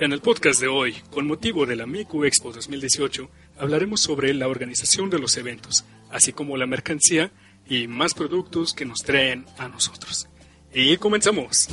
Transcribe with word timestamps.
En 0.00 0.14
el 0.14 0.22
podcast 0.22 0.58
de 0.62 0.66
hoy, 0.66 0.94
con 1.10 1.26
motivo 1.26 1.66
de 1.66 1.76
la 1.76 1.84
Miku 1.84 2.24
Expo 2.24 2.52
2018, 2.52 3.28
hablaremos 3.58 4.00
sobre 4.00 4.32
la 4.32 4.48
organización 4.48 5.10
de 5.10 5.18
los 5.18 5.36
eventos, 5.36 5.84
así 6.10 6.32
como 6.32 6.56
la 6.56 6.66
mercancía 6.66 7.30
y 7.68 7.86
más 7.86 8.14
productos 8.14 8.72
que 8.72 8.86
nos 8.86 9.00
traen 9.00 9.44
a 9.58 9.68
nosotros. 9.68 10.26
Y 10.72 10.96
comenzamos. 10.96 11.68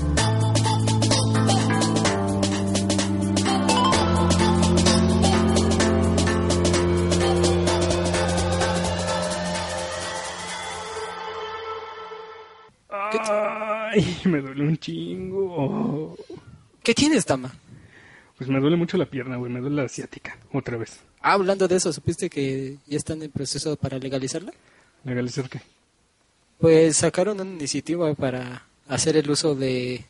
Ay, 12.90 14.18
me 14.26 14.42
duele 14.42 14.68
un 14.68 14.78
chingo. 14.78 16.18
¿Qué 16.84 16.94
tienes, 16.94 17.26
Tama? 17.26 17.54
Pues 18.38 18.50
me 18.50 18.60
duele 18.60 18.76
mucho 18.78 18.98
la 18.98 19.06
pierna, 19.06 19.36
güey. 19.38 19.52
Me 19.52 19.60
duele 19.60 19.78
la 19.78 19.84
asiática. 19.84 20.38
Otra 20.54 20.78
vez. 20.78 21.00
Ah, 21.22 21.34
hablando 21.34 21.68
de 21.68 21.76
eso, 21.76 21.92
¿supiste 21.92 22.30
que 22.30 22.78
ya 22.86 22.98
están 22.98 23.22
en 23.24 23.32
proceso 23.32 23.76
para 23.76 23.98
legalizarla? 23.98 24.52
¿Legalizar 25.04 25.50
qué? 25.50 25.62
Pues 26.60 26.98
sacaron 26.98 27.40
una 27.40 27.50
iniciativa 27.52 28.14
para 28.16 28.64
hacer 28.88 29.18
el 29.18 29.30
uso 29.30 29.56
de... 29.56 30.06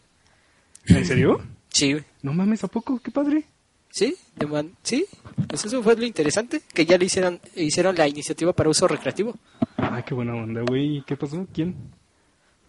¿En 0.86 1.06
serio? 1.06 1.42
Sí, 1.70 1.94
güey. 1.94 2.04
No 2.22 2.34
mames, 2.34 2.64
¿a 2.64 2.68
poco? 2.68 3.00
Qué 3.00 3.12
padre. 3.12 3.44
¿Sí? 3.90 4.16
de 4.36 4.46
man- 4.46 4.74
¿Sí? 4.84 5.06
Pues 5.48 5.64
eso 5.66 5.82
fue 5.82 5.96
lo 5.96 6.06
interesante, 6.06 6.62
que 6.74 6.86
ya 6.86 6.98
le 6.98 7.06
hicieron, 7.06 7.40
hicieron 7.56 7.96
la 7.96 8.08
iniciativa 8.08 8.54
para 8.54 8.70
uso 8.70 8.88
recreativo. 8.88 9.36
Ay, 9.78 10.04
qué 10.06 10.14
buena 10.14 10.36
onda, 10.36 10.62
güey. 10.68 11.04
¿Qué 11.08 11.16
pasó? 11.16 11.48
¿Quién? 11.54 11.76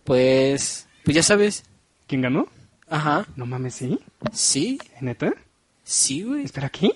Pues, 0.05 0.87
pues 1.05 1.15
ya 1.17 1.23
sabes. 1.23 1.65
¿Quién 2.07 2.23
ganó? 2.23 2.47
Ajá. 2.89 3.27
No 3.37 3.47
mames, 3.47 3.75
¿sí? 3.75 3.99
Sí, 4.33 4.79
¿Neta? 5.01 5.33
Sí, 5.89 6.23
güey. 6.23 6.45
¿Espera, 6.45 6.69
qué? 6.69 6.95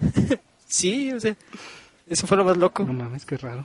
Sí, 0.70 1.10
o 1.12 1.18
sea, 1.18 1.34
eso 2.06 2.26
fue 2.26 2.36
lo 2.36 2.44
más 2.44 2.58
loco. 2.58 2.84
No 2.84 2.92
mames, 2.92 3.24
qué 3.24 3.38
raro. 3.38 3.62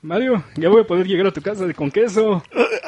Mario, 0.00 0.42
ya 0.56 0.70
voy 0.70 0.80
a 0.80 0.86
poder 0.86 1.06
llegar 1.06 1.26
a 1.26 1.30
tu 1.30 1.42
casa 1.42 1.66
de 1.66 1.74
con 1.74 1.90
queso. 1.90 2.42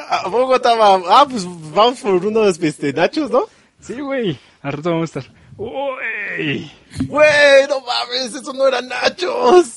¿A 0.09 0.23
poco 0.23 0.55
estaba? 0.55 0.95
Ah, 1.07 1.27
pues 1.29 1.45
vamos 1.45 1.99
por 1.99 2.25
unos 2.25 2.59
este, 2.59 2.91
nachos, 2.91 3.29
¿no? 3.29 3.43
Sí, 3.79 4.01
güey. 4.01 4.37
Al 4.63 4.73
rato 4.73 4.89
vamos 4.89 5.15
a 5.15 5.19
estar. 5.19 5.33
¡Uy! 5.57 6.71
Güey, 7.05 7.67
no 7.69 7.81
mames, 7.81 8.33
eso 8.33 8.51
no 8.51 8.67
eran 8.67 8.87
nachos. 8.87 9.75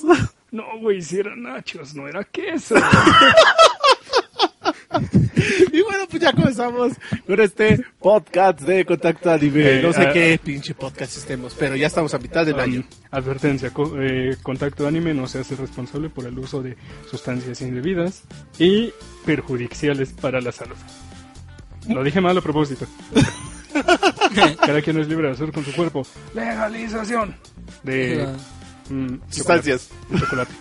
No, 0.50 0.64
güey, 0.80 1.02
si 1.02 1.18
eran 1.20 1.42
nachos, 1.42 1.94
no 1.94 2.08
era 2.08 2.24
queso. 2.24 2.74
Y 5.72 5.82
bueno, 5.82 6.04
pues 6.10 6.22
ya 6.22 6.32
comenzamos 6.32 6.92
con 7.26 7.40
este 7.40 7.84
podcast 8.00 8.60
de 8.62 8.84
Contacto 8.84 9.30
Anime. 9.30 9.78
Eh, 9.78 9.82
no 9.82 9.92
sé 9.92 10.02
ah, 10.02 10.12
qué 10.12 10.40
pinche 10.42 10.74
podcast 10.74 11.16
estemos, 11.16 11.54
pero 11.54 11.76
ya 11.76 11.86
estamos 11.86 12.12
a 12.14 12.18
mitad 12.18 12.44
del 12.46 12.58
año. 12.58 12.80
Um, 12.80 12.86
advertencia, 13.10 13.70
co- 13.70 13.94
eh, 14.00 14.36
Contacto 14.42 14.86
Anime 14.88 15.14
no 15.14 15.26
se 15.26 15.40
hace 15.40 15.54
responsable 15.56 16.08
por 16.10 16.26
el 16.26 16.38
uso 16.38 16.62
de 16.62 16.76
sustancias 17.10 17.60
indebidas 17.60 18.22
y 18.58 18.92
perjudiciales 19.24 20.12
para 20.12 20.40
la 20.40 20.52
salud. 20.52 20.76
Lo 21.88 22.02
dije 22.02 22.20
mal 22.20 22.36
a 22.36 22.40
propósito. 22.40 22.86
Cada 24.64 24.82
quien 24.82 24.98
es 24.98 25.08
libre 25.08 25.28
de 25.28 25.34
hacer 25.34 25.52
con 25.52 25.64
su 25.64 25.72
cuerpo. 25.74 26.06
Legalización 26.34 27.36
de 27.82 28.24
Ah, 28.26 28.36
mm, 28.90 29.18
Sustancias. 29.30 29.90
chocolate, 30.18 30.52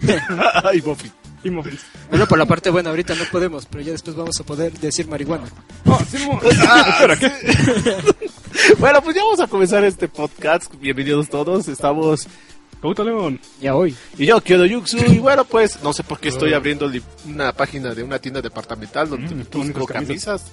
chocolate 0.00 0.76
y 0.76 0.80
Buffy. 0.80 1.12
Bueno, 1.44 2.26
por 2.28 2.38
la 2.38 2.46
parte 2.46 2.70
buena, 2.70 2.90
ahorita 2.90 3.14
no 3.16 3.24
podemos, 3.30 3.66
pero 3.66 3.82
ya 3.82 3.92
después 3.92 4.14
vamos 4.14 4.38
a 4.38 4.44
poder 4.44 4.72
decir 4.78 5.08
marihuana. 5.08 5.44
Oh, 5.86 5.98
Simón. 6.08 6.38
Espera, 6.44 7.16
¿qué? 7.18 7.32
Bueno, 8.78 9.02
pues 9.02 9.16
ya 9.16 9.24
vamos 9.24 9.40
a 9.40 9.46
comenzar 9.48 9.82
este 9.82 10.08
podcast. 10.08 10.72
Bienvenidos 10.78 11.28
todos. 11.28 11.66
Estamos. 11.68 12.28
Puta 12.80 13.02
León. 13.02 13.40
Ya 13.60 13.74
hoy. 13.74 13.96
Y 14.18 14.26
yo, 14.26 14.40
Kyodo 14.40 14.66
Yuxu. 14.66 14.98
Y 14.98 15.18
bueno, 15.18 15.44
pues 15.44 15.82
no 15.82 15.92
sé 15.92 16.04
por 16.04 16.20
qué 16.20 16.28
estoy 16.28 16.52
abriendo 16.52 16.90
una 17.26 17.52
página 17.52 17.94
de 17.94 18.02
una 18.02 18.18
tienda 18.18 18.40
departamental 18.40 19.08
donde 19.08 19.34
Mm, 19.34 19.44
busco 19.52 19.86
camisas. 19.86 20.44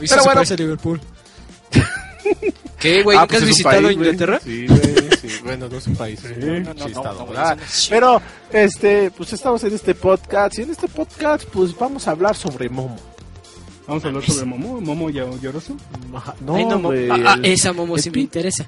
Pero 0.00 0.24
bueno. 0.24 0.42
Liverpool. 0.56 1.00
¿Qué, 2.80 3.02
güey? 3.02 3.16
Ah, 3.16 3.20
¿Nunca 3.22 3.32
pues 3.32 3.42
has 3.42 3.48
visitado 3.48 3.82
país. 3.82 3.96
Inglaterra? 3.96 4.40
Sí, 4.42 4.66
güey, 4.66 5.03
sí, 5.28 5.40
bueno, 5.44 5.68
no 5.68 5.76
es 5.76 5.86
un 5.86 5.96
país. 5.96 6.20
Sí. 6.20 6.28
Sí, 6.34 6.40
No, 6.40 6.60
no, 6.60 6.74
no, 6.74 6.86
estado, 6.86 7.18
no, 7.20 7.26
¿verdad? 7.26 7.54
güey, 7.56 7.66
eso 7.66 7.84
no- 7.84 7.90
Pero, 7.90 8.22
este, 8.52 9.10
pues 9.10 9.32
estamos 9.32 9.62
en 9.64 9.74
este 9.74 9.94
podcast 9.94 10.58
y 10.58 10.62
en 10.62 10.70
este 10.70 10.88
podcast, 10.88 11.44
pues 11.50 11.76
vamos 11.76 12.06
a 12.08 12.12
hablar 12.12 12.34
sobre 12.36 12.68
Momo. 12.68 12.96
Vamos 13.86 14.02
a 14.04 14.08
hablar 14.08 14.24
sobre 14.24 14.46
Momo. 14.46 14.80
Momo 14.80 15.10
lloroso. 15.10 15.76
No, 16.40 16.54
Ay, 16.54 16.64
no, 16.64 16.90
ah, 17.14 17.24
ah, 17.26 17.38
esa 17.42 17.72
momo 17.74 17.98
sí 17.98 18.10
me 18.10 18.20
interesa. 18.20 18.66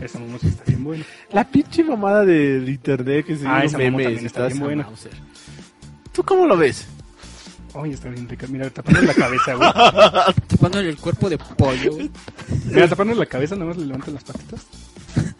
Esa 0.00 0.18
Momo 0.18 0.38
sí 0.40 0.48
está 0.48 0.64
bien 0.66 0.82
buena. 0.82 1.04
La 1.32 1.44
pinche 1.48 1.84
mamada 1.84 2.24
del 2.24 2.68
internet 2.68 3.26
que 3.26 3.36
se 3.36 3.46
Ah, 3.46 3.64
esa 3.64 3.78
memes 3.78 4.04
también 4.06 4.26
está 4.26 4.46
bien 4.48 4.58
buena. 4.58 4.88
¿Tú 6.12 6.24
cómo 6.24 6.46
lo 6.46 6.56
ves? 6.56 6.84
Ay, 7.72 7.92
está 7.92 8.08
bien 8.08 8.28
rica. 8.28 8.46
Mira, 8.48 8.68
tapando 8.70 9.00
la 9.02 9.14
cabeza, 9.14 9.54
güey. 9.54 9.70
Tapándole 10.48 10.88
el 10.88 10.96
cuerpo 10.96 11.30
de 11.30 11.38
pollo, 11.38 11.92
güey. 11.92 12.10
Mira, 12.64 12.88
tapando 12.88 13.14
la 13.14 13.26
cabeza, 13.26 13.54
nada 13.54 13.66
más 13.68 13.76
le 13.76 13.86
levantan 13.86 14.14
las 14.14 14.24
patitas. 14.24 14.66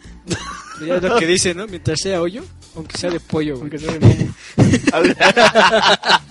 Ya 0.85 0.95
es 0.95 1.03
lo 1.03 1.17
que 1.17 1.27
dice, 1.27 1.53
¿no? 1.53 1.67
Mientras 1.67 1.99
sea 2.01 2.21
hoyo, 2.21 2.43
aunque 2.75 2.97
sea 2.97 3.09
de 3.09 3.19
pollo. 3.19 3.55
Aunque 3.55 3.77
sea 3.79 3.91
de 3.93 3.99
Momo. 3.99 4.33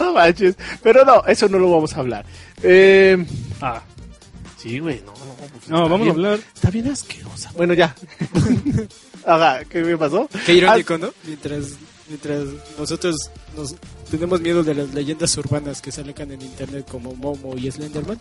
No 0.00 0.14
manches. 0.14 0.56
Pero 0.82 1.04
no, 1.04 1.22
eso 1.26 1.46
no 1.48 1.58
lo 1.58 1.70
vamos 1.70 1.92
a 1.94 2.00
hablar. 2.00 2.24
Eh, 2.62 3.24
Ah, 3.60 3.82
sí, 4.56 4.78
güey, 4.78 5.02
no, 5.04 5.12
no. 5.12 5.34
pues 5.34 5.68
no, 5.68 5.86
vamos 5.88 6.08
a 6.08 6.10
hablar. 6.12 6.38
Está 6.54 6.70
bien 6.70 6.88
asquerosa. 6.88 7.50
Bueno, 7.56 7.74
ya. 7.74 7.94
Ajá, 9.26 9.64
¿qué 9.66 9.82
me 9.82 9.98
pasó? 9.98 10.28
Qué 10.46 10.54
irónico, 10.54 10.96
¿no? 10.96 11.10
Mientras, 11.24 11.72
mientras 12.08 12.44
nosotros 12.78 13.16
nos 13.54 13.74
tenemos 14.10 14.40
miedo 14.40 14.62
de 14.62 14.74
las 14.74 14.94
leyendas 14.94 15.36
urbanas 15.36 15.82
que 15.82 15.92
salen 15.92 16.14
en 16.18 16.40
internet 16.40 16.86
como 16.90 17.14
Momo 17.14 17.54
y 17.58 17.70
Slenderman, 17.70 18.18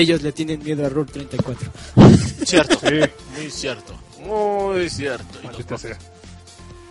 ellos 0.00 0.22
le 0.22 0.32
tienen 0.32 0.62
miedo 0.62 0.84
a 0.86 0.88
Rule 0.88 1.10
34. 1.10 1.70
Ah, 1.96 2.10
Cierto. 2.44 2.78
Sí, 2.88 3.00
Muy 3.40 3.50
cierto. 3.50 3.94
Muy 4.24 4.90
cierto. 4.90 5.38
Maldita 5.44 5.78
sea. 5.78 5.98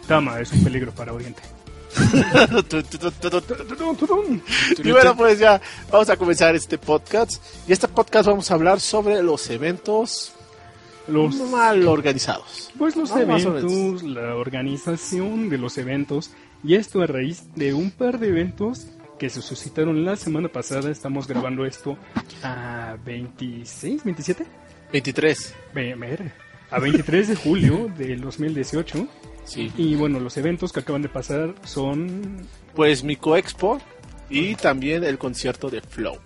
Tama 0.07 0.39
es 0.39 0.51
un 0.51 0.63
peligro 0.63 0.91
para 0.91 1.13
Oriente. 1.13 1.41
Y 4.83 4.91
bueno, 4.91 5.16
pues 5.16 5.39
ya 5.39 5.61
vamos 5.91 6.09
a 6.09 6.17
comenzar 6.17 6.55
este 6.55 6.77
podcast. 6.77 7.41
Y 7.67 7.73
este 7.73 7.88
podcast 7.88 8.27
vamos 8.27 8.49
a 8.51 8.55
hablar 8.55 8.79
sobre 8.79 9.22
los 9.23 9.49
eventos 9.49 10.33
Los, 11.07 11.35
mal 11.35 11.87
organizados. 11.87 12.72
pues 12.77 12.95
los 12.95 13.11
eventos, 13.11 14.03
la 14.03 14.35
organización 14.35 15.49
de 15.49 15.57
los 15.57 15.77
eventos. 15.77 16.31
Y 16.63 16.75
esto 16.75 17.01
a 17.01 17.07
raíz 17.07 17.43
de 17.55 17.73
un 17.73 17.91
par 17.91 18.19
de 18.19 18.29
eventos 18.29 18.87
que 19.20 19.30
se 19.30 19.42
suscitaron 19.42 20.03
la 20.06 20.16
semana 20.16 20.48
pasada. 20.50 20.90
Estamos 20.92 21.28
grabando 21.28 21.66
esto 21.66 21.98
a 22.44 22.98
26, 23.06 24.03
27. 24.03 24.46
23. 24.92 25.56
Ve- 25.74 25.96
ver, 25.96 26.31
A 26.72 26.80
23 26.80 27.28
de 27.30 27.36
julio 27.36 27.90
del 27.98 28.22
2018. 28.22 29.08
Sí. 29.46 29.72
Y 29.78 29.96
bueno, 29.96 30.20
los 30.20 30.36
eventos 30.38 30.72
que 30.74 30.80
acaban 30.80 31.02
de 31.03 31.09
pasar 31.09 31.53
son 31.64 32.48
Pues 32.74 33.03
Mico 33.03 33.36
Expo 33.38 33.80
y 34.30 34.56
también 34.56 35.03
el 35.03 35.18
concierto 35.18 35.70
de 35.70 35.82
Flow. 35.82 36.18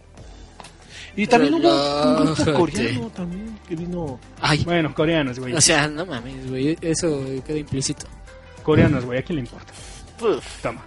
Y 1.16 1.28
también 1.28 1.56
hubo 1.56 1.68
un 1.68 2.16
grupo 2.16 2.36
Relájate. 2.46 2.54
coreano 2.54 3.10
también 3.10 3.60
que 3.68 3.76
vino. 3.76 4.20
Ay, 4.40 4.64
Bueno, 4.64 4.94
coreanos, 4.96 5.38
güey. 5.40 5.54
o 5.54 5.60
sea, 5.60 5.88
no 5.88 6.06
mames, 6.06 6.50
güey, 6.50 6.78
eso 6.82 7.26
queda 7.46 7.58
implícito. 7.58 8.06
Coreanos, 8.64 9.04
güey, 9.04 9.20
¿a 9.20 9.22
quién 9.24 9.38
le 9.38 9.42
importa? 9.42 9.74
Uf, 10.22 10.62
Toma. 10.62 10.86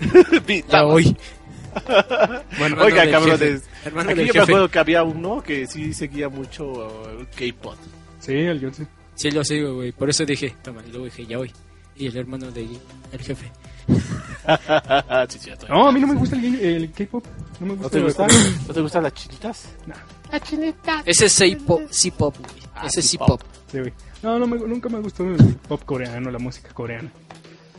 Ya 0.68 0.84
hoy. 0.84 1.16
Bueno, 2.58 2.82
Oiga, 2.82 3.10
cabrones. 3.10 3.62
Aquí 3.84 4.24
yo 4.26 4.32
me 4.32 4.40
acuerdo 4.40 4.70
que 4.70 4.78
había 4.78 5.02
uno 5.02 5.42
que 5.42 5.66
sí 5.66 5.92
seguía 5.92 6.28
mucho 6.30 6.64
uh, 6.70 7.24
K-pop. 7.36 7.74
sí, 8.18 8.32
el 8.32 8.60
Yotzi. 8.60 8.86
Sí, 9.14 9.30
lo 9.30 9.44
sigo, 9.44 9.74
güey. 9.74 9.92
Por 9.92 10.08
eso 10.08 10.24
dije, 10.24 10.54
toma, 10.62 10.82
y 10.86 10.90
luego 10.90 11.04
dije, 11.04 11.26
ya 11.26 11.38
hoy. 11.38 11.52
Y 11.94 12.06
el 12.06 12.16
hermano 12.16 12.50
del 12.50 12.78
el 13.12 13.20
jefe. 13.20 13.50
sí, 15.28 15.38
cierto. 15.38 15.66
No, 15.68 15.88
a 15.88 15.92
mí 15.92 16.00
no 16.00 16.06
me 16.08 16.14
gusta 16.14 16.36
el, 16.36 16.54
el 16.60 16.92
K-pop. 16.92 17.24
No 17.60 17.66
me 17.66 17.72
¿No 17.74 17.82
gusta. 17.82 17.90
te 17.98 18.02
gustan? 18.04 18.28
Corea. 18.28 18.52
¿No 18.68 18.74
te 18.74 18.80
gustan 18.80 19.02
las 19.02 19.14
chinitas? 19.14 19.68
Ese 21.04 21.26
es 21.26 21.32
C-pop, 21.32 21.82
C-pop, 21.90 22.36
güey. 22.38 22.62
Ah, 22.74 22.86
Ese 22.86 23.00
es 23.00 23.10
C-pop. 23.10 23.40
C-pop. 23.42 23.42
Sí, 23.70 23.78
güey. 23.80 23.92
No, 24.22 24.38
no 24.38 24.46
me- 24.46 24.58
nunca 24.58 24.88
me 24.88 24.98
gustó 25.00 25.24
el 25.24 25.36
pop 25.68 25.82
coreano, 25.84 26.30
la 26.30 26.38
música 26.38 26.70
coreana. 26.72 27.10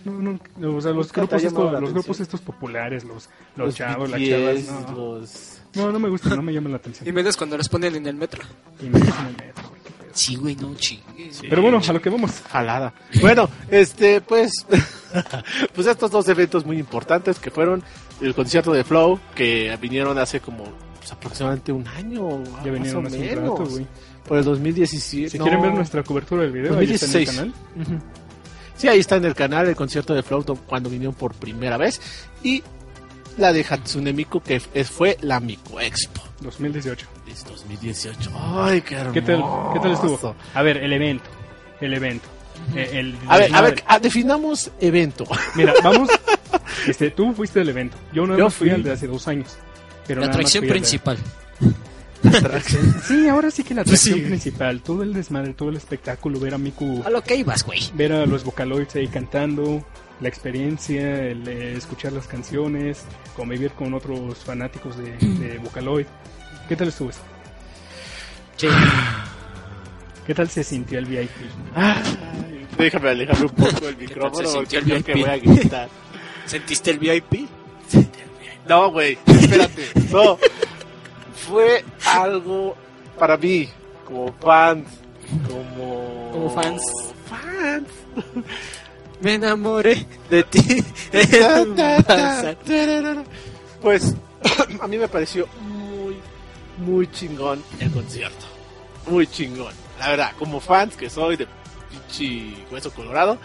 No, 0.05 0.39
no, 0.57 0.75
o 0.75 0.81
sea, 0.81 0.91
los 0.91 1.11
grupos, 1.11 1.43
estos, 1.43 1.81
los 1.81 1.93
grupos 1.93 2.19
estos 2.19 2.41
populares, 2.41 3.03
los, 3.03 3.29
los, 3.55 3.75
chavos, 3.75 4.09
las 4.09 4.21
chavas, 4.21 4.89
no. 4.89 4.95
los... 4.95 5.61
no, 5.75 5.91
no 5.91 5.99
me 5.99 6.09
gustan, 6.09 6.35
no 6.35 6.41
me 6.41 6.53
llaman 6.53 6.71
la 6.71 6.77
Y 6.77 6.79
atención. 6.79 7.15
menos 7.15 7.35
cuando 7.37 7.57
los 7.57 7.67
ponen 7.69 7.95
en 7.95 8.07
el 8.07 8.15
metro. 8.15 8.41
Y 8.81 8.85
me 8.89 8.99
dicen 8.99 9.25
el 9.27 9.45
metro, 9.45 9.69
güey, 9.69 9.81
qué 9.83 9.91
pedo. 9.91 10.09
Sí, 10.13 10.35
güey, 10.35 10.55
no 10.55 10.73
chingues. 10.75 11.41
Pero 11.49 11.61
bueno, 11.61 11.81
a 11.87 11.93
lo 11.93 12.01
que 12.01 12.09
vamos. 12.09 12.31
Jalada. 12.49 12.93
Bueno, 13.21 13.49
este, 13.69 14.21
pues, 14.21 14.51
pues 15.73 15.87
estos 15.87 16.11
dos 16.11 16.27
eventos 16.29 16.65
muy 16.65 16.77
importantes 16.79 17.39
que 17.39 17.51
fueron 17.51 17.83
el 18.21 18.33
concierto 18.33 18.71
de 18.71 18.83
Flow, 18.83 19.19
que 19.35 19.77
vinieron 19.81 20.17
hace 20.17 20.39
como 20.39 20.65
pues, 20.97 21.11
aproximadamente 21.11 21.71
un 21.71 21.87
año. 21.87 22.43
Ya 22.63 22.71
vinieron 22.71 23.03
más 23.03 23.13
o 23.13 23.15
hace 23.15 23.19
un 23.19 23.25
menos. 23.25 23.59
rato, 23.59 23.69
güey. 23.71 23.87
Por 24.27 24.37
el 24.39 24.43
2017. 24.43 25.29
Si 25.29 25.37
no. 25.37 25.45
quieren 25.45 25.61
ver 25.61 25.73
nuestra 25.73 26.03
cobertura 26.03 26.41
del 26.41 26.51
video, 26.51 26.77
ahí 26.77 26.91
está 26.91 27.05
en 27.05 27.15
el 27.15 27.25
2016. 27.25 27.29
canal. 27.29 27.53
Ujú. 27.81 28.03
Sí, 28.77 28.87
ahí 28.87 28.99
está 28.99 29.15
en 29.15 29.25
el 29.25 29.33
canal 29.35 29.67
el 29.67 29.75
concierto 29.75 30.13
de 30.13 30.23
Flow 30.23 30.43
cuando 30.67 30.89
vinieron 30.89 31.15
por 31.15 31.33
primera 31.33 31.77
vez. 31.77 31.99
Y 32.43 32.63
la 33.37 33.51
de 33.53 33.65
Hatsune 33.67 34.13
Miku, 34.13 34.41
que 34.41 34.59
fue 34.59 35.17
la 35.21 35.39
Miku 35.39 35.79
Expo. 35.79 36.21
2018. 36.41 37.07
Es 37.31 37.45
2018. 37.45 38.31
Ay, 38.35 38.81
qué 38.81 38.95
hermoso. 38.95 39.13
¿Qué 39.13 39.21
tal, 39.21 39.43
¿Qué 39.73 39.79
tal 39.79 39.91
estuvo? 39.91 40.35
A 40.53 40.61
ver, 40.61 40.77
el 40.77 40.93
evento. 40.93 41.25
El 41.81 41.93
evento. 41.93 42.27
Eh, 42.75 42.89
el 42.93 43.17
A 43.27 43.37
ver, 43.37 43.55
a 43.55 43.61
ver, 43.61 43.83
ah, 43.87 43.99
definamos 43.99 44.71
evento. 44.79 45.25
Mira, 45.55 45.73
vamos. 45.83 46.09
Este, 46.87 47.11
tú 47.11 47.33
fuiste 47.33 47.61
al 47.61 47.69
evento. 47.69 47.97
Yo 48.13 48.25
no 48.25 48.37
Yo 48.37 48.49
fui 48.49 48.69
fui. 48.69 48.75
al 48.75 48.83
de 48.83 48.91
hace 48.91 49.07
dos 49.07 49.27
años. 49.27 49.57
Pero 50.05 50.21
La 50.21 50.27
atracción 50.27 50.65
principal. 50.67 51.17
Sí, 53.07 53.27
ahora 53.27 53.51
sí 53.51 53.63
que 53.63 53.73
la 53.73 53.81
atracción 53.81 54.15
Sí. 54.19 54.21
principal. 54.25 54.81
Todo 54.81 55.03
el 55.03 55.13
desmadre, 55.13 55.53
todo 55.53 55.69
el 55.69 55.77
espectáculo. 55.77 56.39
Ver 56.39 56.53
a 56.53 56.57
Miku. 56.57 57.03
A 57.05 57.09
lo 57.09 57.21
que 57.23 57.35
ibas, 57.35 57.63
güey. 57.63 57.79
Ver 57.93 58.13
a 58.13 58.25
los 58.25 58.43
Vocaloids 58.43 58.95
ahí 58.95 59.07
cantando. 59.07 59.85
La 60.19 60.29
experiencia, 60.29 61.21
el 61.23 61.47
eh, 61.47 61.73
escuchar 61.77 62.11
las 62.13 62.27
canciones. 62.27 63.03
Convivir 63.35 63.71
con 63.71 63.93
otros 63.93 64.37
fanáticos 64.39 64.97
de, 64.97 65.15
de 65.17 65.57
Vocaloid. 65.63 66.05
¿Qué 66.67 66.75
tal 66.75 66.87
estuvo 66.89 67.09
eso? 67.11 67.21
Sí. 68.57 68.67
¿Qué 70.25 70.33
tal 70.33 70.49
se 70.49 70.63
sintió 70.63 70.99
el 70.99 71.05
VIP? 71.05 71.29
Ay, 71.73 72.65
déjame 72.77 73.09
alejarme 73.11 73.45
un 73.45 73.49
poco 73.51 73.87
el 73.87 73.95
micrófono 73.95 74.49
porque 74.55 74.77
el 74.77 74.83
creo 74.83 75.03
que 75.03 75.13
VIP? 75.13 75.25
voy 75.25 75.33
a 75.33 75.37
gritar. 75.37 75.89
¿Sentiste 76.45 76.91
el 76.91 76.99
VIP? 76.99 77.47
No, 78.67 78.91
güey, 78.91 79.17
espérate. 79.25 79.81
No. 80.11 80.37
Fue 81.47 81.83
algo 82.05 82.75
para 83.17 83.37
mí, 83.37 83.69
como 84.05 84.33
fans, 84.33 84.87
como... 85.47 86.29
Como 86.31 86.49
fans. 86.49 86.83
Fans. 87.25 87.87
Me 89.21 89.35
enamoré 89.35 90.05
de 90.29 90.43
ti. 90.43 90.83
Pues 93.81 94.15
a 94.81 94.87
mí 94.87 94.97
me 94.97 95.07
pareció 95.07 95.47
muy, 95.61 96.17
muy 96.79 97.09
chingón 97.11 97.63
el 97.79 97.91
concierto. 97.91 98.45
Muy 99.07 99.27
chingón. 99.27 99.73
La 99.99 100.09
verdad, 100.09 100.31
como 100.37 100.59
fans 100.59 100.95
que 100.95 101.09
soy 101.09 101.37
de 101.37 101.47
pinche 101.89 102.53
hueso 102.71 102.91
colorado, 102.91 103.37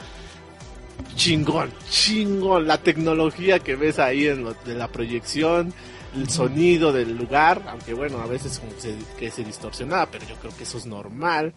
chingón, 1.14 1.70
chingón. 1.88 2.66
La 2.66 2.78
tecnología 2.78 3.58
que 3.58 3.76
ves 3.76 3.98
ahí 3.98 4.26
en 4.26 4.44
lo 4.44 4.54
de 4.54 4.74
la 4.74 4.88
proyección, 4.88 5.72
el 6.14 6.28
sonido 6.28 6.92
del 6.92 7.16
lugar, 7.16 7.62
aunque 7.68 7.94
bueno, 7.94 8.18
a 8.20 8.26
veces 8.26 8.58
como 8.58 8.72
se, 8.78 8.94
que 9.18 9.30
se 9.30 9.42
distorsionaba, 9.44 10.06
pero 10.10 10.26
yo 10.28 10.34
creo 10.36 10.54
que 10.56 10.64
eso 10.64 10.78
es 10.78 10.86
normal. 10.86 11.54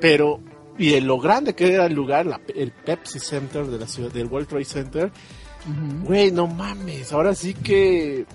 Pero, 0.00 0.40
y 0.78 0.98
lo 1.00 1.18
grande 1.18 1.54
que 1.54 1.72
era 1.72 1.86
el 1.86 1.92
lugar, 1.94 2.26
la- 2.26 2.40
el 2.54 2.72
Pepsi 2.72 3.18
Center 3.20 3.66
de 3.66 3.78
la 3.78 3.86
ciudad, 3.86 4.10
del 4.10 4.26
World 4.26 4.48
Trade 4.48 4.64
Center, 4.64 5.12
Güey, 6.04 6.32
no 6.32 6.48
mames, 6.48 7.12
ahora 7.12 7.36
sí 7.36 7.54
que... 7.54 8.26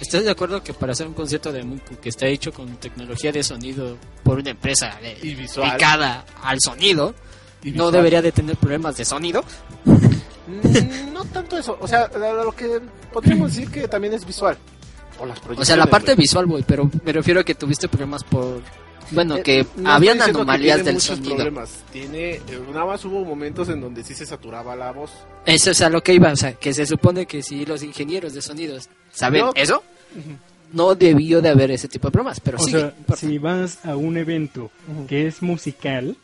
¿Estás 0.00 0.24
de 0.24 0.30
acuerdo 0.30 0.60
que 0.64 0.72
para 0.74 0.90
hacer 0.92 1.06
un 1.06 1.14
concierto 1.14 1.52
de 1.52 1.62
Miku 1.62 1.96
que 2.00 2.08
está 2.08 2.26
hecho 2.26 2.52
con 2.52 2.66
tecnología 2.78 3.30
de 3.30 3.44
sonido 3.44 3.96
por 4.24 4.38
una 4.38 4.50
empresa 4.50 4.98
Y 5.22 5.34
visual. 5.34 5.68
dedicada 5.70 6.24
al 6.42 6.58
sonido, 6.60 7.14
y 7.62 7.70
no 7.72 7.90
debería 7.92 8.22
de 8.22 8.32
tener 8.32 8.56
problemas 8.56 8.96
de 8.96 9.04
sonido? 9.04 9.44
Mm, 10.46 11.12
No 11.12 11.24
tanto 11.26 11.56
eso, 11.58 11.76
o 11.80 11.88
sea, 11.88 12.08
lo 12.44 12.52
que 12.52 12.80
podríamos 13.12 13.54
decir 13.54 13.70
que 13.70 13.88
también 13.88 14.14
es 14.14 14.26
visual. 14.26 14.56
O, 15.20 15.26
las 15.26 15.38
O 15.56 15.64
sea, 15.64 15.76
la 15.76 15.86
parte 15.86 16.14
visual, 16.14 16.46
güey, 16.46 16.64
pero 16.66 16.90
me 17.04 17.12
refiero 17.12 17.40
a 17.40 17.44
que 17.44 17.54
tuviste 17.54 17.88
problemas 17.88 18.24
por... 18.24 18.60
Bueno, 19.10 19.36
Eh, 19.36 19.42
que 19.42 19.66
no 19.76 19.90
habían 19.90 20.16
que 20.18 20.24
anomalías 20.24 20.76
tiene 20.78 20.92
del 20.92 21.00
sonido. 21.00 21.34
problemas. 21.36 21.70
Tiene, 21.92 22.30
eh, 22.36 22.42
nada 22.72 22.86
más 22.86 23.04
hubo 23.04 23.22
momentos 23.24 23.68
en 23.68 23.80
donde 23.80 24.02
sí 24.02 24.14
se 24.14 24.24
saturaba 24.26 24.74
la 24.74 24.90
voz. 24.92 25.10
Eso 25.46 25.70
es 25.70 25.80
a 25.82 25.88
lo 25.90 26.02
que 26.02 26.14
iba, 26.14 26.32
o 26.32 26.36
sea, 26.36 26.54
que 26.54 26.72
se 26.72 26.84
supone 26.86 27.26
que 27.26 27.42
si 27.42 27.64
los 27.66 27.82
ingenieros 27.82 28.32
de 28.32 28.40
sonidos 28.42 28.88
saben 29.12 29.42
No. 29.42 29.52
eso, 29.54 29.82
no 30.72 30.94
debió 30.94 31.40
de 31.42 31.50
haber 31.50 31.70
ese 31.70 31.86
tipo 31.86 32.08
de 32.08 32.12
problemas, 32.12 32.40
pero 32.40 32.56
O 32.58 32.60
sí. 32.64 32.72
sea, 32.72 32.94
si 33.16 33.38
vas 33.38 33.84
a 33.84 33.94
un 33.94 34.16
evento 34.16 34.70
que 35.06 35.26
es 35.28 35.42
musical, 35.42 36.16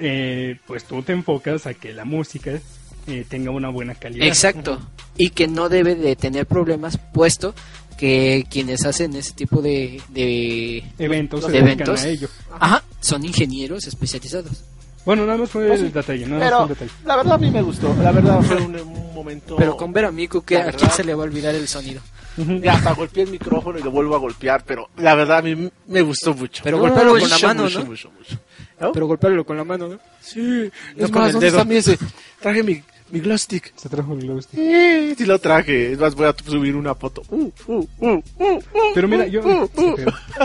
eh, 0.00 0.58
pues 0.66 0.84
tú 0.84 1.02
te 1.02 1.12
enfocas 1.12 1.66
a 1.66 1.74
que 1.74 1.92
la 1.92 2.04
música 2.04 2.58
eh, 3.06 3.24
tenga 3.28 3.50
una 3.50 3.68
buena 3.70 3.94
calidad. 3.94 4.26
Exacto. 4.26 4.80
Y 5.16 5.30
que 5.30 5.46
no 5.48 5.68
debe 5.68 5.94
de 5.94 6.16
tener 6.16 6.46
problemas, 6.46 6.98
puesto 7.12 7.54
que 7.96 8.46
quienes 8.50 8.84
hacen 8.84 9.14
ese 9.16 9.32
tipo 9.32 9.62
de, 9.62 10.02
de, 10.10 10.84
Eventos 10.98 11.46
de 11.50 11.58
eventos 11.58 12.02
a 12.04 12.08
ello. 12.08 12.28
ajá, 12.60 12.82
son 13.00 13.24
ingenieros 13.24 13.86
especializados. 13.86 14.64
Bueno, 15.06 15.24
nada 15.24 15.38
más 15.38 15.50
fue 15.50 15.68
Pues 15.68 15.80
sí. 15.80 15.86
el 15.86 15.92
detalle, 15.92 16.26
nada 16.26 16.44
más 16.44 16.52
fue 16.52 16.62
el 16.62 16.68
detalle. 16.68 16.90
la 17.06 17.16
verdad 17.16 17.32
a 17.34 17.38
mí 17.38 17.50
me 17.50 17.62
gustó. 17.62 17.94
La 18.02 18.12
verdad 18.12 18.42
fue 18.42 18.56
un, 18.56 18.74
un 18.76 19.14
momento... 19.14 19.56
Pero 19.56 19.76
con 19.76 19.92
ver 19.92 20.04
a 20.06 20.12
Miku, 20.12 20.42
que 20.42 20.56
¿a 20.58 20.72
quién 20.72 20.90
se 20.90 21.04
le 21.04 21.14
va 21.14 21.22
a 21.22 21.26
olvidar 21.26 21.54
el 21.54 21.66
sonido? 21.68 22.02
Ya 22.36 22.74
hasta 22.74 22.92
golpeé 22.92 23.22
el 23.22 23.30
micrófono 23.30 23.78
y 23.78 23.82
lo 23.82 23.90
vuelvo 23.90 24.14
a 24.14 24.18
golpear, 24.18 24.62
pero 24.66 24.90
la 24.98 25.14
verdad 25.14 25.38
a 25.38 25.42
mí 25.42 25.70
me 25.86 26.02
gustó 26.02 26.34
mucho. 26.34 26.62
Pero 26.64 26.78
golpearlo 26.78 27.12
con 27.18 27.30
la 27.30 27.38
mano, 27.38 27.62
mucho, 27.62 27.78
¿no? 27.78 27.86
mucho, 27.86 28.10
mucho. 28.10 28.38
¿No? 28.78 28.92
Pero 28.92 29.06
golpearlo 29.06 29.46
con 29.46 29.56
la 29.56 29.64
mano, 29.64 29.88
¿no? 29.88 29.98
Sí, 30.20 30.70
No 30.96 31.06
es 31.06 31.10
más, 31.12 31.26
el 31.28 31.32
¿dónde 31.32 31.46
dedo. 31.46 31.56
está 31.60 31.64
mi 31.66 31.76
ese? 31.76 31.98
Traje 32.42 32.62
mi, 32.62 32.82
mi 33.10 33.20
glow 33.20 33.38
stick. 33.38 33.72
Se 33.76 33.88
trajo 33.88 34.12
el 34.14 34.20
glow 34.20 34.40
stick. 34.42 34.58
Sí, 34.58 35.14
sí 35.18 35.24
lo 35.26 35.38
traje. 35.38 35.92
Es 35.92 35.98
más, 35.98 36.14
voy 36.14 36.26
a 36.26 36.34
subir 36.44 36.74
una 36.76 36.94
foto. 36.94 37.22
Uh, 37.30 37.50
uh, 37.66 37.88
uh, 37.98 38.08
uh, 38.08 38.20
uh, 38.38 38.60
Pero 38.94 39.08
mira, 39.08 39.26
yo... 39.26 39.40
uh, 39.42 39.70
uh. 39.76 39.96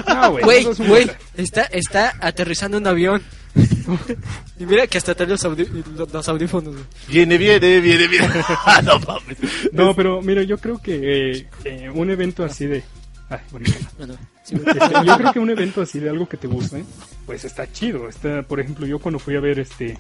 No, 0.08 0.32
güey, 0.32 0.44
Güey, 0.44 0.64
güey, 0.88 1.12
está, 1.38 1.64
está 1.64 2.14
aterrizando 2.20 2.78
un 2.78 2.88
avión. 2.88 3.22
y 4.60 4.66
mira 4.66 4.88
que 4.88 4.98
hasta 4.98 5.14
trae 5.16 5.28
los, 5.28 5.44
audi- 5.44 5.68
los 6.12 6.30
audífonos. 6.30 6.74
güey. 6.74 6.86
Viene, 7.10 7.38
viene, 7.38 7.80
viene, 7.80 8.08
viene. 8.08 8.28
Ah, 8.66 8.82
no 8.84 9.00
mames. 9.00 9.38
No, 9.74 9.96
pero 9.96 10.22
mira, 10.22 10.44
yo 10.44 10.58
creo 10.58 10.82
que 10.82 11.32
eh, 11.40 11.48
eh, 11.66 11.90
un 11.94 12.10
evento 12.10 12.44
así 12.46 12.66
de... 12.68 12.84
Ay, 13.30 13.40
bonito. 13.52 13.74
Bueno, 13.98 14.16
sí, 14.44 14.56
Este, 14.56 15.06
yo 15.06 15.18
creo 15.18 15.34
que 15.34 15.40
un 15.40 15.50
evento 15.50 15.82
así 15.82 16.00
de 16.00 16.10
algo 16.10 16.28
que 16.28 16.36
te 16.38 16.48
guste, 16.48 16.84
pues 17.26 17.44
está 17.46 17.72
chido. 17.72 18.08
Está, 18.10 18.44
por 18.44 18.60
ejemplo, 18.60 18.86
yo 18.86 19.00
cuando 19.00 19.20
fui 19.20 19.36
a 19.36 19.40
ver 19.40 19.60
este 19.60 19.98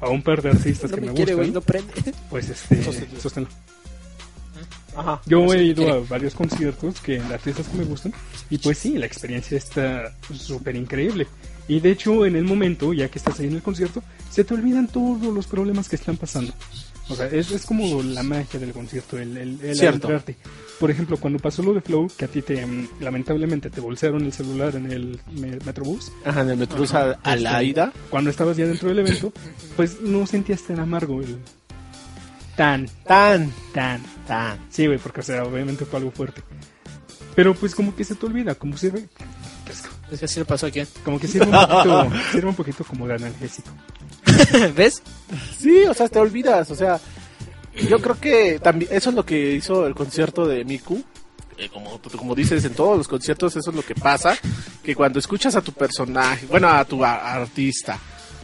a 0.00 0.08
un 0.08 0.22
par 0.22 0.42
de 0.42 0.50
artistas 0.50 0.90
no 0.90 0.96
que 0.96 1.00
me 1.02 1.06
me, 1.08 1.14
quiere, 1.14 1.34
gustan, 1.34 1.54
no 1.54 1.60
prende. 1.60 1.92
pues 2.28 2.48
este, 2.48 2.82
Sosténlo. 3.20 3.48
Ajá. 4.96 5.20
Yo 5.26 5.52
he 5.54 5.62
ido 5.62 5.84
quiere. 5.84 5.98
a 5.98 6.00
varios 6.08 6.34
conciertos 6.34 7.00
que 7.00 7.20
de 7.20 7.34
artistas 7.34 7.68
que 7.68 7.78
me 7.78 7.84
gustan 7.84 8.12
y 8.50 8.58
pues 8.58 8.78
sí, 8.78 8.98
la 8.98 9.06
experiencia 9.06 9.56
está 9.56 10.12
súper 10.34 10.76
increíble. 10.76 11.26
Y 11.68 11.78
de 11.78 11.92
hecho, 11.92 12.26
en 12.26 12.34
el 12.34 12.44
momento, 12.44 12.92
ya 12.92 13.08
que 13.08 13.18
estás 13.18 13.38
ahí 13.38 13.46
en 13.46 13.54
el 13.54 13.62
concierto, 13.62 14.02
se 14.28 14.42
te 14.42 14.54
olvidan 14.54 14.88
todos 14.88 15.32
los 15.32 15.46
problemas 15.46 15.88
que 15.88 15.94
están 15.94 16.16
pasando. 16.16 16.52
O 17.10 17.14
sea, 17.16 17.26
es, 17.26 17.50
es 17.50 17.66
como 17.66 18.02
la 18.02 18.22
magia 18.22 18.58
del 18.60 18.72
concierto, 18.72 19.18
el, 19.18 19.36
el, 19.36 19.58
el 19.62 19.80
adentrarte. 19.80 20.36
Por 20.78 20.90
ejemplo, 20.90 21.16
cuando 21.18 21.38
pasó 21.38 21.62
lo 21.62 21.74
de 21.74 21.80
Flow, 21.80 22.08
que 22.16 22.24
a 22.24 22.28
ti 22.28 22.40
te, 22.40 22.64
mm, 22.64 22.88
lamentablemente 23.00 23.68
te 23.68 23.80
bolsearon 23.80 24.24
el 24.24 24.32
celular 24.32 24.76
en 24.76 24.90
el 24.90 25.20
me- 25.32 25.58
Metrobús, 25.66 26.10
Ajá, 26.24 26.40
en 26.42 26.50
el 26.50 26.56
Metrobús 26.56 26.94
a, 26.94 27.12
a 27.22 27.36
la 27.36 27.52
Este, 27.60 27.64
ida. 27.64 27.92
cuando 28.08 28.30
estabas 28.30 28.56
ya 28.56 28.66
dentro 28.66 28.88
del 28.88 29.00
evento, 29.00 29.32
pues 29.76 30.00
no 30.00 30.26
sentías 30.26 30.62
tan 30.62 30.78
amargo 30.80 31.20
el... 31.20 31.36
Tan, 32.56 32.88
Tan, 33.06 33.52
tan, 33.72 34.02
tan. 34.26 34.58
Sí, 34.70 34.86
güey, 34.86 34.98
porque 34.98 35.20
o 35.20 35.22
sea, 35.22 35.44
obviamente 35.44 35.84
fue 35.84 35.98
algo 35.98 36.10
fuerte. 36.10 36.42
Pero 37.34 37.54
pues 37.54 37.74
como 37.74 37.94
que 37.96 38.04
se 38.04 38.14
te 38.14 38.26
olvida, 38.26 38.54
como 38.54 38.76
sirve, 38.76 39.08
Es 40.10 40.18
que 40.18 40.24
así 40.26 40.40
le 40.40 40.44
pasó 40.44 40.66
a 40.66 40.70
quién. 40.70 40.86
como 41.04 41.18
que 41.18 41.26
sirve 41.26 41.46
un 41.46 41.52
poquito, 41.52 42.10
sirve 42.32 42.48
un 42.48 42.54
poquito 42.54 42.84
como 42.84 43.06
de 43.06 43.14
analgésico. 43.14 43.70
¿Ves? 44.76 45.02
Sí, 45.58 45.84
o 45.88 45.94
sea, 45.94 46.08
te 46.08 46.18
olvidas, 46.18 46.70
o 46.70 46.74
sea, 46.74 46.98
yo 47.88 48.00
creo 48.00 48.18
que 48.20 48.58
también 48.60 48.90
eso 48.92 49.10
es 49.10 49.16
lo 49.16 49.24
que 49.24 49.52
hizo 49.54 49.86
el 49.86 49.94
concierto 49.94 50.46
de 50.46 50.64
Miku. 50.64 51.02
Eh, 51.58 51.68
como, 51.72 52.00
como 52.16 52.34
dices, 52.34 52.64
en 52.64 52.72
todos 52.74 52.96
los 52.96 53.06
conciertos 53.06 53.54
eso 53.54 53.68
es 53.70 53.76
lo 53.76 53.82
que 53.82 53.94
pasa, 53.94 54.34
que 54.82 54.94
cuando 54.94 55.18
escuchas 55.18 55.54
a 55.56 55.60
tu 55.60 55.72
personaje, 55.72 56.46
bueno, 56.46 56.68
a 56.68 56.84
tu 56.86 57.04
a- 57.04 57.32
artista, 57.34 57.98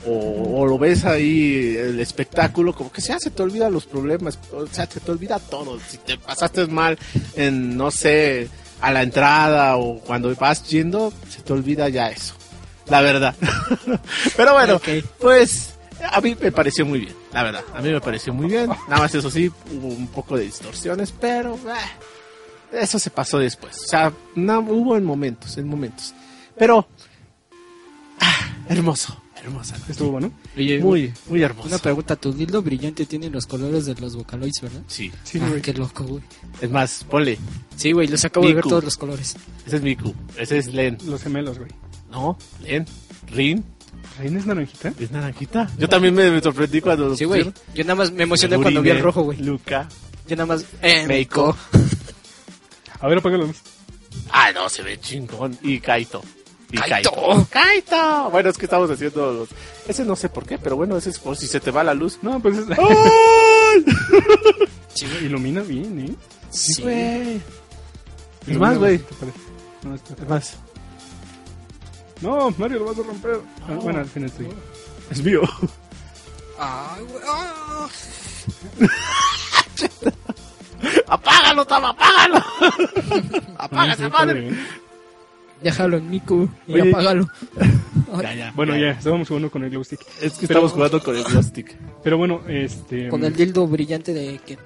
o, 0.06 0.60
o 0.60 0.66
lo 0.66 0.78
ves 0.78 1.04
ahí, 1.06 1.74
el 1.78 1.98
espectáculo, 1.98 2.74
como 2.74 2.92
que 2.92 3.00
ya 3.00 3.18
se 3.18 3.30
te 3.30 3.42
olvidan 3.42 3.72
los 3.72 3.86
problemas, 3.86 4.38
o 4.52 4.66
sea, 4.66 4.86
se 4.86 5.00
te 5.00 5.10
olvida 5.10 5.38
todo. 5.38 5.80
Si 5.88 5.96
te 5.98 6.18
pasaste 6.18 6.66
mal 6.66 6.98
en, 7.36 7.74
no 7.76 7.90
sé, 7.90 8.48
a 8.82 8.92
la 8.92 9.02
entrada 9.02 9.76
o 9.78 9.98
cuando 10.00 10.34
vas 10.36 10.68
yendo, 10.68 11.10
se 11.30 11.40
te 11.40 11.52
olvida 11.54 11.88
ya 11.88 12.10
eso. 12.10 12.34
La 12.88 13.00
verdad. 13.00 13.34
Pero 14.36 14.52
bueno, 14.52 14.78
pues 15.18 15.70
a 16.12 16.20
mí 16.20 16.36
me 16.40 16.52
pareció 16.52 16.84
muy 16.86 17.00
bien, 17.00 17.14
la 17.32 17.42
verdad. 17.42 17.64
A 17.74 17.80
mí 17.82 17.90
me 17.90 18.00
pareció 18.00 18.32
muy 18.34 18.46
bien. 18.48 18.68
Nada 18.88 19.02
más 19.02 19.14
eso 19.14 19.30
sí, 19.30 19.50
hubo 19.72 19.88
un 19.88 20.06
poco 20.08 20.36
de 20.36 20.44
distorsiones, 20.44 21.12
pero 21.12 21.54
eh, 21.54 22.78
eso 22.80 22.98
se 22.98 23.10
pasó 23.10 23.38
después. 23.38 23.76
O 23.84 23.88
sea, 23.88 24.12
no, 24.34 24.60
hubo 24.60 24.96
en 24.96 25.04
momentos, 25.04 25.56
en 25.58 25.68
momentos. 25.68 26.14
Pero, 26.58 26.88
ah, 28.20 28.48
hermoso, 28.68 29.20
hermosa. 29.36 29.76
Estuvo 29.88 30.12
bueno. 30.12 30.32
Oye, 30.56 30.78
Muy, 30.80 31.12
muy 31.28 31.42
hermoso. 31.42 31.68
una 31.68 31.78
pregunta, 31.78 32.16
tu 32.16 32.32
dildo 32.32 32.62
brillante 32.62 33.06
tiene 33.06 33.28
los 33.30 33.46
colores 33.46 33.86
de 33.86 33.94
los 33.96 34.16
Vocaloids, 34.16 34.60
¿verdad? 34.62 34.82
Sí. 34.88 35.12
Sí, 35.24 35.38
ah, 35.42 35.48
güey. 35.48 35.60
qué 35.62 35.72
loco, 35.74 36.04
güey. 36.04 36.22
Es 36.60 36.70
más, 36.70 37.04
ponle. 37.04 37.38
Sí, 37.76 37.92
güey, 37.92 38.08
los 38.08 38.24
acabo 38.24 38.46
de 38.46 38.54
ver 38.54 38.64
todos 38.64 38.84
los 38.84 38.96
colores. 38.96 39.36
Ese 39.66 39.76
es 39.76 39.82
Miku. 39.82 40.14
Ese 40.36 40.58
es 40.58 40.68
Len. 40.72 40.98
Los 41.06 41.22
gemelos, 41.22 41.58
güey. 41.58 41.70
No, 42.10 42.38
Len. 42.62 42.86
Rin. 43.28 43.64
¿Reina 44.18 44.38
es 44.38 44.46
naranjita? 44.46 44.92
Es 44.98 45.10
naranjita. 45.10 45.70
Yo 45.78 45.88
también 45.88 46.14
me, 46.14 46.30
me 46.30 46.40
sorprendí 46.40 46.80
cuando 46.80 47.08
lo 47.08 47.16
Sí, 47.16 47.24
güey. 47.24 47.52
Yo 47.74 47.84
nada 47.84 47.94
más 47.96 48.12
me 48.12 48.22
emocioné 48.24 48.56
cuando 48.56 48.82
vi 48.82 48.90
el 48.90 49.00
rojo, 49.02 49.22
güey. 49.22 49.38
Luca. 49.38 49.88
Yo 50.26 50.36
nada 50.36 50.46
más... 50.46 50.64
Eh, 50.82 51.06
Meiko. 51.06 51.56
A 53.00 53.08
ver, 53.08 53.18
apaga 53.18 53.38
la 53.38 53.44
luz. 53.44 53.58
Ah, 54.30 54.50
no, 54.52 54.68
se 54.68 54.82
ve 54.82 54.98
chingón. 54.98 55.56
Y 55.62 55.78
Kaito. 55.80 56.22
Y 56.72 56.78
Kaito. 56.78 57.10
Kaito. 57.12 57.46
Kaito. 57.50 58.30
Bueno, 58.30 58.50
es 58.50 58.58
que 58.58 58.66
estamos 58.66 58.90
haciendo 58.90 59.32
los... 59.32 59.48
Ese 59.86 60.04
no 60.04 60.16
sé 60.16 60.28
por 60.28 60.44
qué, 60.46 60.58
pero 60.58 60.76
bueno, 60.76 60.96
ese 60.96 61.10
es 61.10 61.18
por 61.18 61.36
si 61.36 61.46
se 61.46 61.60
te 61.60 61.70
va 61.70 61.84
la 61.84 61.94
luz. 61.94 62.18
No, 62.22 62.40
pues 62.40 62.58
es... 62.58 62.66
Sí, 64.94 65.06
güey. 65.06 65.26
ilumina 65.26 65.60
bien, 65.60 66.06
¿eh? 66.08 66.14
Sí, 66.50 66.80
güey. 66.82 67.36
Es 67.36 67.42
Ilumina 68.48 68.68
más, 68.68 68.78
güey. 68.78 69.00
No. 69.82 69.94
Es 69.94 70.28
más. 70.28 70.56
No, 72.20 72.50
Mario, 72.58 72.78
lo 72.80 72.84
vas 72.86 72.98
a 72.98 73.02
romper. 73.02 73.40
Ah, 73.68 73.74
bueno, 73.82 74.00
al 74.00 74.06
final 74.06 74.30
estoy. 74.30 74.48
Es 75.10 75.22
mío. 75.22 75.42
Ay, 76.58 77.04
güey. 77.04 77.22
ah. 77.28 77.88
¡Apágalo, 81.08 81.64
Tama! 81.66 81.90
¡Apágalo! 81.90 82.36
¡Apaga 83.58 83.92
esa 83.92 84.06
sí, 84.06 84.12
madre! 84.12 84.50
Déjalo 85.62 85.96
en 85.96 86.10
Miku 86.10 86.48
y 86.66 86.74
Oye. 86.74 86.90
apágalo. 86.90 87.28
Ya, 88.22 88.34
ya. 88.34 88.52
Bueno, 88.54 88.76
ya, 88.76 88.90
estábamos 88.92 89.28
jugando 89.28 89.50
con 89.50 89.64
el 89.64 89.70
glow 89.70 89.84
stick. 89.84 90.00
Es 90.22 90.34
que 90.34 90.46
Pero- 90.46 90.60
estamos 90.60 90.72
jugando 90.72 91.02
con 91.02 91.16
el 91.16 91.24
plastic. 91.24 91.76
Pero 92.02 92.16
bueno, 92.16 92.40
este... 92.48 93.08
Con 93.08 93.24
el 93.24 93.34
dildo 93.34 93.66
brillante 93.66 94.14
de 94.14 94.38
que... 94.38 94.56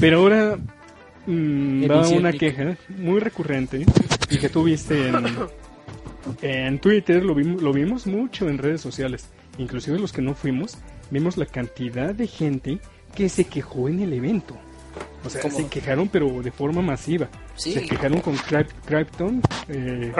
Pero 0.00 0.20
ahora 0.20 0.58
mm, 1.26 1.84
va 1.90 2.08
una 2.08 2.32
queja 2.32 2.76
muy 2.88 3.20
recurrente 3.20 3.84
y 4.30 4.38
que 4.38 4.48
tú 4.48 4.64
viste 4.64 5.08
en, 5.08 5.26
en 6.42 6.78
Twitter, 6.78 7.24
lo 7.24 7.34
vimos, 7.34 7.62
lo 7.62 7.72
vimos 7.72 8.06
mucho 8.06 8.48
en 8.48 8.58
redes 8.58 8.80
sociales. 8.80 9.28
Inclusive 9.58 9.98
los 9.98 10.12
que 10.12 10.22
no 10.22 10.34
fuimos, 10.34 10.78
vimos 11.10 11.36
la 11.36 11.46
cantidad 11.46 12.14
de 12.14 12.26
gente 12.26 12.78
que 13.14 13.28
se 13.28 13.44
quejó 13.44 13.88
en 13.88 14.00
el 14.00 14.12
evento. 14.12 14.56
O 15.24 15.30
sea, 15.30 15.40
¿Cómo? 15.42 15.56
se 15.56 15.66
quejaron 15.68 16.08
pero 16.08 16.42
de 16.42 16.50
forma 16.50 16.82
masiva. 16.82 17.28
Sí. 17.54 17.72
Se 17.72 17.82
quejaron 17.82 18.20
con 18.20 18.36
Crypton, 18.36 19.40
eh. 19.68 20.12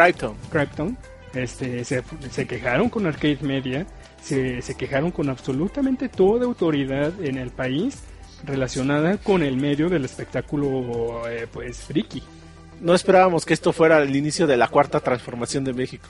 Crypton, 0.51 0.97
este, 1.35 1.85
se, 1.85 2.03
se 2.31 2.47
quejaron 2.47 2.89
con 2.89 3.07
Arcade 3.07 3.39
Media, 3.43 3.87
se, 4.23 4.63
se 4.63 4.75
quejaron 4.77 5.11
con 5.11 5.29
absolutamente 5.29 6.09
toda 6.09 6.45
autoridad 6.45 7.13
en 7.23 7.37
el 7.37 7.51
país 7.51 8.03
relacionada 8.45 9.17
con 9.19 9.43
el 9.43 9.57
medio 9.57 9.89
del 9.89 10.05
espectáculo, 10.05 11.29
eh, 11.29 11.47
pues, 11.53 11.79
friki. 11.79 12.23
No 12.83 12.95
esperábamos 12.95 13.47
que 13.47 13.55
esto 13.55 13.73
fuera 13.73 14.03
el 14.03 14.15
inicio 14.15 14.47
de 14.47 14.57
la 14.57 14.69
cuarta 14.69 15.01
transformación 15.01 15.65
de 15.65 15.73
México. 15.73 16.07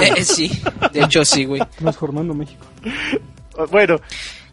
Eh, 0.00 0.12
eh, 0.18 0.24
sí, 0.24 0.62
de 0.92 1.02
hecho 1.02 1.24
sí, 1.24 1.44
güey. 1.44 1.60
Transformando 1.76 2.32
México. 2.34 2.64
Bueno, 3.70 4.00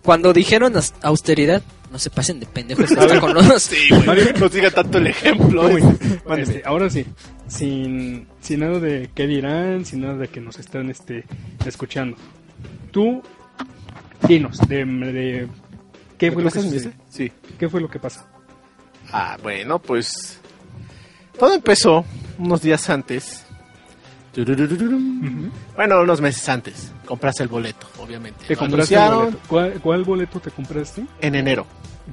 Cuando 0.02 0.34
dijeron 0.34 0.74
aus- 0.74 0.94
austeridad, 1.02 1.62
no 1.92 2.00
se 2.00 2.10
pasen 2.10 2.40
de 2.40 2.46
pendejos 2.48 2.92
hasta 2.92 3.20
con 3.22 3.34
los... 3.34 3.62
sí, 3.64 3.78
güey. 3.90 4.34
No 4.40 4.50
siga 4.50 4.72
tanto 4.72 4.98
el 4.98 5.08
ejemplo. 5.08 5.64
No, 5.64 5.70
güey, 5.70 5.84
este, 6.42 6.64
ahora 6.66 6.90
sí, 6.90 7.06
sin, 7.48 8.28
sin 8.42 8.60
nada 8.62 8.80
de 8.80 9.10
qué 9.14 9.28
dirán, 9.28 9.86
sin 9.86 10.02
nada 10.02 10.16
de 10.18 10.28
que 10.28 10.42
nos 10.42 10.58
están 10.60 10.90
este, 10.90 11.24
escuchando. 11.66 12.18
Tú, 12.92 13.22
dinos, 14.28 14.58
de, 14.68 14.84
de- 14.84 15.48
¿qué, 16.18 16.32
¿Me 16.32 16.34
fue 16.36 16.44
lo 16.44 16.52
que? 16.52 16.90
Sí. 17.10 17.32
¿Qué 17.60 17.70
fue 17.70 17.80
lo 17.82 17.90
que 17.90 18.00
pasó? 18.00 18.26
Ah, 19.12 19.38
bueno, 19.44 19.80
pues. 19.80 20.40
Todo 21.38 21.54
empezó 21.54 22.06
unos 22.38 22.62
días 22.62 22.90
antes. 22.90 23.46
Bueno, 25.76 26.02
unos 26.02 26.22
meses 26.22 26.48
antes. 26.50 26.92
Compraste 27.06 27.44
el 27.44 27.50
boleto, 27.50 27.88
obviamente. 28.00 28.46
¿Te 28.48 28.56
compraste 28.56 28.96
el 28.96 29.02
anunciaron 29.02 29.26
boleto? 29.26 29.40
¿Cuál, 29.48 29.74
cuál 29.82 30.04
boleto 30.04 30.40
te 30.40 30.52
compraste? 30.52 31.06
En 31.22 31.36
enero. 31.36 31.66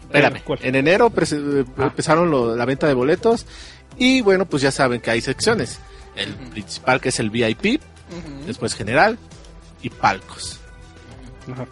Espérame. 0.03 0.43
¿Cuál? 0.45 0.59
En 0.63 0.75
enero 0.75 1.11
eh, 1.17 1.65
Ah. 1.79 1.85
empezaron 1.85 2.31
lo- 2.31 2.55
la 2.55 2.65
venta 2.65 2.87
de 2.87 2.95
boletos. 2.95 3.47
Y 3.97 4.21
bueno, 4.21 4.45
pues 4.47 4.63
ya 4.63 4.71
saben 4.71 5.01
que 5.01 5.11
hay 5.11 5.21
secciones. 5.21 5.81
El 6.17 6.35
principal 6.35 7.01
que 7.01 7.09
es 7.11 7.21
el 7.21 7.31
VIP, 7.31 7.81
después 8.47 8.75
general 8.75 9.19
y 9.83 9.89
palcos. 9.91 10.61
Ajá. 11.51 11.67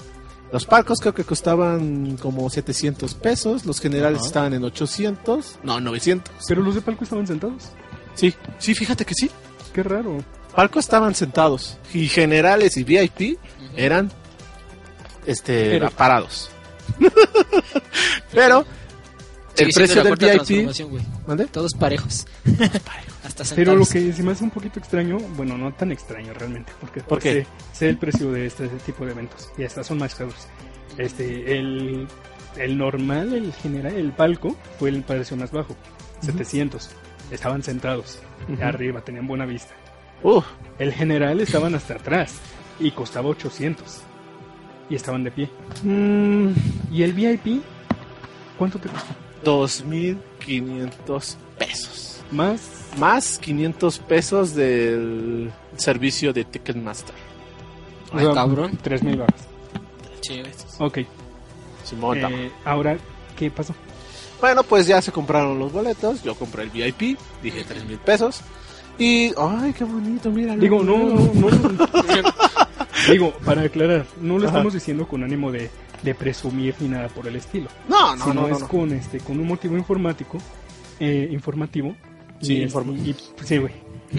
Los 0.53 0.65
palcos 0.65 0.99
creo 1.01 1.15
que 1.15 1.25
costaban 1.25 2.17
como 2.17 2.49
700 2.49 3.15
pesos, 3.15 3.67
los 3.67 3.81
generales 3.81 4.21
Ajá. 4.21 4.27
estaban 4.29 4.55
en 4.55 4.65
800, 4.65 5.59
no, 5.63 5.79
900. 5.81 6.35
Pero 6.49 6.63
los 6.63 6.75
de 6.75 6.81
palco 6.81 7.05
estaban 7.05 7.27
sentados. 7.27 7.65
Sí, 8.15 8.35
sí, 8.59 8.75
fíjate 8.75 9.05
que 9.05 9.15
sí. 9.15 9.31
Qué 9.75 9.83
raro. 9.83 10.19
Palcos 10.55 10.85
estaban 10.87 11.15
sentados 11.15 11.77
y 11.93 12.09
generales 12.09 12.77
y 12.79 12.85
VIP 12.85 13.39
eran 13.77 14.11
este 15.27 15.71
Pero- 15.73 15.91
parados. 15.91 16.51
Pero 18.33 18.65
el 19.57 19.71
precio 19.73 20.03
del 20.03 20.15
VIP, 20.15 20.19
transformación, 20.21 20.91
güey. 20.91 21.03
¿mande? 21.27 21.45
Todos 21.47 21.73
parejos. 21.75 22.27
Hasta. 23.29 23.55
Pero 23.55 23.77
lo 23.77 23.85
que 23.87 24.13
se 24.13 24.23
me 24.23 24.33
hace 24.33 24.43
un 24.45 24.51
poquito 24.51 24.79
extraño, 24.81 25.19
bueno, 25.37 25.57
no 25.57 25.73
tan 25.73 25.93
extraño 25.93 26.33
realmente, 26.35 26.73
porque 26.81 27.01
¿Por 27.03 27.21
qué? 27.21 27.45
Sé, 27.45 27.47
sé 27.73 27.89
el 27.91 27.99
precio 27.99 28.33
de 28.33 28.47
este 28.47 28.67
tipo 28.87 29.05
de 29.05 29.13
eventos 29.13 29.51
y 29.57 29.63
estas 29.63 29.87
son 29.87 29.99
más 29.99 30.15
caros. 30.15 30.47
Este, 30.97 31.57
el, 31.59 32.09
el 32.57 32.79
normal, 32.79 33.33
el 33.35 33.53
general, 33.53 33.95
el 33.95 34.13
palco 34.13 34.57
fue 34.79 34.89
el 34.91 35.03
precio 35.03 35.37
más 35.37 35.53
bajo, 35.53 35.77
700. 36.21 36.91
Estaban 37.31 37.63
sentados 37.63 38.21
arriba, 38.63 39.03
tenían 39.03 39.27
buena 39.27 39.45
vista. 39.45 39.75
Uh, 40.23 40.41
El 40.79 40.93
general 40.93 41.41
estaban 41.41 41.75
hasta 41.75 41.95
atrás 41.95 42.41
y 42.81 42.91
costaba 42.91 43.29
800 43.29 44.01
y 44.91 44.95
estaban 44.97 45.23
de 45.23 45.31
pie. 45.31 45.51
mm, 45.85 46.49
¿Y 46.91 47.03
el 47.03 47.13
VIP? 47.13 47.63
¿Cuánto 48.57 48.79
te 48.81 48.89
costó? 48.89 49.15
2.500 49.45 51.37
pesos. 51.59 52.08
Más 52.31 52.61
Más 52.99 53.39
500 53.39 53.99
pesos 54.01 54.55
del 54.55 55.51
servicio 55.77 56.33
de 56.33 56.45
Ticketmaster. 56.45 57.15
Ay, 58.13 58.27
cabrón. 58.35 58.79
3000 58.83 59.17
baros. 59.19 59.41
Sí, 60.23 60.41
güey. 60.41 60.53
Ok. 60.79 60.99
Simón. 61.85 62.19
Eh, 62.19 62.51
ahora, 62.65 62.99
¿qué 63.37 63.51
pasó? 63.51 63.75
Bueno, 64.41 64.63
pues 64.63 64.87
ya 64.87 65.03
se 65.03 65.11
compraron 65.13 65.59
los 65.59 65.73
boletos. 65.73 66.23
Yo 66.23 66.35
compré 66.35 66.65
el 66.65 66.71
VIP, 66.71 67.19
dije 67.43 67.65
3 67.67 67.85
mil 67.85 67.99
pesos. 67.99 68.41
Y, 68.99 69.33
ay, 69.39 69.73
qué 69.77 69.85
bonito, 69.85 70.31
mira. 70.31 70.57
Digo, 70.57 70.83
no, 70.83 70.99
no, 70.99 71.33
no. 71.35 71.49
Digo, 73.11 73.33
para 73.45 73.63
aclarar, 73.63 74.07
no 74.21 74.35
lo 74.35 74.41
Ajá. 74.41 74.49
estamos 74.49 74.75
diciendo 74.75 75.07
con 75.07 75.23
ánimo 75.23 75.53
de, 75.53 75.71
de 76.03 76.15
presumir 76.15 76.75
ni 76.81 76.89
nada 76.89 77.09
por 77.09 77.27
el 77.27 77.37
estilo. 77.37 77.69
No, 77.89 78.17
no, 78.17 78.25
sino 78.25 78.35
no, 78.35 78.49
no, 78.49 78.55
es 78.55 78.61
no. 78.61 78.69
con 78.69 78.93
este 78.93 79.19
con 79.21 79.39
un 79.39 79.47
motivo 79.47 79.77
informático, 79.77 80.39
eh, 80.99 81.29
informativo. 81.31 81.95
Sí, 82.41 82.55
y, 82.59 82.63
informa- 82.67 82.97
y- 82.97 83.15
sí, 83.45 83.57
güey. 83.59 83.73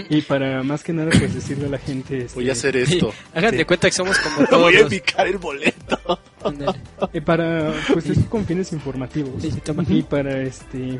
Y 0.10 0.22
para 0.22 0.62
más 0.62 0.84
que 0.84 0.94
nada, 0.94 1.10
pues 1.10 1.34
decirle 1.34 1.66
a 1.66 1.70
la 1.70 1.78
gente. 1.80 2.26
este, 2.26 2.36
Voy 2.36 2.48
a 2.50 2.52
hacer 2.52 2.78
esto. 2.78 3.12
Hagan 3.34 3.52
Sí. 3.52 3.58
de 3.58 3.66
cuenta 3.66 3.88
que 3.90 3.96
somos 3.96 4.20
como 4.20 4.46
todos 4.48 4.62
Voy 4.72 4.76
a 4.78 4.88
picar 4.88 5.26
el 5.28 5.38
boleto. 5.40 6.20
Eh, 7.12 7.22
para, 7.22 7.74
pues 7.92 8.06
es 8.08 8.20
con 8.26 8.46
fines 8.46 8.72
informativos. 8.72 9.42
Sí, 9.42 9.50
sí, 9.52 9.60
toma. 9.62 9.84
Y 9.88 10.04
para 10.04 10.42
este. 10.44 11.00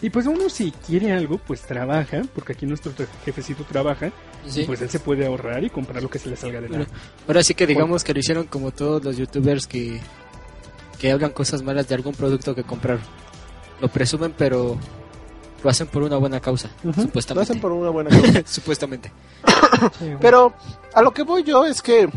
Y 0.00 0.10
pues 0.10 0.26
uno 0.26 0.48
si 0.48 0.72
quiere 0.86 1.12
algo, 1.12 1.38
pues 1.38 1.62
trabaja, 1.62 2.22
porque 2.34 2.52
aquí 2.54 2.66
nuestro 2.66 2.92
jefecito 3.24 3.62
trabaja, 3.64 4.10
Sí. 4.48 4.62
y 4.62 4.64
pues 4.64 4.82
él 4.82 4.90
se 4.90 4.98
puede 4.98 5.26
ahorrar 5.26 5.62
y 5.62 5.70
comprar 5.70 6.02
lo 6.02 6.10
que 6.10 6.18
se 6.18 6.28
le 6.28 6.34
salga 6.36 6.60
de 6.60 6.68
la... 6.68 6.86
Ahora 7.28 7.44
sí 7.44 7.54
que 7.54 7.68
digamos 7.68 8.02
que 8.02 8.12
lo 8.12 8.18
hicieron 8.18 8.46
como 8.48 8.72
todos 8.72 9.04
los 9.04 9.16
youtubers 9.16 9.68
que, 9.68 10.00
que 10.98 11.12
hablan 11.12 11.30
cosas 11.30 11.62
malas 11.62 11.88
de 11.88 11.94
algún 11.94 12.14
producto 12.14 12.52
que 12.52 12.64
compraron. 12.64 13.02
Lo 13.80 13.86
presumen, 13.88 14.34
pero 14.36 14.76
lo 15.62 15.70
hacen 15.70 15.86
por 15.86 16.02
una 16.02 16.16
buena 16.16 16.40
causa, 16.40 16.70
Lo 16.82 16.92
supuestamente. 16.92 17.50
hacen 17.50 17.60
por 17.60 17.72
una 17.72 17.90
buena 17.90 18.10
causa. 18.10 18.42
supuestamente. 18.46 19.10
Pero 20.20 20.54
a 20.94 21.02
lo 21.02 21.12
que 21.12 21.22
voy 21.22 21.42
yo 21.44 21.64
es 21.64 21.80
que 21.82 22.08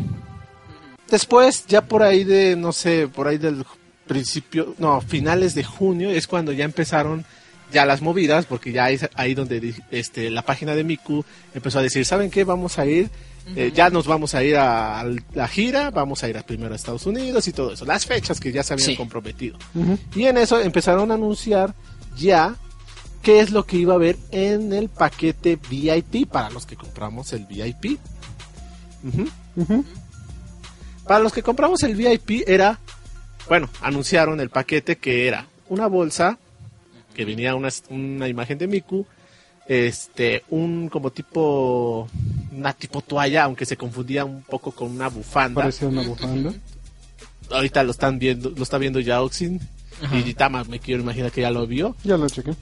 después, 1.10 1.66
ya 1.68 1.82
por 1.82 2.04
ahí 2.04 2.24
de, 2.24 2.56
no 2.56 2.72
sé, 2.72 3.08
por 3.08 3.28
ahí 3.28 3.38
del 3.38 3.66
principio, 4.08 4.76
no, 4.78 5.02
finales 5.02 5.56
de 5.56 5.64
junio 5.64 6.10
es 6.10 6.28
cuando 6.28 6.52
ya 6.52 6.66
empezaron 6.66 7.26
ya 7.72 7.86
las 7.86 8.02
movidas, 8.02 8.46
porque 8.46 8.72
ya 8.72 8.90
es 8.92 9.10
ahí 9.16 9.34
donde 9.34 9.74
este, 9.92 10.30
la 10.30 10.44
página 10.44 10.76
de 10.76 10.84
Miku 10.84 11.26
empezó 11.54 11.80
a 11.80 11.82
decir, 11.82 12.06
¿saben 12.06 12.30
qué? 12.30 12.44
Vamos 12.44 12.78
a 12.78 12.86
ir, 12.86 13.10
eh, 13.56 13.72
ya 13.74 13.90
nos 13.90 14.06
vamos 14.08 14.36
a 14.36 14.44
ir 14.44 14.56
a, 14.56 15.00
a 15.02 15.06
la 15.34 15.48
gira, 15.48 15.90
vamos 15.90 16.24
a 16.24 16.30
ir 16.30 16.42
primero 16.44 16.74
a 16.74 16.76
Estados 16.76 17.06
Unidos 17.08 17.48
y 17.48 17.52
todo 17.54 17.74
eso, 17.74 17.84
las 17.84 18.06
fechas 18.06 18.40
que 18.40 18.52
ya 18.52 18.62
se 18.64 18.74
habían 18.74 18.90
Sí. 18.92 18.96
comprometido. 18.96 19.58
Y 20.16 20.26
en 20.26 20.38
eso 20.38 20.60
empezaron 20.62 21.12
a 21.12 21.16
anunciar 21.16 21.74
ya 22.16 22.56
qué 23.26 23.40
es 23.40 23.50
lo 23.50 23.66
que 23.66 23.78
iba 23.78 23.94
a 23.94 23.96
haber 23.96 24.18
en 24.30 24.72
el 24.72 24.88
paquete 24.88 25.58
VIP 25.68 26.30
para 26.30 26.52
los 26.52 26.68
que 26.68 26.76
compramos 26.76 27.34
el 27.34 27.48
VIP. 27.48 28.00
Para 31.08 31.20
los 31.22 31.34
que 31.34 31.42
compramos 31.42 31.82
el 31.82 31.96
VIP 31.96 32.48
era, 32.48 32.80
bueno, 33.50 33.68
anunciaron 33.82 34.40
el 34.40 34.52
paquete 34.52 34.98
que 34.98 35.28
era 35.28 35.48
una 35.70 35.88
bolsa 35.88 36.38
que 37.16 37.26
venía 37.26 37.56
una, 37.56 37.70
una 37.90 38.28
imagen 38.28 38.60
de 38.60 38.68
Miku, 38.68 39.08
este, 39.68 40.44
un 40.50 40.88
como 40.90 41.10
tipo, 41.10 42.08
una 42.52 42.74
tipo 42.74 43.02
toalla, 43.02 43.46
aunque 43.46 43.66
se 43.66 43.76
confundía 43.76 44.24
un 44.24 44.44
poco 44.44 44.72
con 44.72 44.92
una 44.92 45.10
bufanda. 45.10 45.62
Parecía 45.62 45.88
una 45.88 46.04
bufanda. 46.04 46.54
Ahorita 47.50 47.84
lo 47.84 47.90
están 47.90 48.20
viendo, 48.20 48.52
lo 48.52 48.62
está 48.62 48.78
viendo 48.78 49.00
ya 49.00 49.24
Oxin 49.24 49.60
Ajá. 50.04 50.16
y 50.16 50.34
Tama 50.36 50.64
me 50.66 50.80
quiero 50.80 51.02
imaginar 51.02 51.32
que 51.32 51.42
ya 51.42 51.50
lo 51.50 51.66
vio. 51.66 51.96
Ya 52.04 52.18
lo 52.18 52.30
chequé. 52.30 52.54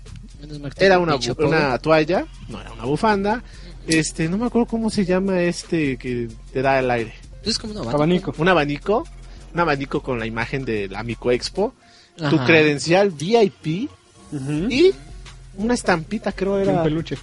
Era 0.77 0.99
una, 0.99 1.13
dicho, 1.13 1.35
una 1.39 1.77
toalla, 1.79 2.25
no 2.49 2.59
era 2.61 2.71
una 2.73 2.85
bufanda. 2.85 3.43
Este, 3.87 4.29
no 4.29 4.37
me 4.37 4.45
acuerdo 4.47 4.67
cómo 4.67 4.89
se 4.89 5.05
llama 5.05 5.41
este 5.41 5.97
que 5.97 6.29
te 6.51 6.61
da 6.61 6.79
el 6.79 6.89
aire. 6.89 7.13
Es 7.43 7.57
como 7.57 7.73
un 7.73 7.79
abanico. 7.79 7.95
Abanico. 7.97 8.33
Un 8.37 8.47
abanico, 8.49 9.07
un 9.53 9.59
abanico 9.59 10.01
con 10.01 10.19
la 10.19 10.25
imagen 10.25 10.63
de 10.65 10.87
la 10.87 10.99
Amico 10.99 11.31
Expo, 11.31 11.73
tu 12.29 12.37
credencial 12.45 13.11
VIP 13.11 13.89
y 14.69 14.91
una 15.57 15.73
estampita, 15.73 16.31
creo 16.31 16.59
Y 16.59 16.63
era. 16.63 16.73
un 16.77 16.83
peluche. 16.83 17.17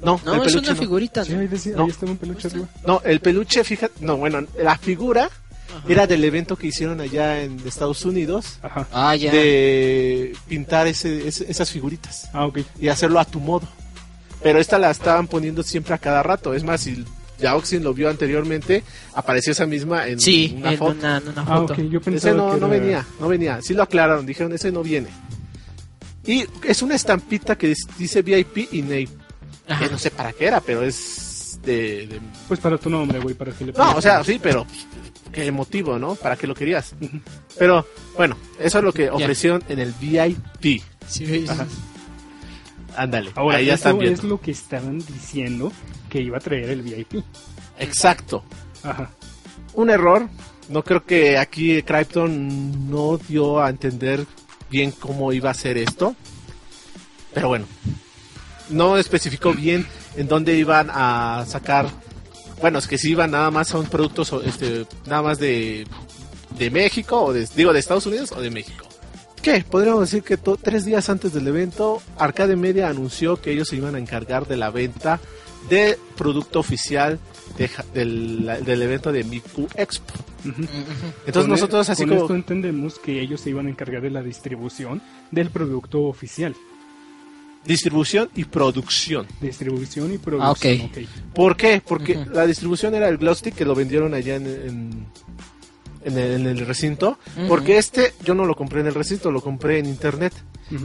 No, 0.00 0.20
No, 0.24 0.34
el 0.34 0.40
es 0.42 0.46
peluche 0.52 0.58
una 0.58 0.70
no. 0.74 0.76
figurita. 0.80 1.24
Sí, 1.24 1.32
¿no? 1.34 1.40
ahí, 1.40 1.48
decía, 1.48 1.74
No. 1.76 1.82
ahí 1.84 1.90
estaba 1.90 2.12
un 2.12 2.18
peluche 2.18 2.46
arriba. 2.48 2.68
No, 2.86 3.02
el 3.04 3.20
peluche, 3.20 3.64
fíjate, 3.64 4.04
no, 4.04 4.16
bueno, 4.16 4.46
la 4.62 4.78
figura 4.78 5.28
Ajá. 5.68 5.82
era 5.88 6.06
del 6.06 6.24
evento 6.24 6.56
que 6.56 6.66
hicieron 6.68 7.00
allá 7.00 7.42
en 7.42 7.60
Estados 7.66 8.04
Unidos 8.04 8.58
Ajá. 8.62 8.86
Ah, 8.92 9.14
ya. 9.16 9.30
de 9.32 10.34
pintar 10.48 10.86
ese, 10.86 11.28
ese- 11.28 11.50
esas 11.50 11.70
figuritas 11.70 12.28
Ah, 12.32 12.46
ok. 12.46 12.60
y 12.80 12.88
hacerlo 12.88 13.20
a 13.20 13.24
tu 13.24 13.38
modo. 13.40 13.68
Pero 14.42 14.58
esta 14.60 14.78
la 14.78 14.90
estaban 14.90 15.26
poniendo 15.26 15.62
siempre 15.62 15.94
a 15.94 15.98
cada 15.98 16.22
rato. 16.22 16.54
Es 16.54 16.62
más, 16.64 16.80
si 16.82 17.04
Yaoxin 17.40 17.82
lo 17.82 17.92
vio 17.92 18.08
anteriormente, 18.08 18.82
apareció 19.14 19.52
esa 19.52 19.66
misma 19.66 20.06
en 20.08 20.20
Sí, 20.20 20.54
una 20.58 20.72
en 20.72 20.78
foto. 20.78 20.92
una, 20.98 21.16
en 21.18 21.28
una 21.28 21.42
Ah, 21.42 21.56
foto. 21.58 21.72
ok. 21.74 21.78
Yo 21.90 22.00
pensaba 22.00 22.30
Ese 22.30 22.36
no, 22.36 22.54
que 22.54 22.60
no 22.60 22.66
era- 22.68 22.78
venía, 22.78 23.06
no 23.20 23.28
venía. 23.28 23.60
Sí 23.62 23.74
lo 23.74 23.82
aclararon, 23.82 24.24
dijeron, 24.26 24.52
ese 24.52 24.70
no 24.72 24.82
viene. 24.82 25.08
Y 26.26 26.44
es 26.64 26.82
una 26.82 26.94
estampita 26.94 27.56
que 27.56 27.74
dice 27.98 28.22
VIP 28.22 28.68
y 28.72 28.82
Nate. 28.82 29.08
Ajá. 29.66 29.84
Que 29.84 29.90
no 29.90 29.98
sé 29.98 30.10
para 30.10 30.32
qué 30.32 30.46
era, 30.46 30.60
pero 30.60 30.82
es 30.82 31.58
de... 31.64 32.06
de- 32.06 32.20
Pues 32.46 32.60
para 32.60 32.78
tu 32.78 32.88
nombre, 32.90 33.18
güey, 33.18 33.34
para 33.34 33.52
que 33.52 33.64
le 33.66 33.72
No, 33.72 33.96
o 33.96 34.00
sea, 34.00 34.22
sí, 34.24 34.38
pero 34.42 34.66
qué 35.32 35.50
motivo, 35.52 35.98
¿no? 35.98 36.14
¿Para 36.14 36.36
qué 36.36 36.46
lo 36.46 36.54
querías? 36.54 36.94
Pero 37.58 37.86
bueno, 38.16 38.36
eso 38.58 38.78
es 38.78 38.84
lo 38.84 38.92
que 38.92 39.10
ofrecieron 39.10 39.62
en 39.68 39.78
el 39.78 39.92
VIP. 39.92 40.82
Sí. 41.06 41.46
Ándale, 42.96 43.30
Ahora, 43.36 43.58
ahí 43.58 43.66
ya 43.66 43.74
eso 43.74 43.88
están 43.88 43.98
viendo. 43.98 44.18
es 44.22 44.24
lo 44.24 44.40
que 44.40 44.50
estaban 44.50 44.98
diciendo 44.98 45.72
que 46.08 46.20
iba 46.20 46.38
a 46.38 46.40
traer 46.40 46.70
el 46.70 46.82
VIP. 46.82 47.22
Exacto. 47.78 48.42
Ajá. 48.82 49.10
Un 49.74 49.90
error. 49.90 50.28
No 50.68 50.82
creo 50.82 51.04
que 51.04 51.38
aquí 51.38 51.82
Crypton 51.82 52.90
no 52.90 53.16
dio 53.16 53.60
a 53.62 53.70
entender 53.70 54.26
bien 54.70 54.90
cómo 54.90 55.32
iba 55.32 55.50
a 55.50 55.54
ser 55.54 55.78
esto. 55.78 56.14
Pero 57.32 57.48
bueno, 57.48 57.66
no 58.70 58.96
especificó 58.98 59.52
bien 59.54 59.86
en 60.16 60.26
dónde 60.28 60.56
iban 60.56 60.90
a 60.92 61.44
sacar. 61.46 61.88
Bueno, 62.60 62.78
es 62.78 62.86
que 62.86 62.98
si 62.98 63.10
iban 63.12 63.30
nada 63.30 63.50
más 63.50 63.68
son 63.68 63.86
productos 63.86 64.32
o, 64.32 64.42
este, 64.42 64.86
nada 65.06 65.22
más 65.22 65.38
de, 65.38 65.86
de 66.58 66.70
México 66.70 67.22
o 67.22 67.32
de, 67.32 67.46
digo 67.54 67.72
de 67.72 67.78
Estados 67.78 68.06
Unidos 68.06 68.32
o 68.32 68.40
de 68.40 68.50
México. 68.50 68.84
¿Qué? 69.42 69.64
Podríamos 69.68 70.00
decir 70.00 70.22
que 70.24 70.36
tres 70.36 70.84
días 70.84 71.08
antes 71.08 71.32
del 71.32 71.46
evento, 71.46 72.02
Arcade 72.18 72.56
Media 72.56 72.88
anunció 72.88 73.40
que 73.40 73.52
ellos 73.52 73.68
se 73.68 73.76
iban 73.76 73.94
a 73.94 73.98
encargar 73.98 74.46
de 74.48 74.56
la 74.56 74.70
venta 74.70 75.20
de 75.70 75.98
producto 76.16 76.58
oficial 76.58 77.18
de 77.56 77.70
del, 77.94 78.50
del 78.64 78.82
evento 78.82 79.12
de 79.12 79.24
Miku 79.24 79.68
Expo. 79.76 80.12
Entonces 80.44 81.32
Con 81.32 81.44
e- 81.44 81.48
nosotros 81.48 81.88
así 81.88 82.02
con 82.02 82.10
como... 82.10 82.22
esto 82.22 82.34
entendemos 82.34 82.98
que 82.98 83.20
ellos 83.20 83.40
se 83.40 83.50
iban 83.50 83.66
a 83.66 83.70
encargar 83.70 84.02
de 84.02 84.10
la 84.10 84.22
distribución 84.22 85.02
del 85.30 85.50
producto 85.50 86.02
oficial. 86.02 86.54
Distribución 87.68 88.30
y 88.34 88.44
producción. 88.44 89.26
Distribución 89.40 90.10
y 90.12 90.16
Ah, 90.16 90.20
producción. 90.24 90.80
ok. 90.90 90.98
¿Por 91.34 91.56
qué? 91.56 91.80
Porque 91.86 92.16
la 92.32 92.46
distribución 92.46 92.94
era 92.94 93.08
el 93.08 93.18
glow 93.18 93.34
stick 93.34 93.54
que 93.54 93.64
lo 93.64 93.74
vendieron 93.74 94.14
allá 94.14 94.36
en, 94.36 94.46
en, 94.46 95.06
en 96.04 96.18
el, 96.18 96.32
en 96.40 96.46
el 96.46 96.66
recinto. 96.66 97.18
Porque 97.46 97.78
este 97.78 98.14
yo 98.24 98.34
no 98.34 98.44
lo 98.46 98.56
compré 98.56 98.80
en 98.80 98.86
el 98.88 98.94
recinto, 98.94 99.30
lo 99.30 99.40
compré 99.42 99.78
en 99.78 99.86
internet. 99.86 100.32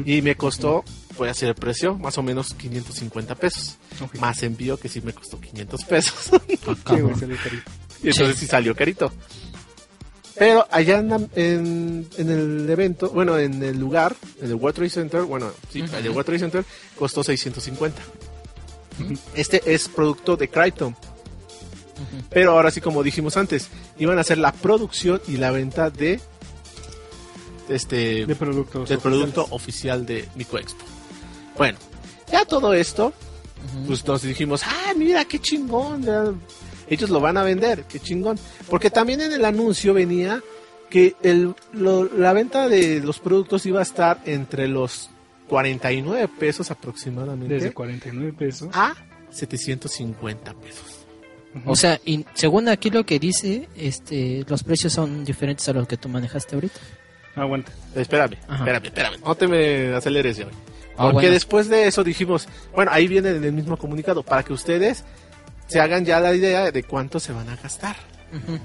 Y 0.06 0.22
me 0.22 0.36
costó, 0.36 0.84
voy 1.18 1.28
a 1.28 1.32
hacer 1.32 1.50
el 1.50 1.56
precio, 1.56 1.98
más 1.98 2.18
o 2.18 2.24
menos 2.24 2.54
550 2.54 3.36
pesos. 3.36 3.78
Más 4.22 4.42
envío 4.44 4.78
que 4.78 4.88
sí 4.88 5.02
me 5.02 5.12
costó 5.14 5.40
500 5.42 5.84
pesos. 5.86 6.30
Y 8.04 8.10
entonces 8.10 8.38
sí. 8.38 8.48
salió 8.48 8.76
carito. 8.76 9.12
Pero 10.38 10.66
allá 10.72 10.98
en, 11.00 11.10
la- 11.10 11.28
en, 11.36 12.08
en 12.18 12.30
el 12.30 12.70
evento, 12.70 13.10
bueno, 13.12 13.38
en 13.38 13.62
el 13.62 13.78
lugar, 13.80 14.16
en 14.42 14.48
el 14.50 14.56
World 14.56 14.76
Trade 14.76 14.90
Center, 14.90 15.22
bueno, 15.24 15.52
sí, 15.72 15.80
en 15.82 15.94
el 15.94 16.10
World 16.10 16.26
Trade 16.26 16.40
Center 16.40 16.66
costó 16.98 17.24
650. 17.24 18.02
Ujú. 19.04 19.14
Este 19.36 19.62
es 19.74 19.88
producto 19.90 20.36
de 20.36 20.48
Crypton. 20.50 20.90
Ujú. 20.94 22.24
Pero 22.32 22.52
ahora 22.52 22.72
sí, 22.72 22.82
como 22.82 23.04
dijimos 23.04 23.38
antes, 23.38 23.68
iban 24.00 24.18
a 24.18 24.22
hacer 24.22 24.40
la 24.40 24.52
producción 24.52 25.22
y 25.28 25.38
la 25.38 25.52
venta 25.52 25.90
de 25.92 26.20
este 27.70 28.26
De 28.26 28.36
productos. 28.36 28.90
del 28.90 29.00
producto 29.00 29.48
oficial 29.52 30.06
de 30.06 30.28
Mico 30.36 30.58
Expo. 30.58 30.84
Bueno, 31.58 31.78
ya 32.32 32.44
todo 32.46 32.74
esto, 32.74 33.14
pues 33.88 34.06
nos 34.06 34.22
dijimos, 34.24 34.62
ah, 34.66 34.94
mira, 34.98 35.24
qué 35.26 35.40
chingón, 35.40 36.04
ya, 36.04 36.26
ellos 36.90 37.10
lo 37.10 37.20
van 37.20 37.38
a 37.38 37.44
vender, 37.44 37.84
qué 37.86 38.00
chingón. 38.00 38.38
Porque 38.70 38.90
también 38.90 39.22
en 39.22 39.32
el 39.34 39.46
anuncio 39.46 39.94
venía 39.94 40.42
que 40.90 41.16
el, 41.24 41.54
lo- 41.74 42.06
la 42.06 42.34
venta 42.34 42.68
de 42.70 43.00
los 43.00 43.20
productos 43.20 43.66
iba 43.66 43.80
a 43.80 43.84
estar 43.84 44.20
entre 44.26 44.68
los 44.68 45.10
49 45.48 46.28
pesos 46.40 46.72
aproximadamente 46.72 47.54
Desde 47.54 47.74
49 47.74 48.34
pesos. 48.34 48.70
a 48.74 48.96
750 49.32 50.54
pesos. 50.54 51.06
O 51.66 51.76
sea, 51.76 52.00
y 52.04 52.26
según 52.34 52.68
aquí 52.68 52.90
lo 52.90 53.06
que 53.06 53.20
dice, 53.20 53.70
este, 53.76 54.44
los 54.48 54.64
precios 54.64 54.92
son 54.94 55.24
diferentes 55.24 55.68
a 55.70 55.74
los 55.74 55.88
que 55.88 55.98
tú 55.98 56.10
manejaste 56.10 56.56
ahorita. 56.56 56.80
Aguanta. 57.36 57.72
Espérame, 57.96 58.38
Ajá. 58.48 58.58
espérame, 58.64 58.86
espérame. 58.86 59.18
No 59.24 59.36
te 59.36 59.48
me 59.48 59.94
aceleres, 59.94 60.38
güey. 60.40 60.50
Ah, 60.96 61.06
Porque 61.06 61.14
bueno. 61.14 61.32
después 61.32 61.68
de 61.70 61.88
eso 61.88 62.04
dijimos, 62.04 62.48
bueno, 62.76 62.92
ahí 62.94 63.08
viene 63.08 63.30
en 63.30 63.44
el 63.44 63.54
mismo 63.54 63.78
comunicado, 63.78 64.24
para 64.24 64.44
que 64.44 64.54
ustedes 64.54 65.04
se 65.68 65.80
hagan 65.80 66.06
ya 66.06 66.20
la 66.20 66.34
idea 66.34 66.72
de 66.72 66.84
cuánto 66.84 67.20
se 67.20 67.34
van 67.34 67.50
a 67.50 67.56
gastar. 67.56 67.96
Ujú. 68.34 68.60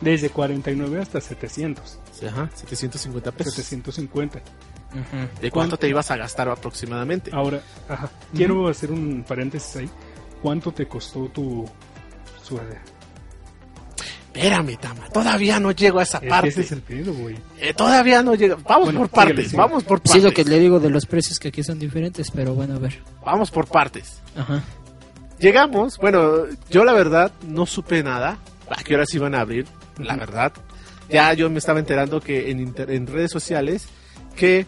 Desde 0.00 0.30
49 0.30 1.00
hasta 1.00 1.20
700. 1.20 1.98
Sí, 2.12 2.26
Ajá, 2.26 2.50
750 2.54 3.30
pesos. 3.32 3.54
750. 3.54 4.38
Ujú. 4.38 5.40
¿De 5.40 5.50
cuánto 5.50 5.76
te 5.78 5.88
ibas 5.88 6.10
a 6.10 6.16
gastar 6.16 6.48
aproximadamente? 6.48 7.30
Ahora, 7.32 7.62
ajá, 7.88 8.10
quiero 8.34 8.68
hacer 8.68 8.90
un 8.92 9.24
paréntesis 9.26 9.76
ahí. 9.76 9.90
¿Cuánto 10.42 10.72
te 10.72 10.86
costó 10.88 11.26
tu 11.28 11.64
suéter? 12.42 12.80
Espérame, 14.34 14.76
Tama, 14.78 15.08
todavía 15.10 15.60
no 15.60 15.72
llego 15.72 15.98
a 15.98 16.04
esa 16.04 16.18
Es 16.18 16.28
parte. 16.28 16.48
ese 16.48 16.62
es 16.62 16.72
el 16.72 16.80
pedo, 16.80 17.12
güey. 17.12 17.36
Eh, 17.60 17.74
todavía 17.74 18.22
no 18.22 18.34
llega. 18.34 18.56
Vamos 18.66 18.86
Bueno, 18.86 19.00
por 19.00 19.08
partes, 19.10 19.30
síguele, 19.34 19.48
síguele. 19.50 19.62
vamos 19.68 19.84
por 19.84 19.98
Sí, 19.98 20.02
partes. 20.08 20.24
lo 20.24 20.32
que 20.32 20.44
le 20.44 20.58
digo 20.58 20.80
de 20.80 20.88
los 20.90 21.04
precios 21.06 21.38
que 21.38 21.48
aquí 21.48 21.62
son 21.62 21.78
diferentes, 21.78 22.30
pero 22.30 22.54
bueno, 22.54 22.74
a 22.76 22.78
ver. 22.78 23.02
Vamos 23.24 23.50
por 23.50 23.66
partes. 23.68 24.20
Ajá. 24.34 24.62
Llegamos, 25.42 25.98
bueno, 25.98 26.44
yo 26.70 26.84
la 26.84 26.92
verdad 26.94 27.32
no 27.46 27.66
supe 27.66 28.02
nada. 28.02 28.38
¿A 28.70 28.82
qué 28.82 28.94
horas 28.94 29.12
iban 29.12 29.34
a 29.34 29.40
abrir? 29.40 29.66
La 29.98 30.16
verdad. 30.16 30.52
Ya 31.10 31.32
yo 31.34 31.50
me 31.50 31.58
estaba 31.58 31.78
enterando 31.80 32.20
que 32.20 32.50
en, 32.50 32.60
inter- 32.60 32.90
en 32.90 33.06
redes 33.06 33.30
sociales 33.30 33.88
que 34.36 34.66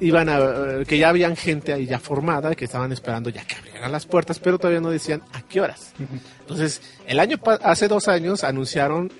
iban 0.00 0.28
a 0.30 0.38
eh, 0.38 0.84
que 0.88 0.96
ya 0.98 1.10
habían 1.10 1.36
gente 1.36 1.72
ahí 1.74 1.84
ya 1.84 1.98
formada 1.98 2.54
que 2.54 2.64
estaban 2.64 2.92
esperando 2.92 3.28
ya 3.28 3.44
que 3.44 3.56
abrieran 3.56 3.92
las 3.92 4.06
puertas, 4.06 4.38
pero 4.40 4.58
todavía 4.58 4.80
no 4.80 4.88
decían 4.90 5.22
a 5.34 5.42
qué 5.42 5.60
horas. 5.60 5.92
Entonces, 6.40 6.80
el 7.06 7.20
año 7.20 7.36
hace 7.62 7.86
dos 7.86 8.08
años 8.08 8.42
anunciaron 8.42 9.12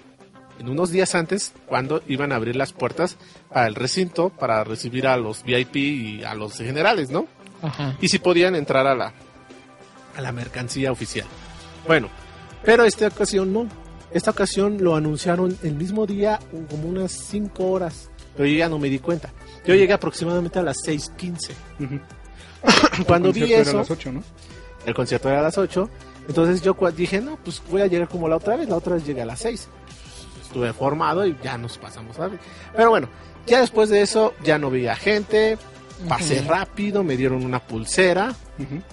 en 0.58 0.68
unos 0.70 0.90
días 0.90 1.14
antes 1.14 1.52
cuando 1.66 2.02
iban 2.08 2.32
a 2.32 2.36
abrir 2.36 2.56
las 2.56 2.72
puertas 2.72 3.18
para 3.50 3.66
el 3.66 3.74
recinto 3.74 4.30
para 4.30 4.64
recibir 4.64 5.06
a 5.06 5.18
los 5.18 5.44
VIP 5.44 5.76
y 5.76 6.24
a 6.24 6.34
los 6.34 6.56
generales, 6.56 7.10
¿no? 7.10 7.26
Ajá. 7.62 7.96
y 8.02 8.08
si 8.08 8.18
podían 8.18 8.54
entrar 8.54 8.86
a 8.86 8.94
la 8.94 9.12
a 10.16 10.20
la 10.20 10.32
mercancía 10.32 10.90
oficial. 10.90 11.26
Bueno, 11.86 12.08
pero 12.64 12.84
esta 12.84 13.06
ocasión 13.08 13.52
no. 13.52 13.66
Esta 14.10 14.30
ocasión 14.30 14.78
lo 14.82 14.96
anunciaron 14.96 15.56
el 15.62 15.74
mismo 15.74 16.06
día, 16.06 16.38
como 16.70 16.88
unas 16.88 17.12
5 17.12 17.64
horas. 17.70 18.10
Pero 18.36 18.48
yo 18.48 18.56
ya 18.56 18.68
no 18.68 18.78
me 18.78 18.88
di 18.88 18.98
cuenta. 18.98 19.32
Yo 19.66 19.74
llegué 19.74 19.92
aproximadamente 19.92 20.58
a 20.58 20.62
las 20.62 20.78
6:15. 20.84 21.52
Ujú. 21.80 22.00
Cuando 23.06 23.28
El 23.28 23.34
vi 23.34 23.40
concierto 23.40 23.52
era 23.52 23.58
a 23.58 23.62
eso, 23.62 23.78
las 23.78 23.90
8, 23.90 24.12
¿no? 24.12 24.22
el 24.86 24.94
concierto 24.94 25.28
era 25.28 25.38
a 25.40 25.42
las 25.42 25.58
8. 25.58 25.90
Entonces 26.28 26.62
yo 26.62 26.76
dije, 26.96 27.20
no, 27.20 27.38
pues 27.42 27.62
voy 27.70 27.82
a 27.82 27.86
llegar 27.86 28.08
como 28.08 28.28
la 28.28 28.36
otra 28.36 28.56
vez. 28.56 28.68
La 28.68 28.76
otra 28.76 28.94
vez 28.94 29.06
llegué 29.06 29.22
a 29.22 29.26
las 29.26 29.40
6. 29.40 29.68
Estuve 30.42 30.72
formado 30.72 31.26
y 31.26 31.36
ya 31.42 31.58
nos 31.58 31.78
pasamos 31.78 32.18
a 32.18 32.28
ver. 32.28 32.40
Pero 32.74 32.90
bueno, 32.90 33.08
ya 33.46 33.60
después 33.60 33.88
de 33.90 34.02
eso 34.02 34.34
ya 34.42 34.58
no 34.58 34.70
veía 34.70 34.96
gente. 34.96 35.58
Pasé 36.08 36.42
rápido, 36.42 37.02
me 37.02 37.16
dieron 37.16 37.44
una 37.44 37.60
pulsera 37.60 38.34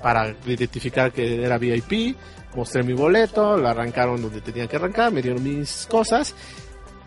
para 0.01 0.35
identificar 0.45 1.11
que 1.11 1.43
era 1.43 1.57
VIP. 1.57 2.15
Mostré 2.55 2.83
mi 2.83 2.93
boleto, 2.93 3.57
lo 3.57 3.67
arrancaron 3.67 4.21
donde 4.21 4.39
tenían 4.41 4.67
que 4.67 4.75
arrancar, 4.75 5.11
me 5.11 5.21
dieron 5.21 5.43
mis 5.43 5.87
cosas. 5.89 6.35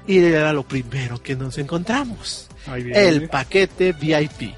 Y 0.07 0.19
era 0.19 0.53
lo 0.53 0.63
primero 0.65 1.21
que 1.23 1.35
nos 1.35 1.59
encontramos. 1.59 2.49
El 2.75 3.29
paquete 3.29 3.93
VIP. 3.93 4.55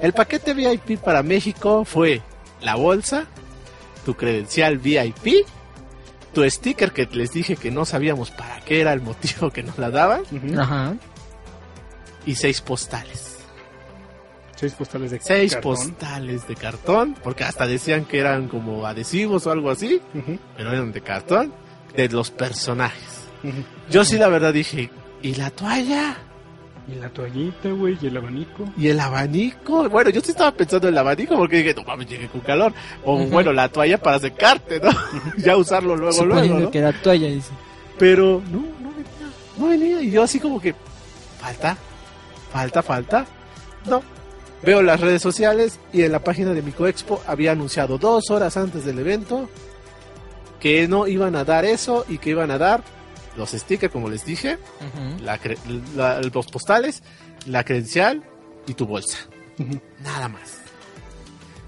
El 0.00 0.12
paquete 0.12 0.52
VIP 0.54 0.98
para 0.98 1.22
México 1.22 1.84
fue 1.84 2.22
la 2.60 2.74
bolsa, 2.74 3.26
tu 4.04 4.14
credencial 4.14 4.78
VIP, 4.78 5.46
tu 6.34 6.48
sticker 6.50 6.92
que 6.92 7.06
les 7.12 7.30
dije 7.32 7.56
que 7.56 7.70
no 7.70 7.84
sabíamos 7.84 8.30
para 8.30 8.60
qué 8.60 8.80
era 8.80 8.92
el 8.92 9.00
motivo 9.02 9.50
que 9.50 9.62
nos 9.62 9.78
la 9.78 9.90
daban. 9.90 10.22
Ajá. 10.58 10.94
y 12.26 12.34
seis 12.36 12.60
postales. 12.60 13.31
Seis 14.62 14.74
postales 14.74 15.10
de 15.10 15.18
Seis 15.20 15.54
cartón. 15.54 15.72
postales 15.74 16.46
de 16.46 16.54
cartón, 16.54 17.16
porque 17.20 17.42
hasta 17.42 17.66
decían 17.66 18.04
que 18.04 18.20
eran 18.20 18.46
como 18.46 18.86
adhesivos 18.86 19.44
o 19.48 19.50
algo 19.50 19.70
así, 19.72 20.00
pero 20.56 20.70
eran 20.70 20.92
de 20.92 21.00
cartón, 21.00 21.52
de 21.96 22.08
los 22.08 22.30
personajes. 22.30 23.26
Yo 23.90 24.04
sí 24.04 24.18
la 24.18 24.28
verdad 24.28 24.52
dije, 24.52 24.88
¿y 25.20 25.34
la 25.34 25.50
toalla? 25.50 26.16
Y 26.86 26.94
la 26.94 27.08
toallita, 27.08 27.70
güey, 27.70 27.98
y 28.00 28.06
el 28.06 28.16
abanico. 28.16 28.64
¿Y 28.76 28.86
el 28.86 29.00
abanico? 29.00 29.88
Bueno, 29.88 30.10
yo 30.10 30.20
sí 30.20 30.30
estaba 30.30 30.52
pensando 30.52 30.86
en 30.86 30.94
el 30.94 30.98
abanico 30.98 31.36
porque 31.36 31.56
dije, 31.56 31.74
no 31.74 31.82
mames, 31.82 32.06
llegué 32.08 32.28
con 32.28 32.40
calor. 32.42 32.72
O 33.04 33.18
bueno, 33.26 33.52
la 33.52 33.68
toalla 33.68 33.98
para 33.98 34.20
secarte, 34.20 34.78
¿no? 34.78 34.90
ya 35.38 35.56
usarlo 35.56 35.96
luego, 35.96 36.12
Suponiendo 36.12 36.54
luego, 36.54 36.66
¿no? 36.66 36.70
que 36.70 36.78
era 36.78 36.92
toalla, 36.92 37.26
dice. 37.26 37.50
Pero 37.98 38.40
no, 38.48 38.58
no 38.60 38.90
venía, 38.94 39.28
no 39.58 39.66
venía. 39.66 40.02
Y 40.02 40.12
yo 40.12 40.22
así 40.22 40.38
como 40.38 40.60
que, 40.60 40.72
falta, 41.40 41.76
falta, 42.52 42.80
falta. 42.80 43.26
No. 43.86 44.02
Veo 44.62 44.80
las 44.82 45.00
redes 45.00 45.20
sociales 45.22 45.78
y 45.92 46.02
en 46.02 46.12
la 46.12 46.20
página 46.22 46.52
de 46.52 46.62
Micoexpo 46.62 47.20
había 47.26 47.52
anunciado 47.52 47.98
dos 47.98 48.30
horas 48.30 48.56
antes 48.56 48.84
del 48.84 48.98
evento 49.00 49.48
que 50.60 50.86
no 50.86 51.08
iban 51.08 51.34
a 51.34 51.44
dar 51.44 51.64
eso 51.64 52.04
y 52.08 52.18
que 52.18 52.30
iban 52.30 52.50
a 52.52 52.58
dar 52.58 52.84
los 53.36 53.50
stickers, 53.50 53.92
como 53.92 54.08
les 54.08 54.24
dije, 54.24 54.58
la 55.20 55.40
cre- 55.40 55.58
la- 55.96 56.20
los 56.20 56.46
postales, 56.46 57.02
la 57.46 57.64
credencial 57.64 58.22
y 58.66 58.74
tu 58.74 58.86
bolsa. 58.86 59.18
Nada 60.00 60.28
más. 60.28 60.58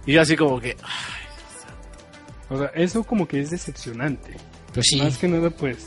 Y 0.07 0.13
yo 0.13 0.21
así 0.23 0.37
como 0.37 0.61
que, 0.61 0.77
ay, 0.83 1.25
O 2.51 2.59
sea, 2.59 2.67
eso 2.75 3.03
como 3.03 3.27
que 3.27 3.41
es 3.41 3.51
decepcionante. 3.51 4.37
Pues 4.73 4.87
sí. 4.91 5.01
Más 5.03 5.17
que 5.19 5.27
nada, 5.27 5.51
pues. 5.51 5.79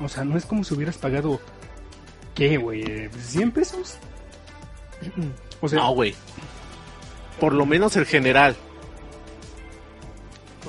O 0.00 0.08
sea, 0.08 0.24
no 0.24 0.38
es 0.38 0.46
como 0.46 0.62
si 0.64 0.72
hubieras 0.74 0.96
pagado. 0.96 1.40
¿Qué, 2.34 2.56
güey? 2.56 2.82
Eh, 2.82 3.10
¿100 3.10 3.52
pesos? 3.52 3.96
O 5.60 5.68
sea, 5.68 5.80
no, 5.80 5.92
güey. 5.92 6.14
Por 7.40 7.52
lo 7.52 7.66
menos 7.66 7.96
el 7.96 8.04
general. 8.06 8.56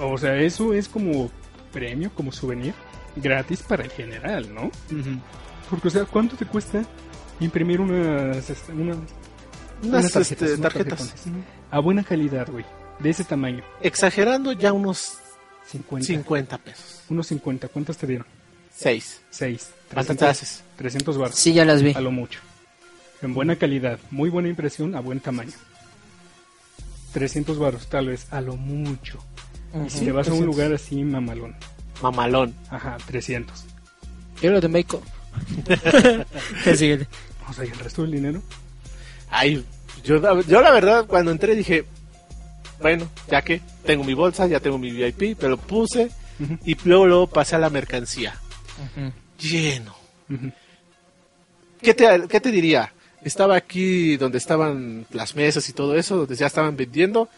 o 0.02 0.17
sea, 0.17 0.36
eso 0.38 0.73
es 0.73 0.88
como 0.88 1.30
premio, 1.73 2.12
como 2.15 2.32
souvenir 2.32 2.73
gratis 3.15 3.62
para 3.62 3.84
el 3.84 3.91
general, 3.91 4.54
¿no? 4.54 4.71
Porque, 5.69 5.88
o 5.89 5.91
sea, 5.91 6.06
¿cuánto 6.06 6.36
te 6.36 6.45
cuesta 6.45 6.84
imprimir 7.39 7.82
unas, 7.82 8.49
este, 8.49 8.71
una- 8.71 8.95
Unas, 9.82 10.02
unas 10.02 10.12
tarjetas, 10.12 10.49
este, 10.49 10.62
tarjetas. 10.62 11.13
A 11.71 11.80
buena 11.80 12.04
calidad, 12.04 12.47
güey. 12.49 12.65
De 12.99 13.10
ese 13.12 13.23
tamaño. 13.23 13.63
Exagerando 13.82 14.52
ya 14.52 14.73
unos 14.73 15.13
50. 15.67 16.06
50 16.06 16.58
pesos. 16.58 17.02
Unos 17.10 17.28
50. 17.28 17.67
¿Cuántas 17.69 17.97
te 17.97 18.08
dieron? 18.08 18.28
6. 18.75 19.21
6. 19.30 19.71
¿Cuánto 19.93 20.15
te 20.15 20.25
haces? 20.25 20.63
300 20.78 21.17
baros. 21.17 21.36
Sí, 21.36 21.54
ya 21.54 21.63
las 21.65 21.82
vi. 21.82 21.93
A 21.93 22.02
lo 22.02 22.12
mucho. 22.12 22.39
En 23.22 23.34
buena 23.34 23.56
calidad. 23.58 24.00
Muy 24.12 24.30
buena 24.30 24.50
impresión 24.50 24.96
a 24.96 25.00
buen 25.02 25.20
tamaño. 25.20 25.52
300 27.14 27.58
baros, 27.60 27.88
tal 27.88 28.08
vez. 28.08 28.28
A 28.32 28.42
lo 28.42 28.56
mucho. 28.56 29.20
Y 29.86 29.90
si 29.90 30.06
te 30.06 30.12
vas 30.12 30.28
a 30.28 30.32
un 30.34 30.40
300. 30.40 30.46
lugar 30.46 30.74
así, 30.74 31.04
mamalón. 31.04 31.56
Mamalón. 32.02 32.54
Ajá, 32.70 32.98
300. 33.08 33.66
Yo 34.42 34.52
lo 34.52 34.62
de 34.62 34.68
México. 34.68 35.02
O 37.50 37.54
sea, 37.54 37.66
¿y 37.66 37.70
el 37.70 37.80
resto 37.80 38.04
del 38.04 38.12
dinero? 38.12 38.44
Ay, 39.32 39.66
yo, 40.04 40.18
la- 40.20 40.40
yo 40.42 40.62
la 40.62 40.72
verdad 40.72 41.06
cuando 41.08 41.32
entré 41.32 41.56
dije, 41.56 41.84
bueno, 42.80 43.10
ya 43.30 43.42
que 43.42 43.60
tengo 43.86 44.04
mi 44.04 44.14
bolsa, 44.14 44.46
ya 44.46 44.60
tengo 44.60 44.78
mi 44.78 44.92
VIP, 44.92 45.36
pero 45.40 45.58
puse 45.58 46.12
y 46.64 46.78
luego, 46.88 47.08
luego 47.08 47.28
pasé 47.28 47.56
a 47.56 47.60
la 47.60 47.70
mercancía. 47.72 48.36
Lleno. 49.40 49.96
¿Qué 51.82 51.94
te, 51.96 52.28
¿Qué 52.28 52.40
te 52.40 52.52
diría? 52.52 52.94
Estaba 53.24 53.56
aquí 53.56 54.18
donde 54.18 54.38
estaban 54.38 55.06
las 55.12 55.36
mesas 55.36 55.68
y 55.70 55.74
todo 55.74 55.96
eso, 55.96 56.18
donde 56.18 56.36
ya 56.36 56.48
estaban 56.48 56.76
vendiendo. 56.78 57.30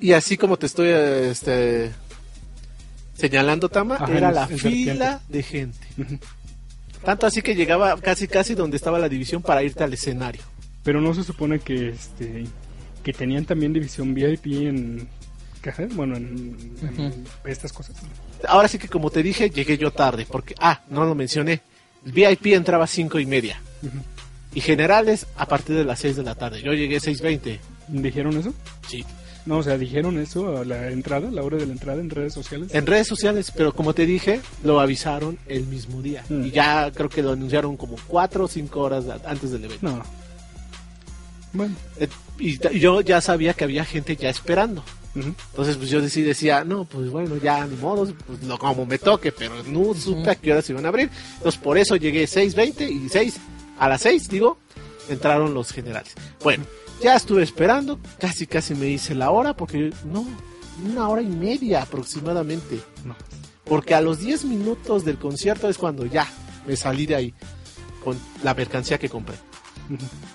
Y 0.00 0.12
así 0.12 0.36
como 0.36 0.56
te 0.56 0.66
estoy 0.66 0.88
este, 0.88 1.92
señalando, 3.14 3.68
Tama, 3.68 3.96
Ajá, 3.96 4.12
era 4.12 4.32
la 4.32 4.48
fila 4.48 5.20
de 5.28 5.42
gente. 5.42 5.86
Tanto 7.04 7.26
así 7.26 7.42
que 7.42 7.54
llegaba 7.54 8.00
casi 8.00 8.28
casi 8.28 8.54
donde 8.54 8.76
estaba 8.76 8.98
la 8.98 9.08
división 9.08 9.42
para 9.42 9.62
irte 9.62 9.84
al 9.84 9.92
escenario. 9.92 10.42
Pero 10.82 11.00
no 11.00 11.14
se 11.14 11.22
supone 11.22 11.58
que 11.58 11.90
este 11.90 12.46
que 13.02 13.12
tenían 13.12 13.44
también 13.44 13.72
división 13.72 14.14
VIP 14.14 14.46
en 14.46 15.08
bueno, 15.94 16.16
en, 16.16 16.56
estas 17.44 17.72
cosas. 17.72 17.96
Ahora 18.48 18.68
sí 18.68 18.78
que 18.78 18.88
como 18.88 19.10
te 19.10 19.22
dije, 19.22 19.50
llegué 19.50 19.78
yo 19.78 19.92
tarde, 19.92 20.26
porque, 20.28 20.54
ah, 20.58 20.82
no 20.88 21.04
lo 21.04 21.14
mencioné. 21.14 21.60
El 22.04 22.12
VIP 22.12 22.46
entraba 22.46 22.84
a 22.84 22.88
cinco 22.88 23.20
y 23.20 23.26
media. 23.26 23.60
Y 24.54 24.60
generales 24.60 25.26
a 25.36 25.46
partir 25.46 25.76
de 25.76 25.84
las 25.84 26.00
6 26.00 26.16
de 26.16 26.22
la 26.22 26.34
tarde. 26.34 26.62
Yo 26.62 26.72
llegué 26.72 26.98
6.20. 26.98 27.58
¿Dijeron 27.88 28.36
eso? 28.36 28.52
Sí. 28.88 29.04
No, 29.44 29.58
o 29.58 29.62
sea, 29.62 29.76
dijeron 29.76 30.18
eso 30.18 30.58
a 30.58 30.64
la 30.64 30.90
entrada, 30.90 31.28
a 31.28 31.30
la 31.32 31.42
hora 31.42 31.56
de 31.56 31.66
la 31.66 31.72
entrada 31.72 32.00
en 32.00 32.10
redes 32.10 32.32
sociales. 32.32 32.72
En 32.72 32.86
redes 32.86 33.08
sociales, 33.08 33.52
pero 33.56 33.74
como 33.74 33.92
te 33.92 34.06
dije, 34.06 34.40
lo 34.62 34.78
avisaron 34.78 35.36
el 35.48 35.66
mismo 35.66 36.00
día. 36.00 36.24
Mm. 36.28 36.44
Y 36.44 36.50
ya 36.52 36.92
creo 36.92 37.08
que 37.08 37.22
lo 37.22 37.32
anunciaron 37.32 37.76
como 37.76 37.96
4 38.06 38.44
o 38.44 38.48
5 38.48 38.80
horas 38.80 39.04
antes 39.24 39.50
del 39.50 39.64
evento. 39.64 39.88
No. 39.88 40.02
Bueno. 41.52 41.74
Eh, 41.98 42.08
Y 42.38 42.58
yo 42.78 43.00
ya 43.00 43.20
sabía 43.20 43.52
que 43.54 43.64
había 43.64 43.84
gente 43.84 44.16
ya 44.16 44.30
esperando. 44.30 44.84
Entonces, 45.14 45.76
pues 45.76 45.90
yo 45.90 46.06
sí 46.08 46.22
decía, 46.22 46.64
no, 46.64 46.84
pues 46.84 47.10
bueno, 47.10 47.36
ya 47.36 47.66
ni 47.66 47.76
modo, 47.76 48.10
pues 48.26 48.42
lo 48.44 48.58
como 48.58 48.86
me 48.86 48.98
toque, 48.98 49.30
pero 49.30 49.62
no 49.64 49.92
supe 49.92 50.30
a 50.30 50.34
qué 50.34 50.52
horas 50.52 50.70
iban 50.70 50.86
a 50.86 50.88
abrir. 50.88 51.10
Entonces, 51.36 51.60
por 51.60 51.76
eso 51.76 51.96
llegué 51.96 52.24
6.20 52.24 52.90
y 52.90 53.08
6, 53.10 53.36
a 53.78 53.88
las 53.88 54.02
6, 54.02 54.28
digo, 54.28 54.58
entraron 55.08 55.54
los 55.54 55.72
generales. 55.72 56.14
Bueno, 56.42 56.64
ya 57.00 57.16
estuve 57.16 57.42
esperando, 57.42 57.98
casi 58.18 58.46
casi 58.46 58.74
me 58.74 58.86
hice 58.86 59.14
la 59.14 59.30
hora, 59.30 59.54
porque 59.54 59.92
no, 60.04 60.26
una 60.84 61.08
hora 61.08 61.22
y 61.22 61.26
media 61.26 61.82
aproximadamente. 61.82 62.80
No. 63.04 63.16
Porque 63.64 63.94
a 63.94 64.00
los 64.00 64.20
10 64.20 64.44
minutos 64.46 65.04
del 65.04 65.18
concierto 65.18 65.68
es 65.68 65.78
cuando 65.78 66.06
ya 66.06 66.28
me 66.66 66.76
salí 66.76 67.06
de 67.06 67.14
ahí 67.14 67.34
con 68.04 68.18
la 68.42 68.54
mercancía 68.54 68.98
que 68.98 69.08
compré. 69.08 69.36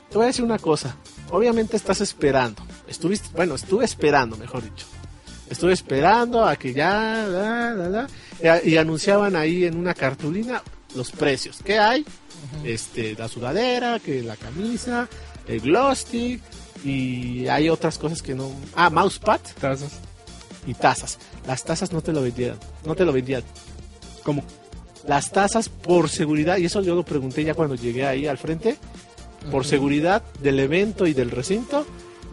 Te 0.09 0.15
voy 0.15 0.25
a 0.25 0.27
decir 0.27 0.43
una 0.43 0.59
cosa. 0.59 0.95
Obviamente 1.31 1.77
estás 1.77 2.01
esperando. 2.01 2.61
Estuviste, 2.87 3.29
bueno, 3.35 3.55
estuve 3.55 3.85
esperando, 3.85 4.37
mejor 4.37 4.63
dicho. 4.63 4.85
Estuve 5.49 5.73
esperando 5.73 6.45
a 6.45 6.55
que 6.55 6.73
ya, 6.73 7.25
la, 7.27 7.73
la, 7.73 7.89
la, 7.89 8.61
y, 8.63 8.71
y 8.71 8.77
anunciaban 8.77 9.35
ahí 9.35 9.65
en 9.65 9.77
una 9.77 9.93
cartulina 9.93 10.61
los 10.95 11.11
precios. 11.11 11.59
¿Qué 11.63 11.79
hay? 11.79 12.05
Este, 12.63 13.15
la 13.15 13.27
sudadera, 13.27 13.99
que 13.99 14.21
la 14.23 14.35
camisa, 14.35 15.07
el 15.47 15.61
glow 15.61 15.95
stick 15.95 16.41
y 16.83 17.47
hay 17.47 17.69
otras 17.69 17.97
cosas 17.97 18.21
que 18.21 18.35
no. 18.35 18.51
Ah, 18.75 18.89
mousepad 18.89 19.41
Tazas. 19.59 19.99
y 20.65 20.73
tazas. 20.73 21.17
Las 21.45 21.63
tazas 21.63 21.91
no 21.91 22.01
te 22.01 22.11
lo 22.13 22.21
vendían, 22.21 22.57
no 22.85 22.95
te 22.95 23.05
lo 23.05 23.11
vendían. 23.11 23.43
¿Cómo? 24.23 24.43
Las 25.07 25.31
tazas 25.31 25.69
por 25.69 26.09
seguridad 26.09 26.57
y 26.57 26.65
eso 26.65 26.81
yo 26.81 26.95
lo 26.95 27.03
pregunté 27.03 27.43
ya 27.43 27.53
cuando 27.53 27.75
llegué 27.75 28.05
ahí 28.05 28.27
al 28.27 28.37
frente 28.37 28.77
por 29.51 29.65
seguridad 29.65 30.23
del 30.41 30.59
evento 30.59 31.07
y 31.07 31.13
del 31.13 31.31
recinto, 31.31 31.85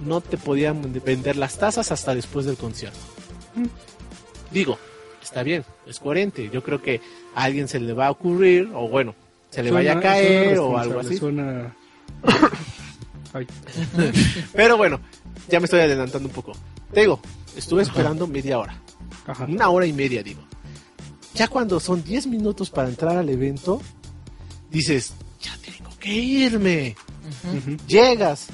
no 0.04 0.20
te 0.20 0.36
podían 0.36 0.82
vender 1.04 1.36
las 1.36 1.58
tazas 1.58 1.92
hasta 1.92 2.14
después 2.14 2.46
del 2.46 2.56
concierto. 2.56 2.98
Mm. 3.54 3.66
Digo, 4.50 4.78
está 5.22 5.42
bien, 5.42 5.64
es 5.86 6.00
coherente. 6.00 6.50
Yo 6.52 6.62
creo 6.62 6.82
que 6.82 7.00
a 7.34 7.44
alguien 7.44 7.68
se 7.68 7.78
le 7.78 7.92
va 7.92 8.06
a 8.06 8.10
ocurrir, 8.10 8.70
o 8.74 8.88
bueno, 8.88 9.14
se 9.54 9.62
le 9.62 9.70
vaya 9.70 9.92
a 9.92 10.00
caer 10.00 10.58
o 10.58 10.76
algo 10.76 10.98
así. 10.98 11.16
Suena... 11.16 11.76
Ay. 13.32 13.46
Pero 14.52 14.76
bueno, 14.76 15.00
ya 15.48 15.60
me 15.60 15.66
estoy 15.66 15.80
adelantando 15.80 16.28
un 16.28 16.34
poco. 16.34 16.52
Te 16.92 17.02
digo, 17.02 17.20
estuve 17.56 17.82
esperando 17.82 18.26
media 18.26 18.58
hora, 18.58 18.80
Ajá. 19.26 19.44
una 19.44 19.68
hora 19.68 19.86
y 19.86 19.92
media, 19.92 20.22
digo. 20.22 20.42
Ya 21.34 21.48
cuando 21.48 21.78
son 21.78 22.02
10 22.02 22.28
minutos 22.28 22.70
para 22.70 22.88
entrar 22.88 23.16
al 23.16 23.28
evento, 23.28 23.80
dices, 24.70 25.14
ya 25.40 25.56
tengo 25.64 25.90
que 25.98 26.12
irme. 26.12 26.96
Llegas 27.86 28.48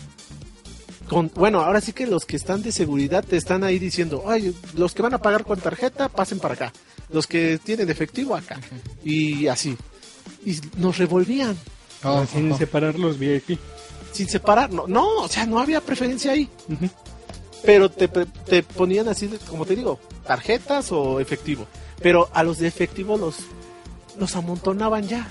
con 1.09 1.31
bueno 1.35 1.61
ahora 1.61 1.81
sí 1.81 1.93
que 1.93 2.07
los 2.07 2.25
que 2.25 2.37
están 2.37 2.63
de 2.63 2.73
seguridad 2.73 3.25
te 3.25 3.37
están 3.37 3.65
ahí 3.65 3.81
diciendo 3.81 4.25
ay 4.29 4.55
los 4.75 4.95
que 4.95 5.03
van 5.03 5.13
a 5.13 5.19
pagar 5.19 5.45
con 5.45 5.59
tarjeta 5.59 6.09
pasen 6.09 6.39
para 6.39 6.55
acá 6.55 6.73
los 7.09 7.27
que 7.27 7.59
tienen 7.59 7.91
efectivo 7.91 8.37
acá 8.37 8.61
y 9.03 9.49
así 9.49 9.77
y 10.45 10.59
nos 10.79 10.99
revolvían 10.99 11.57
Oh, 12.03 12.25
Sin 12.25 12.51
oh, 12.53 12.57
separar 12.57 12.99
los 12.99 13.19
VIP. 13.19 13.59
sin 14.13 14.27
separar. 14.29 14.73
No, 14.73 14.87
no, 14.87 15.19
o 15.19 15.29
sea, 15.29 15.45
no 15.47 15.59
había 15.59 15.81
preferencia 15.83 16.33
ahí. 16.33 16.49
Pero 17.63 17.91
te, 17.91 18.09
te 18.09 18.63
ponían 18.63 19.07
así, 19.09 19.29
como 19.49 19.67
te 19.67 19.77
digo, 19.77 20.01
tarjetas 20.27 20.93
o 20.93 21.21
efectivo. 21.21 21.67
Pero 22.03 22.31
a 22.33 22.43
los 22.43 22.59
de 22.59 22.69
efectivo 22.69 23.19
los, 23.19 23.37
los 24.19 24.35
amontonaban 24.35 25.07
ya. 25.07 25.29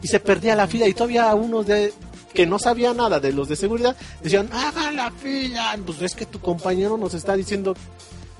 Y 0.00 0.06
se 0.06 0.20
perdía 0.20 0.54
la 0.54 0.66
fila 0.68 0.86
y 0.86 0.94
todavía 0.94 1.34
unos 1.34 1.66
de 1.66 1.92
que 2.32 2.46
no 2.46 2.58
sabían 2.58 2.96
nada 2.98 3.18
de 3.18 3.32
los 3.32 3.48
de 3.48 3.56
seguridad 3.56 3.96
decían, 4.22 4.48
hagan 4.52 4.96
la 4.96 5.10
fila. 5.10 5.76
Pues 5.84 6.00
es 6.02 6.14
que 6.14 6.24
tu 6.24 6.38
compañero 6.40 6.96
nos 6.96 7.14
está 7.14 7.34
diciendo, 7.34 7.74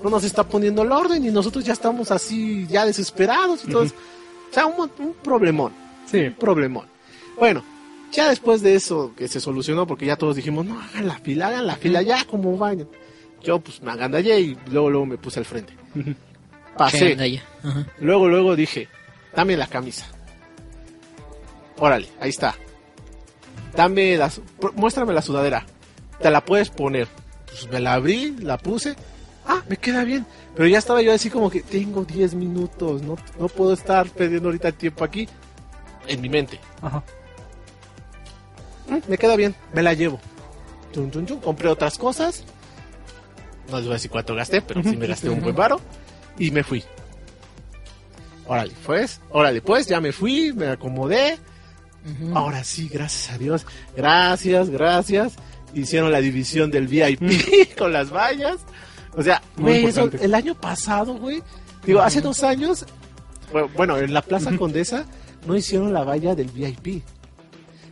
no 0.01 0.09
nos 0.09 0.23
está 0.23 0.43
poniendo 0.47 0.81
el 0.83 0.91
orden 0.91 1.25
y 1.25 1.31
nosotros 1.31 1.65
ya 1.65 1.73
estamos 1.73 2.11
así, 2.11 2.65
ya 2.67 2.85
desesperados 2.85 3.65
y 3.65 3.71
todo. 3.71 3.83
O 3.83 4.53
sea, 4.53 4.65
un, 4.67 4.89
un 4.99 5.13
problemón 5.21 5.73
Sí, 6.09 6.29
problemón. 6.31 6.87
Bueno, 7.37 7.63
ya 8.11 8.29
después 8.29 8.61
de 8.61 8.75
eso 8.75 9.13
que 9.15 9.27
se 9.27 9.39
solucionó, 9.39 9.85
porque 9.85 10.05
ya 10.05 10.15
todos 10.15 10.35
dijimos, 10.35 10.65
no, 10.65 10.79
hagan 10.79 11.07
la 11.07 11.19
fila, 11.19 11.47
hagan 11.47 11.67
la 11.67 11.75
fila 11.75 12.01
ya, 12.01 12.23
como 12.25 12.57
vayan. 12.57 12.87
Yo 13.43 13.59
pues 13.59 13.81
me 13.81 13.91
agandallé 13.91 14.39
y 14.39 14.57
luego, 14.71 14.89
luego 14.89 15.05
me 15.05 15.17
puse 15.17 15.39
al 15.39 15.45
frente. 15.45 15.73
Pasé. 16.77 17.17
Ajá. 17.63 17.85
Luego, 17.99 18.27
luego 18.27 18.55
dije, 18.55 18.87
dame 19.35 19.57
la 19.57 19.67
camisa. 19.67 20.05
Órale, 21.77 22.07
ahí 22.19 22.29
está. 22.29 22.55
Dame 23.75 24.17
la, 24.17 24.31
muéstrame 24.75 25.13
la 25.13 25.21
sudadera. 25.21 25.65
Te 26.19 26.29
la 26.31 26.43
puedes 26.43 26.69
poner. 26.69 27.07
Pues 27.45 27.69
me 27.71 27.79
la 27.79 27.93
abrí, 27.93 28.35
la 28.41 28.57
puse. 28.57 28.95
Ah, 29.45 29.63
me 29.69 29.77
queda 29.77 30.03
bien. 30.03 30.25
Pero 30.55 30.67
ya 30.67 30.79
estaba 30.79 31.01
yo 31.01 31.13
así 31.13 31.29
como 31.29 31.49
que 31.49 31.61
tengo 31.61 32.03
10 32.03 32.35
minutos, 32.35 33.01
no, 33.03 33.15
no 33.39 33.47
puedo 33.47 33.73
estar 33.73 34.09
perdiendo 34.09 34.49
ahorita 34.49 34.69
el 34.69 34.73
tiempo 34.73 35.03
aquí. 35.03 35.27
En 36.07 36.21
mi 36.21 36.29
mente. 36.29 36.59
Ajá. 36.81 37.03
Mm, 38.87 38.97
me 39.07 39.17
queda 39.17 39.35
bien, 39.35 39.55
me 39.73 39.83
la 39.83 39.93
llevo. 39.93 40.19
Compré 41.43 41.69
otras 41.69 41.97
cosas. 41.97 42.43
No 43.69 43.77
les 43.77 43.85
voy 43.85 43.93
a 43.93 43.95
decir 43.95 44.09
cuánto 44.09 44.33
gasté, 44.35 44.61
pero 44.61 44.81
sí 44.81 44.97
me 44.97 45.07
gasté 45.07 45.29
un 45.29 45.41
buen 45.41 45.55
varo. 45.55 45.79
Y 46.39 46.51
me 46.51 46.63
fui. 46.63 46.83
Órale, 48.45 48.73
pues, 48.85 49.19
órale, 49.29 49.61
pues, 49.61 49.87
ya 49.87 49.99
me 49.99 50.11
fui, 50.11 50.53
me 50.53 50.67
acomodé. 50.67 51.37
Ahora 52.33 52.63
sí, 52.63 52.87
gracias 52.87 53.35
a 53.35 53.37
Dios. 53.37 53.65
Gracias, 53.95 54.69
gracias. 54.69 55.33
Hicieron 55.73 56.09
la 56.09 56.21
división 56.21 56.71
del 56.71 56.87
VIP 56.87 57.75
con 57.77 57.91
las 57.91 58.11
vallas. 58.11 58.59
O 59.13 59.21
sea, 59.21 59.41
güey, 59.57 59.85
eso, 59.85 60.09
el 60.21 60.33
año 60.33 60.55
pasado, 60.55 61.15
güey. 61.15 61.43
Digo, 61.85 61.99
hace 61.99 62.21
dos 62.21 62.43
años, 62.43 62.85
bueno, 63.75 63.97
en 63.97 64.13
la 64.13 64.21
Plaza. 64.21 64.55
Condesa 64.55 65.05
no 65.47 65.55
hicieron 65.55 65.93
la 65.93 66.03
valla 66.03 66.35
del 66.35 66.49
VIP. 66.49 67.01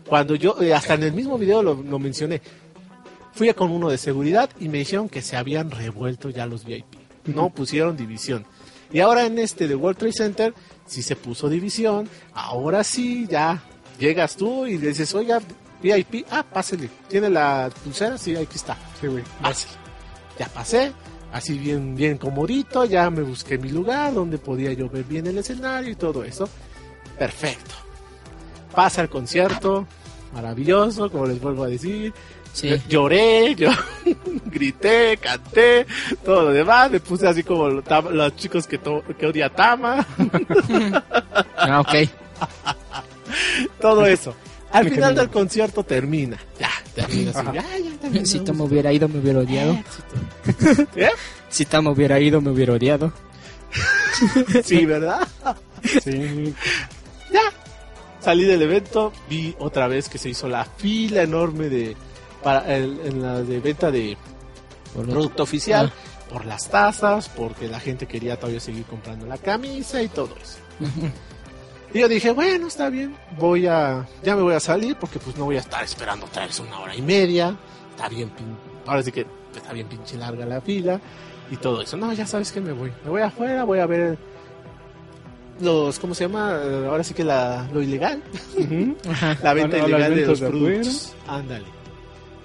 Cuando 0.08 0.36
yo, 0.36 0.62
eh, 0.62 0.74
hasta 0.74 0.94
en 0.94 1.04
el 1.04 1.14
mismo 1.14 1.38
video 1.38 1.64
lo, 1.64 1.74
lo 1.74 1.98
mencioné, 1.98 2.42
fui 3.34 3.52
con 3.54 3.72
uno 3.72 3.90
de 3.90 3.98
seguridad 3.98 4.50
y 4.60 4.70
me 4.70 4.80
dijeron 4.80 5.10
que 5.10 5.22
se 5.22 5.36
habían 5.36 5.72
revuelto 5.72 6.30
ya 6.30 6.46
los 6.46 6.66
VIP. 6.66 6.86
No 7.26 7.50
pusieron 7.50 7.98
división. 7.98 8.46
Y 8.92 9.00
ahora 9.00 9.26
en 9.26 9.40
este 9.40 9.68
de 9.68 9.76
World 9.76 9.98
Trade 9.98 10.14
Center 10.14 10.54
sí 10.86 11.02
se 11.02 11.16
puso 11.16 11.50
división. 11.50 12.08
Ahora 12.34 12.84
sí, 12.84 13.26
ya 13.28 13.64
llegas 13.98 14.36
tú 14.36 14.68
y 14.68 14.78
le 14.78 14.90
dices, 14.90 15.14
oiga, 15.16 15.42
VIP, 15.82 16.26
ah, 16.30 16.44
pásele. 16.44 16.90
¿Tiene 17.08 17.30
la 17.30 17.72
pulsera? 17.84 18.18
Sí, 18.18 18.36
aquí 18.36 18.56
está. 18.56 18.78
Sí, 19.02 19.08
güey. 19.08 19.24
Pásele. 19.42 19.74
Ya 20.38 20.48
pasé, 20.48 20.92
así 21.32 21.58
bien, 21.58 21.96
bien 21.96 22.18
comodito, 22.18 22.86
ya 22.86 23.10
me 23.10 23.22
busqué 23.22 23.58
mi 23.58 23.70
lugar 23.70 24.14
donde 24.14 24.38
podía 24.38 24.74
yo 24.74 24.90
ver 24.90 25.06
bien 25.06 25.26
el 25.28 25.38
escenario 25.38 25.92
y 25.92 25.96
todo 25.96 26.24
eso. 26.24 26.48
Perfecto. 27.18 27.76
Pasa 28.74 29.02
el 29.02 29.10
concierto, 29.10 29.88
maravilloso, 30.34 31.10
como 31.10 31.26
les 31.28 31.40
vuelvo 31.40 31.64
a 31.64 31.68
decir. 31.68 32.14
Sí. 32.52 32.70
Lloré, 32.88 33.54
yo 33.56 33.70
grité, 34.46 35.18
canté, 35.18 35.86
todo 36.24 36.44
lo 36.44 36.52
demás. 36.52 36.90
Me 36.90 37.02
puse 37.02 37.28
así 37.28 37.44
como 37.44 37.68
los 37.68 38.36
chicos 38.38 38.66
que, 38.66 38.80
que 39.18 39.28
odia 39.28 39.50
Tama, 39.50 40.06
Ah, 41.58 41.82
ok. 41.82 42.10
todo 43.82 44.06
eso. 44.06 44.34
Al 44.72 44.90
final 44.90 45.16
del 45.16 45.30
concierto 45.30 45.84
termina. 45.84 46.38
Ya, 46.60 46.70
termina 46.94 47.32
así. 47.32 47.48
Ya, 47.54 47.64
ya. 48.12 48.26
Si 48.26 48.40
Tom 48.42 48.62
hubiera 48.62 48.92
ido, 48.92 49.08
me 49.08 49.20
hubiera 49.20 49.40
odiado. 49.40 49.78
¿Eh? 50.96 51.10
Si 51.50 51.66
Tom 51.66 51.88
hubiera 51.88 52.20
ido, 52.20 52.42
me 52.42 52.52
hubiera 52.52 52.74
odiado. 52.74 53.14
Sí, 54.64 54.86
¿verdad? 54.86 55.28
Sí. 56.04 56.54
Ya. 57.32 57.42
Salí 58.20 58.44
del 58.46 58.62
evento, 58.62 59.14
vi 59.30 59.56
otra 59.60 59.88
vez 59.88 60.10
que 60.10 60.18
se 60.18 60.30
hizo 60.30 60.48
la 60.48 60.66
fila 60.66 61.22
enorme 61.24 61.70
de 61.70 61.96
para 62.44 62.76
el- 62.76 63.00
en 63.06 63.22
la 63.22 63.42
de 63.42 63.60
venta 63.60 63.92
de 63.92 64.18
Por 64.94 65.06
producto 65.10 65.44
oficial, 65.44 65.92
Ah. 65.94 66.30
por 66.32 66.46
las 66.46 66.70
tazas, 66.70 67.28
porque 67.30 67.68
la 67.68 67.80
gente 67.82 68.08
quería 68.08 68.38
todavía 68.38 68.60
seguir 68.62 68.86
comprando 68.86 69.26
la 69.26 69.38
camisa 69.38 70.02
y 70.02 70.08
todo 70.08 70.30
eso. 70.42 70.60
Y 71.94 72.00
yo 72.00 72.08
dije, 72.10 72.32
bueno, 72.32 72.68
está 72.68 72.90
bien, 72.90 73.16
voy 73.38 73.68
a, 73.68 74.06
ya 74.22 74.36
me 74.36 74.42
voy 74.42 74.54
a 74.54 74.60
salir 74.60 74.98
porque 74.98 75.18
pues 75.18 75.38
no 75.38 75.46
voy 75.46 75.56
a 75.56 75.60
estar 75.62 75.82
esperando 75.84 76.26
otra 76.26 76.46
vez 76.46 76.60
una 76.60 76.80
hora 76.80 76.94
y 76.96 77.02
media. 77.02 77.56
Está 77.92 78.10
bien, 78.10 78.30
ahora 78.86 79.02
sí 79.02 79.14
que 79.14 79.26
está 79.56 79.72
bien 79.72 79.88
pinche 79.88 80.18
larga 80.18 80.46
la 80.46 80.60
fila 80.60 81.00
y 81.50 81.56
todo 81.56 81.82
eso. 81.82 81.96
No, 81.96 82.12
ya 82.12 82.28
sabes 82.28 82.52
que 82.52 82.60
me 82.60 82.74
voy. 82.74 82.92
Me 83.06 83.10
voy 83.12 83.22
afuera, 83.22 83.64
voy 83.64 83.80
a 83.80 83.86
ver 83.86 84.18
los, 85.62 86.00
¿cómo 86.00 86.14
se 86.14 86.26
llama? 86.26 86.60
Ahora 86.88 87.04
sí 87.04 87.14
que 87.14 87.24
la, 87.24 87.68
lo 87.74 87.82
ilegal, 87.82 88.22
la 89.44 89.54
venta 89.54 89.78
ilegal 89.78 90.16
de 90.16 90.26
los 90.26 90.40
de 90.40 90.48
productos. 90.50 91.14
Ándale. 91.28 91.66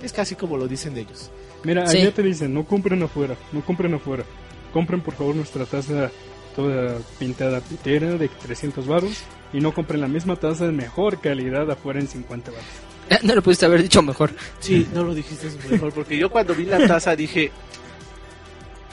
Es 0.03 0.13
casi 0.13 0.35
como 0.35 0.57
lo 0.57 0.67
dicen 0.69 0.95
de 0.95 1.03
ellos. 1.03 1.31
Mira, 1.65 1.87
Sí. 1.87 1.99
allá 1.99 2.13
te 2.15 2.23
dicen, 2.23 2.55
no 2.55 2.65
compren 2.65 3.03
afuera, 3.03 3.37
no 3.53 3.61
compren 3.63 3.93
afuera. 3.95 4.25
Compren 4.73 5.01
por 5.03 5.15
favor 5.15 5.35
nuestra 5.35 5.67
taza 5.67 6.11
toda 6.57 6.97
pintada 7.19 7.61
pitera 7.61 8.13
de 8.13 8.29
300 8.29 8.87
baros 8.87 9.13
y 9.53 9.61
no 9.61 9.75
compren 9.75 10.01
la 10.01 10.09
misma 10.09 10.37
taza 10.37 10.67
de 10.67 10.73
mejor 10.73 11.21
calidad 11.21 11.71
afuera 11.71 12.01
en 12.01 12.09
50 12.09 12.51
baros. 12.51 12.67
No 13.25 13.35
lo 13.35 13.43
pudiste 13.43 13.67
haber 13.67 13.83
dicho 13.83 14.01
mejor. 14.03 14.31
Sí, 14.61 14.87
no 14.95 15.03
lo 15.03 15.13
dijiste 15.15 15.49
mejor, 15.69 15.93
porque 15.93 16.17
yo 16.17 16.31
cuando 16.31 16.55
vi 16.55 16.65
la 16.65 16.87
taza 16.87 17.17
dije, 17.17 17.51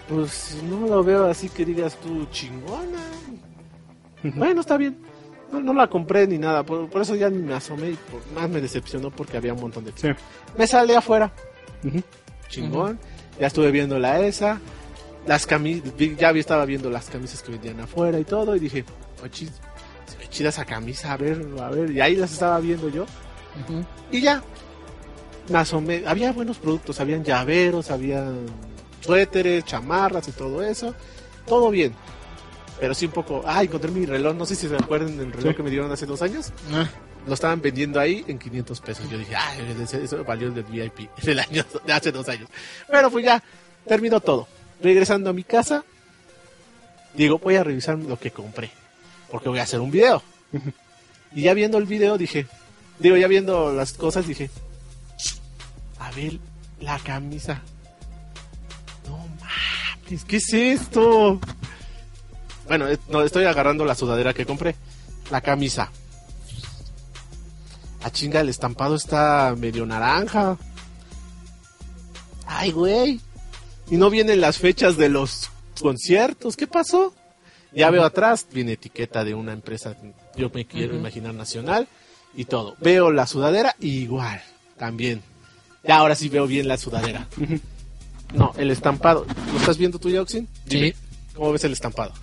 pues 0.09 0.57
no 0.67 0.87
lo 0.87 1.03
veo 1.03 1.25
así 1.25 1.49
que 1.49 1.63
digas 1.65 1.95
tú 2.01 2.25
chingona. 2.31 3.03
Bueno, 4.23 4.61
está 4.61 4.77
bien. 4.77 4.97
No, 5.51 5.61
no 5.61 5.73
la 5.73 5.87
compré 5.87 6.27
ni 6.27 6.37
nada, 6.37 6.63
por, 6.63 6.89
por 6.89 7.01
eso 7.01 7.15
ya 7.15 7.29
ni 7.29 7.37
me 7.37 7.53
asomé 7.53 7.91
y 7.91 7.93
por, 7.95 8.21
más 8.33 8.49
me 8.49 8.59
decepcionó 8.59 9.11
porque 9.11 9.37
había 9.37 9.53
un 9.53 9.61
montón 9.61 9.85
de... 9.85 9.93
Sí. 9.95 10.09
Me 10.57 10.67
salí 10.67 10.93
afuera, 10.93 11.31
Ujú. 11.85 12.01
chingón. 12.49 12.99
Ya 13.39 13.47
estuve 13.47 13.71
viendo 13.71 13.97
la 13.97 14.19
esa, 14.19 14.59
las 15.25 15.45
camisas, 15.47 15.93
ya 16.17 16.31
vi- 16.33 16.39
estaba 16.41 16.65
viendo 16.65 16.89
las 16.89 17.09
camisas 17.09 17.41
que 17.43 17.51
vendían 17.53 17.79
afuera 17.79 18.19
y 18.19 18.25
todo 18.25 18.55
y 18.55 18.59
dije, 18.59 18.83
"Oh, 19.23 19.27
chis- 19.27 19.51
se 20.05 20.17
ve 20.17 20.27
chida 20.29 20.49
esa 20.49 20.65
camisa, 20.65 21.13
a 21.13 21.17
ver, 21.17 21.45
a 21.61 21.69
ver, 21.69 21.91
y 21.91 22.01
ahí 22.01 22.15
las 22.17 22.33
estaba 22.33 22.59
viendo 22.59 22.89
yo. 22.89 23.03
Ujú. 23.03 23.85
Y 24.11 24.19
ya, 24.21 24.43
me 25.49 25.59
asomé. 25.59 26.03
Había 26.07 26.33
buenos 26.33 26.57
productos, 26.57 26.99
habían 26.99 27.23
llaveros, 27.23 27.89
habían 27.91 28.47
suéteres, 28.99 29.63
chamarras 29.63 30.27
y 30.27 30.31
todo 30.33 30.61
eso. 30.61 30.93
Todo 31.45 31.69
bien. 31.69 31.93
Pero 32.79 32.93
sí 32.93 33.05
un 33.05 33.11
poco... 33.11 33.43
Ah, 33.45 33.63
encontré 33.63 33.89
mi 33.91 34.05
reloj. 34.05 34.35
No 34.35 34.45
sé 34.45 34.55
si 34.55 34.67
se 34.67 34.75
acuerdan 34.75 35.17
del 35.17 35.31
reloj 35.31 35.51
Sí. 35.51 35.55
que 35.55 35.63
me 35.63 35.69
dieron 35.69 35.91
hace 35.91 36.05
dos 36.05 36.21
años. 36.21 36.51
Ah, 36.71 36.87
Lo 37.25 37.33
estaban 37.33 37.61
vendiendo 37.61 37.99
ahí 37.99 38.23
en 38.27 38.37
500 38.37 38.79
pesos. 38.81 39.09
Yo 39.09 39.17
dije, 39.17 39.35
ah, 39.35 39.55
eso 39.57 40.23
valió 40.23 40.47
el 40.47 40.53
del 40.53 40.63
VIP 40.65 41.09
del 41.23 41.39
año, 41.39 41.65
de 41.85 41.93
hace 41.93 42.11
dos 42.11 42.29
años. 42.29 42.49
Pero 42.89 43.09
pues 43.09 43.25
ya, 43.25 43.43
terminó 43.87 44.19
todo. 44.19 44.47
Regresando 44.81 45.29
a 45.31 45.33
mi 45.33 45.43
casa, 45.43 45.83
digo, 47.15 47.39
voy 47.39 47.55
a 47.55 47.63
revisar 47.63 47.97
lo 47.97 48.19
que 48.19 48.29
compré. 48.31 48.69
Porque 49.31 49.49
voy 49.49 49.59
a 49.59 49.63
hacer 49.63 49.79
un 49.79 49.89
video. 49.91 50.21
Y 51.33 51.41
ya 51.43 51.53
viendo 51.55 51.77
el 51.79 51.85
video 51.85 52.17
dije, 52.17 52.45
digo, 52.99 53.17
ya 53.17 53.27
viendo 53.27 53.73
las 53.73 53.93
cosas 53.93 54.27
dije, 54.27 54.49
a 55.99 56.11
ver, 56.11 56.37
la 56.79 56.99
camisa. 56.99 57.61
No 59.07 59.17
mames, 59.41 60.23
¿qué 60.25 60.37
es 60.37 60.53
esto? 60.53 61.39
Bueno, 62.67 62.85
no, 63.09 63.21
estoy 63.21 63.45
agarrando 63.45 63.85
la 63.85 63.95
sudadera 63.95 64.33
que 64.33 64.45
compré. 64.45 64.75
La 65.31 65.41
camisa. 65.41 65.91
A 68.03 68.11
chinga, 68.11 68.41
el 68.41 68.49
estampado 68.49 68.95
está 68.95 69.55
medio 69.57 69.85
naranja. 69.85 70.57
Ay, 72.45 72.71
güey. 72.71 73.19
Y 73.89 73.97
no 73.97 74.09
vienen 74.09 74.41
las 74.41 74.57
fechas 74.57 74.97
de 74.97 75.09
los 75.09 75.49
conciertos. 75.81 76.55
¿Qué 76.55 76.67
pasó? 76.67 77.13
Ya 77.73 77.89
veo 77.89 78.03
atrás, 78.03 78.47
viene 78.51 78.73
etiqueta 78.73 79.23
de 79.23 79.33
una 79.33 79.53
empresa, 79.53 79.95
yo 80.35 80.49
me 80.53 80.65
quiero 80.65 80.95
imaginar 80.95 81.33
nacional 81.33 81.87
y 82.33 82.45
todo. 82.45 82.75
Veo 82.79 83.11
la 83.11 83.27
sudadera 83.27 83.75
igual, 83.79 84.41
también. 84.77 85.21
Ya 85.83 85.97
ahora 85.97 86.15
sí 86.15 86.29
veo 86.29 86.47
bien 86.47 86.67
la 86.67 86.77
sudadera. 86.77 87.27
No, 88.33 88.51
el 88.57 88.71
estampado. 88.71 89.25
¿Lo 89.53 89.59
estás 89.59 89.77
viendo 89.77 89.99
tú, 89.99 90.09
Yoxin? 90.09 90.47
Sí. 90.67 90.93
¿Cómo 91.33 91.51
ves 91.53 91.63
el 91.63 91.73
estampado? 91.73 92.13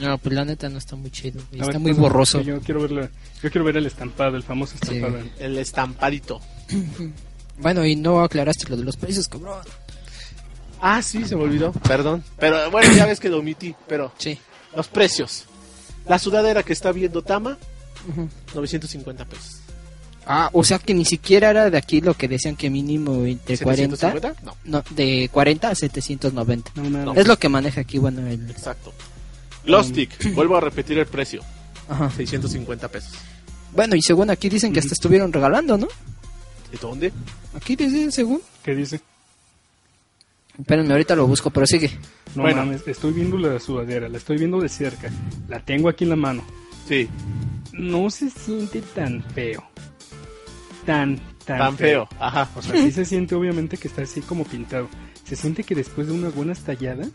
No, 0.00 0.18
pues 0.18 0.34
la 0.34 0.44
neta 0.44 0.68
no 0.68 0.78
está 0.78 0.94
muy 0.96 1.10
chido. 1.10 1.40
güey. 1.50 1.60
A 1.62 1.66
ver, 1.66 1.70
Está 1.70 1.78
muy 1.78 1.92
borroso. 1.92 2.40
Yo 2.42 2.60
quiero, 2.60 2.82
ver 2.82 2.90
la- 2.92 3.10
yo 3.42 3.50
quiero 3.50 3.64
ver 3.64 3.76
el 3.78 3.86
estampado, 3.86 4.36
el 4.36 4.42
famoso 4.42 4.74
estampado. 4.74 5.18
El 5.38 5.58
estampadito. 5.58 6.40
Bueno, 7.58 7.86
y 7.86 7.96
no 7.96 8.20
aclaraste 8.20 8.68
lo 8.68 8.76
de 8.76 8.84
los 8.84 8.98
precios, 8.98 9.28
cabrón. 9.28 9.60
Ah, 10.78 11.00
sí, 11.00 11.24
se 11.24 11.34
me 11.36 11.44
olvidó. 11.44 11.72
Perdón. 11.72 12.22
Pero 12.38 12.70
bueno, 12.70 12.92
ya 12.94 13.06
ves 13.06 13.18
que 13.18 13.30
lo 13.30 13.38
omití. 13.38 13.74
Pero 13.88 14.12
Sí. 14.18 14.38
los 14.76 14.88
precios. 14.88 15.44
La 16.06 16.18
sudadera 16.18 16.62
que 16.62 16.74
está 16.74 16.92
viendo 16.92 17.22
Tama, 17.22 17.56
Ujú. 18.10 18.28
950 18.54 19.24
pesos. 19.24 19.60
Ah, 20.26 20.50
o 20.52 20.64
sea 20.64 20.78
que 20.78 20.92
ni 20.92 21.06
siquiera 21.06 21.48
era 21.48 21.70
de 21.70 21.78
aquí 21.78 22.02
lo 22.02 22.12
que 22.12 22.28
decían 22.28 22.56
que 22.56 22.68
mínimo 22.68 23.24
entre 23.24 23.56
40. 23.56 23.96
750? 23.96 24.42
No, 24.44 24.54
No, 24.64 24.84
de 24.94 25.30
40 25.32 25.70
a 25.70 25.74
790. 25.74 26.72
No, 26.74 26.90
nada. 26.90 27.12
Es 27.18 27.26
lo 27.26 27.38
que 27.38 27.48
maneja 27.48 27.80
aquí, 27.80 27.96
bueno, 27.96 28.26
el... 28.26 28.50
exacto. 28.50 28.92
Glowstick, 29.66 30.34
vuelvo 30.34 30.56
a 30.56 30.60
repetir 30.60 30.98
el 30.98 31.06
precio. 31.06 31.42
Ajá. 31.88 32.10
650 32.10 32.88
pesos. 32.88 33.12
Bueno, 33.72 33.94
y 33.96 34.02
según 34.02 34.30
aquí 34.30 34.48
dicen 34.48 34.72
que 34.72 34.80
hasta 34.80 34.94
estuvieron 34.94 35.32
regalando, 35.32 35.76
¿no? 35.76 35.88
¿De 36.72 36.78
dónde? 36.80 37.12
Aquí 37.54 37.76
dicen, 37.76 38.10
según. 38.10 38.40
¿Qué 38.64 38.74
dice? 38.74 39.00
Espérenme, 40.58 40.92
ahorita 40.92 41.14
lo 41.14 41.26
busco, 41.26 41.50
pero 41.50 41.66
sigue. 41.66 41.90
No 42.34 42.42
Bueno. 42.42 42.58
mames, 42.64 42.86
estoy 42.88 43.12
viendo 43.12 43.36
la 43.36 43.60
sudadera, 43.60 44.08
la 44.08 44.16
estoy 44.16 44.38
viendo 44.38 44.58
de 44.60 44.68
cerca. 44.68 45.10
La 45.48 45.60
tengo 45.60 45.88
aquí 45.88 46.04
en 46.04 46.10
la 46.10 46.16
mano. 46.16 46.42
Sí, 46.88 47.08
No 47.72 48.08
se 48.10 48.30
siente 48.30 48.80
tan 48.80 49.22
feo. 49.34 49.62
Tan, 50.86 51.18
tan, 51.44 51.58
tan 51.58 51.76
feo. 51.76 52.08
Ajá. 52.18 52.48
O 52.56 52.62
sea, 52.62 52.80
sí 52.80 52.90
se 52.92 53.04
siente 53.04 53.34
obviamente 53.34 53.76
que 53.76 53.88
está 53.88 54.02
así 54.02 54.20
como 54.22 54.44
pintado. 54.44 54.88
Se 55.24 55.36
siente 55.36 55.62
que 55.64 55.74
después 55.74 56.06
de 56.06 56.12
unas 56.14 56.34
buenas 56.34 56.60
talladas 56.60 57.08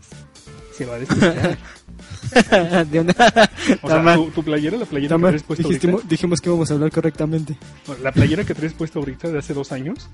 se 0.83 0.89
va 0.89 0.95
a. 0.95 2.85
De 2.85 2.99
una- 2.99 3.15
O 3.81 3.87
sea, 3.89 4.15
tu, 4.15 4.31
tu 4.31 4.43
playera, 4.43 4.77
la 4.77 4.85
playera 4.85 5.09
Tama, 5.09 5.27
que 5.27 5.31
traes 5.31 5.43
puesta 5.43 5.67
dijimos, 5.67 5.93
ahorita, 5.95 6.09
dijimos 6.09 6.39
que 6.41 6.49
íbamos 6.49 6.71
a 6.71 6.73
hablar 6.75 6.91
correctamente. 6.91 7.57
la 8.01 8.11
playera 8.11 8.43
que 8.45 8.53
traes 8.55 8.73
puesta 8.73 8.99
ahorita 8.99 9.29
de 9.29 9.39
hace 9.39 9.53
dos 9.53 9.71
años, 9.71 10.09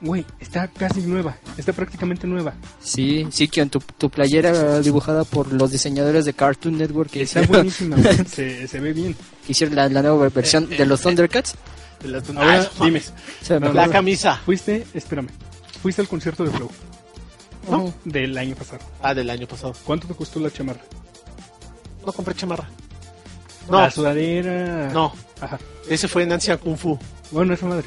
güey, 0.00 0.24
está 0.40 0.66
casi 0.68 1.00
nueva, 1.02 1.36
está 1.56 1.72
prácticamente 1.72 2.26
nueva. 2.26 2.54
Sí, 2.80 3.26
sí, 3.30 3.46
que 3.48 3.64
tu, 3.66 3.78
tu 3.98 4.10
playera 4.10 4.80
dibujada 4.80 5.24
por 5.24 5.52
los 5.52 5.70
diseñadores 5.70 6.24
de 6.24 6.32
Cartoon 6.34 6.76
Network 6.76 7.10
que 7.10 7.22
Está 7.22 7.40
hicieron, 7.42 7.62
buenísima, 7.62 7.96
güey, 7.96 8.24
se, 8.26 8.66
se 8.66 8.80
ve 8.80 8.92
bien. 8.92 9.14
que 9.46 9.52
hicieron 9.52 9.76
la, 9.76 9.88
la 9.88 10.02
nueva 10.02 10.28
versión 10.28 10.68
de 10.68 10.86
los 10.86 11.00
Thundercats. 11.02 11.54
De 12.02 12.08
las- 12.08 12.28
Ahora, 12.30 12.68
Ah, 12.78 12.84
dime, 12.84 13.02
La 13.74 13.88
camisa. 13.88 14.40
fuiste, 14.44 14.86
espérame, 14.94 15.28
fuiste 15.82 16.00
al 16.02 16.08
concierto 16.08 16.44
de 16.44 16.50
Flow 16.50 16.70
Ujú. 17.78 17.92
del 18.04 18.36
año 18.38 18.54
pasado. 18.54 18.80
Ah, 19.02 19.14
del 19.14 19.30
año 19.30 19.46
pasado. 19.46 19.74
¿Cuánto 19.84 20.06
te 20.06 20.14
costó 20.14 20.40
la 20.40 20.50
chamarra? 20.50 20.80
No 22.04 22.12
compré 22.12 22.34
chamarra. 22.34 22.68
No, 23.68 23.80
La 23.80 23.90
sudadera. 23.90 24.90
no. 24.92 25.12
Ajá. 25.40 25.58
Ese 25.88 26.08
fue 26.08 26.22
en 26.24 26.32
Ancien 26.32 26.58
Kung 26.58 26.76
Fu. 26.76 26.98
Bueno, 27.30 27.54
esa 27.54 27.66
madre. 27.66 27.86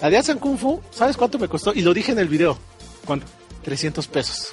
La 0.00 0.10
de 0.10 0.16
Ancien 0.18 0.38
Kung 0.38 0.56
Fu, 0.58 0.80
¿sabes 0.90 1.16
cuánto 1.16 1.38
me 1.38 1.48
costó? 1.48 1.72
Y 1.74 1.82
lo 1.82 1.92
dije 1.94 2.12
en 2.12 2.18
el 2.18 2.28
video. 2.28 2.58
¿Cuánto? 3.04 3.26
300 3.64 4.06
pesos. 4.08 4.48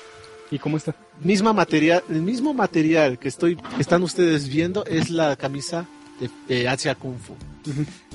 ¿Y 0.49 0.59
cómo 0.59 0.77
está? 0.77 0.95
Misma 1.21 1.53
material, 1.53 2.03
el 2.09 2.21
mismo 2.21 2.53
material 2.53 3.17
que 3.19 3.27
estoy, 3.29 3.55
que 3.55 3.81
están 3.81 4.03
ustedes 4.03 4.49
viendo 4.49 4.83
es 4.85 5.09
la 5.09 5.35
camisa 5.37 5.85
de, 6.19 6.29
de 6.47 6.67
Asia 6.67 6.95
Kung 6.95 7.17
Fu. 7.17 7.35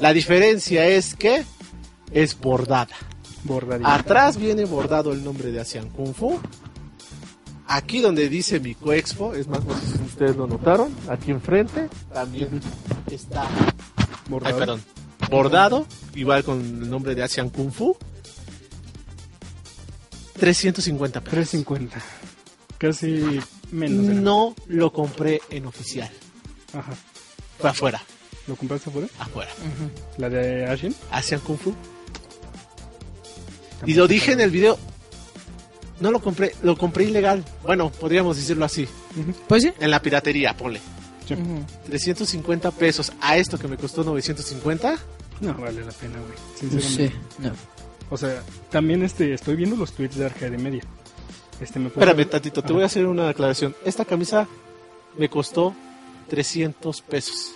La 0.01 0.13
diferencia 0.13 0.87
es 0.87 1.15
que 1.15 1.45
es 2.13 2.39
bordada. 2.39 2.95
Bordadita. 3.47 3.95
Atrás 3.95 4.37
viene 4.37 4.65
bordado 4.65 5.13
el 5.13 5.23
nombre 5.25 5.51
de 5.53 5.61
Asian 5.61 5.89
Kung 5.91 6.15
Fu. 6.15 6.39
Aquí 7.69 8.01
donde 8.01 8.29
dice 8.29 8.61
mi 8.61 8.77
Expo, 8.93 9.35
es 9.35 9.49
más, 9.49 9.65
no 9.65 9.75
sé 9.77 9.87
si 9.99 10.03
ustedes 10.05 10.37
lo 10.37 10.47
notaron, 10.47 10.95
aquí 11.09 11.33
enfrente 11.33 11.89
también 12.15 12.61
está, 13.11 13.45
Bordado. 14.29 14.55
ay, 14.55 14.61
perdón, 14.61 14.83
bordado, 15.31 15.87
igual 16.15 16.45
con 16.45 16.61
el 16.61 16.89
nombre 16.89 17.15
de 17.17 17.25
Asian 17.25 17.51
Kung 17.51 17.73
Fu. 17.73 17.97
350 20.39 21.21
pesos. 21.21 21.31
350. 21.33 22.01
Casi 22.79 23.41
menos. 23.73 24.05
No 24.17 24.55
lo 24.69 24.93
compré 24.93 25.41
en 25.51 25.67
oficial, 25.67 26.11
Ajá. 26.73 26.93
fue 27.59 27.71
afuera, 27.71 28.01
¿Lo 28.47 28.55
compraste 28.55 28.91
afuera? 28.91 29.09
afuera. 29.19 29.51
¿La 30.19 30.29
de 30.29 30.67
Ashen? 30.67 30.95
Asian 31.11 31.41
Kung 31.41 31.59
Fu. 31.59 31.75
Y 33.85 33.95
lo 33.95 34.07
dije 34.09 34.33
en 34.33 34.41
el 34.41 34.51
video, 34.51 34.79
no 36.01 36.11
lo 36.11 36.21
compré, 36.21 36.55
lo 36.63 36.77
compré 36.77 37.05
ilegal. 37.05 37.45
Bueno, 37.63 37.91
podríamos 37.91 38.37
decirlo 38.37 38.65
así. 38.65 38.89
Pues 39.49 39.63
sí. 39.65 39.73
en 39.81 39.91
la 39.91 40.01
piratería, 40.01 40.57
ponle. 40.57 40.81
Sí. 41.27 41.35
Ujú. 41.35 41.65
350 41.87 42.71
pesos 42.73 43.13
a 43.21 43.37
esto 43.37 43.59
que 43.59 43.69
me 43.69 43.77
costó 43.77 44.05
950. 44.05 44.97
No 45.41 45.55
vale 45.55 45.85
la 45.85 45.93
pena, 45.93 46.15
güey. 46.21 46.39
Sí, 46.59 46.69
Sinceramente. 46.71 47.17
no. 47.41 47.53
O 48.09 48.17
sea, 48.17 48.43
también 48.71 49.03
este, 49.03 49.35
estoy 49.35 49.57
viendo 49.57 49.75
los 49.77 49.93
tweets 49.93 50.17
de 50.17 50.27
Arcade 50.27 50.57
Media. 50.59 50.83
Este 51.61 51.79
me 51.79 51.89
puso- 51.91 52.01
Espérame 52.01 52.29
tantito, 52.31 52.61
te 52.63 52.67
Ajá. 52.69 52.75
voy 52.75 52.83
a 52.85 52.87
hacer 52.87 53.07
una 53.07 53.29
aclaración. 53.29 53.75
Esta 53.85 54.05
camisa 54.05 54.47
me 55.19 55.29
costó 55.29 55.75
300 56.29 57.03
pesos. 57.03 57.53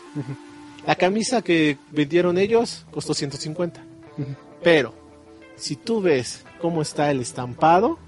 La 0.87 0.97
camisa 0.97 1.43
que 1.43 1.79
vendieron 1.93 2.37
ellos 2.39 2.85
costó 2.91 3.15
150. 3.15 3.83
Ujú. 4.19 4.27
Pero, 4.65 4.95
si 5.61 5.77
tú 5.77 6.01
ves 6.01 6.45
cómo 6.61 6.83
está 6.83 7.11
el 7.11 7.21
estampado, 7.21 7.99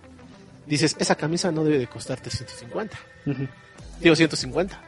dices, 0.67 0.97
esa 0.99 1.15
camisa 1.15 1.53
no 1.53 1.65
debe 1.65 1.79
de 1.79 1.87
costar 1.87 2.21
350. 2.21 2.99
Ujú. 3.27 3.49
Digo, 4.01 4.17
150. 4.17 4.81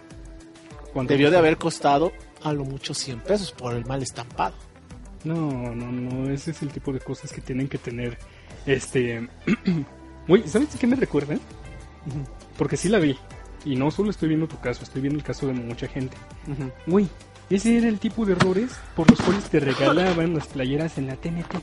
¿Cuánto 0.92 1.12
Debió 1.12 1.31
de 1.31 1.38
haber 1.38 1.59
costado 1.59 2.12
a 2.42 2.53
lo 2.53 2.64
mucho 2.64 2.94
100 2.94 3.20
pesos 3.20 3.53
por 3.53 3.74
el 3.74 3.85
mal 3.85 4.03
estampado. 4.03 4.55
No, 5.24 5.35
no, 5.74 5.90
no. 5.90 6.31
Ese 6.31 6.50
es 6.50 6.62
el 6.62 6.68
tipo 6.68 6.92
de 6.92 7.00
cosas 7.00 7.33
que 7.33 7.40
tienen 7.40 7.68
que 7.68 7.79
tener. 7.79 8.18
Este. 8.66 9.29
Güey, 10.27 10.48
¿sabes 10.48 10.68
qué 10.81 10.87
me 10.87 10.96
recuerda? 10.96 11.37
Porque 12.57 12.79
sí 12.79 12.88
la 12.88 12.98
vi. 12.98 13.14
Y 13.66 13.77
no 13.77 13.90
solo 13.90 14.09
estoy 14.09 14.31
viendo 14.31 14.48
tu 14.48 14.59
caso, 14.59 14.83
estoy 14.83 15.03
viendo 15.03 15.18
el 15.18 15.24
caso 15.24 15.46
de 15.46 15.53
mucha 15.53 15.87
gente. 15.87 16.16
Güey, 16.87 17.09
ese 17.50 17.77
era 17.77 17.88
el 17.88 17.98
tipo 17.98 18.24
de 18.24 18.33
errores 18.33 18.70
por 18.96 19.11
los 19.11 19.20
cuales 19.20 19.44
te 19.44 19.61
regalaban 19.61 20.35
las 20.35 20.46
playeras 20.46 20.96
en 20.96 21.09
la 21.09 21.16
TNT. 21.16 21.57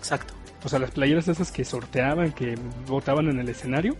Exacto. 0.00 0.34
O 0.64 0.68
sea, 0.68 0.78
las 0.78 0.90
playeras 0.90 1.28
esas 1.28 1.52
que 1.52 1.64
sorteaban, 1.64 2.32
que 2.32 2.58
botaban 2.86 3.28
en 3.28 3.38
el 3.38 3.48
escenario, 3.48 3.96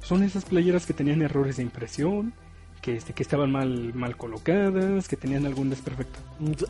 son 0.00 0.22
esas 0.22 0.44
playeras 0.44 0.86
que 0.86 0.94
tenían 0.94 1.22
errores 1.22 1.56
de 1.56 1.64
impresión, 1.64 2.32
que, 2.80 2.96
este, 2.96 3.12
que 3.12 3.22
estaban 3.22 3.50
mal, 3.50 3.92
mal 3.94 4.16
colocadas, 4.16 5.08
que 5.08 5.16
tenían 5.16 5.44
algún 5.46 5.70
desperfecto. 5.70 6.18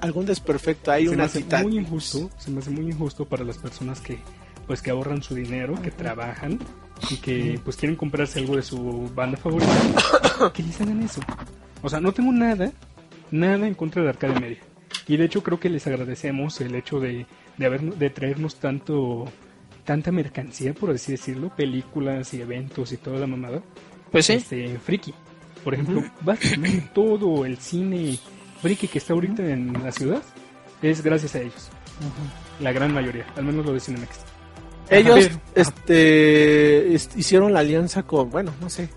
Algún 0.01 0.27
desperfecto, 0.27 0.91
hay 0.91 1.05
se 1.05 1.11
me 1.11 1.17
una 1.17 1.25
hace 1.25 1.43
titán. 1.43 1.63
muy 1.63 1.79
injusto, 1.79 2.31
se 2.39 2.51
me 2.51 2.61
hace 2.61 2.71
muy 2.71 2.87
injusto 2.87 3.27
para 3.27 3.45
las 3.45 3.59
personas 3.59 4.01
que 4.01 4.19
pues 4.67 4.83
que 4.83 4.91
ahorran 4.91 5.23
su 5.23 5.35
dinero, 5.35 5.81
que 5.83 5.91
trabajan 5.91 6.59
y 7.11 7.17
que 7.17 7.61
pues 7.65 7.77
quieren 7.77 7.97
comprarse 7.97 8.39
algo 8.39 8.55
de 8.57 8.63
su 8.63 9.11
banda 9.15 9.37
favorita, 9.37 9.73
que 10.55 10.63
les 10.63 10.81
hagan 10.81 11.03
eso. 11.03 11.21
O 11.83 11.89
sea, 11.89 12.01
no 12.01 12.13
tengo 12.13 12.31
nada, 12.31 12.73
nada 13.31 13.67
en 13.67 13.75
contra 13.75 14.03
de 14.03 14.11
Arcade 14.11 14.39
Media. 14.39 14.59
Y 15.09 15.17
de 15.17 15.25
hecho 15.25 15.43
creo 15.43 15.59
que 15.59 15.71
les 15.71 15.87
agradecemos 15.89 16.61
el 16.61 16.75
hecho 16.77 17.01
de, 17.01 17.27
de 17.61 17.67
haber 17.67 17.83
de 17.83 18.09
traernos 18.11 18.57
tanto 18.57 19.27
tanta 19.85 20.11
mercancía, 20.11 20.73
por 20.73 20.91
así 20.91 21.13
decirlo, 21.13 21.55
películas 21.55 22.33
y 22.35 22.41
eventos 22.41 22.91
y 22.93 22.97
toda 22.97 23.19
la 23.21 23.27
mamada. 23.27 23.61
Pues 24.11 24.27
sí. 24.27 24.33
Este, 24.35 24.79
friki. 24.79 25.13
Por 25.63 25.75
ejemplo, 25.75 26.03
básicamente 26.23 26.89
todo 26.95 27.45
el 27.45 27.59
cine 27.59 28.19
friki 28.63 28.89
que 28.89 28.99
está 28.99 29.13
ahorita 29.13 29.43
en 29.47 29.73
la 29.85 29.93
ciudad 29.93 30.23
es 30.83 31.03
gracias 31.03 31.35
a 31.35 31.41
ellos. 31.41 31.69
La 32.61 32.73
gran 32.73 32.95
mayoría, 32.95 33.27
al 33.37 33.45
menos 33.45 33.67
lo 33.67 33.73
de 33.75 33.81
Cinemex. 33.81 34.21
Ellos 34.89 35.29
este, 35.55 36.95
est- 36.95 37.17
hicieron 37.17 37.53
la 37.53 37.61
alianza 37.61 38.03
con, 38.05 38.31
bueno, 38.31 38.53
no 38.61 38.71
sé, 38.71 38.89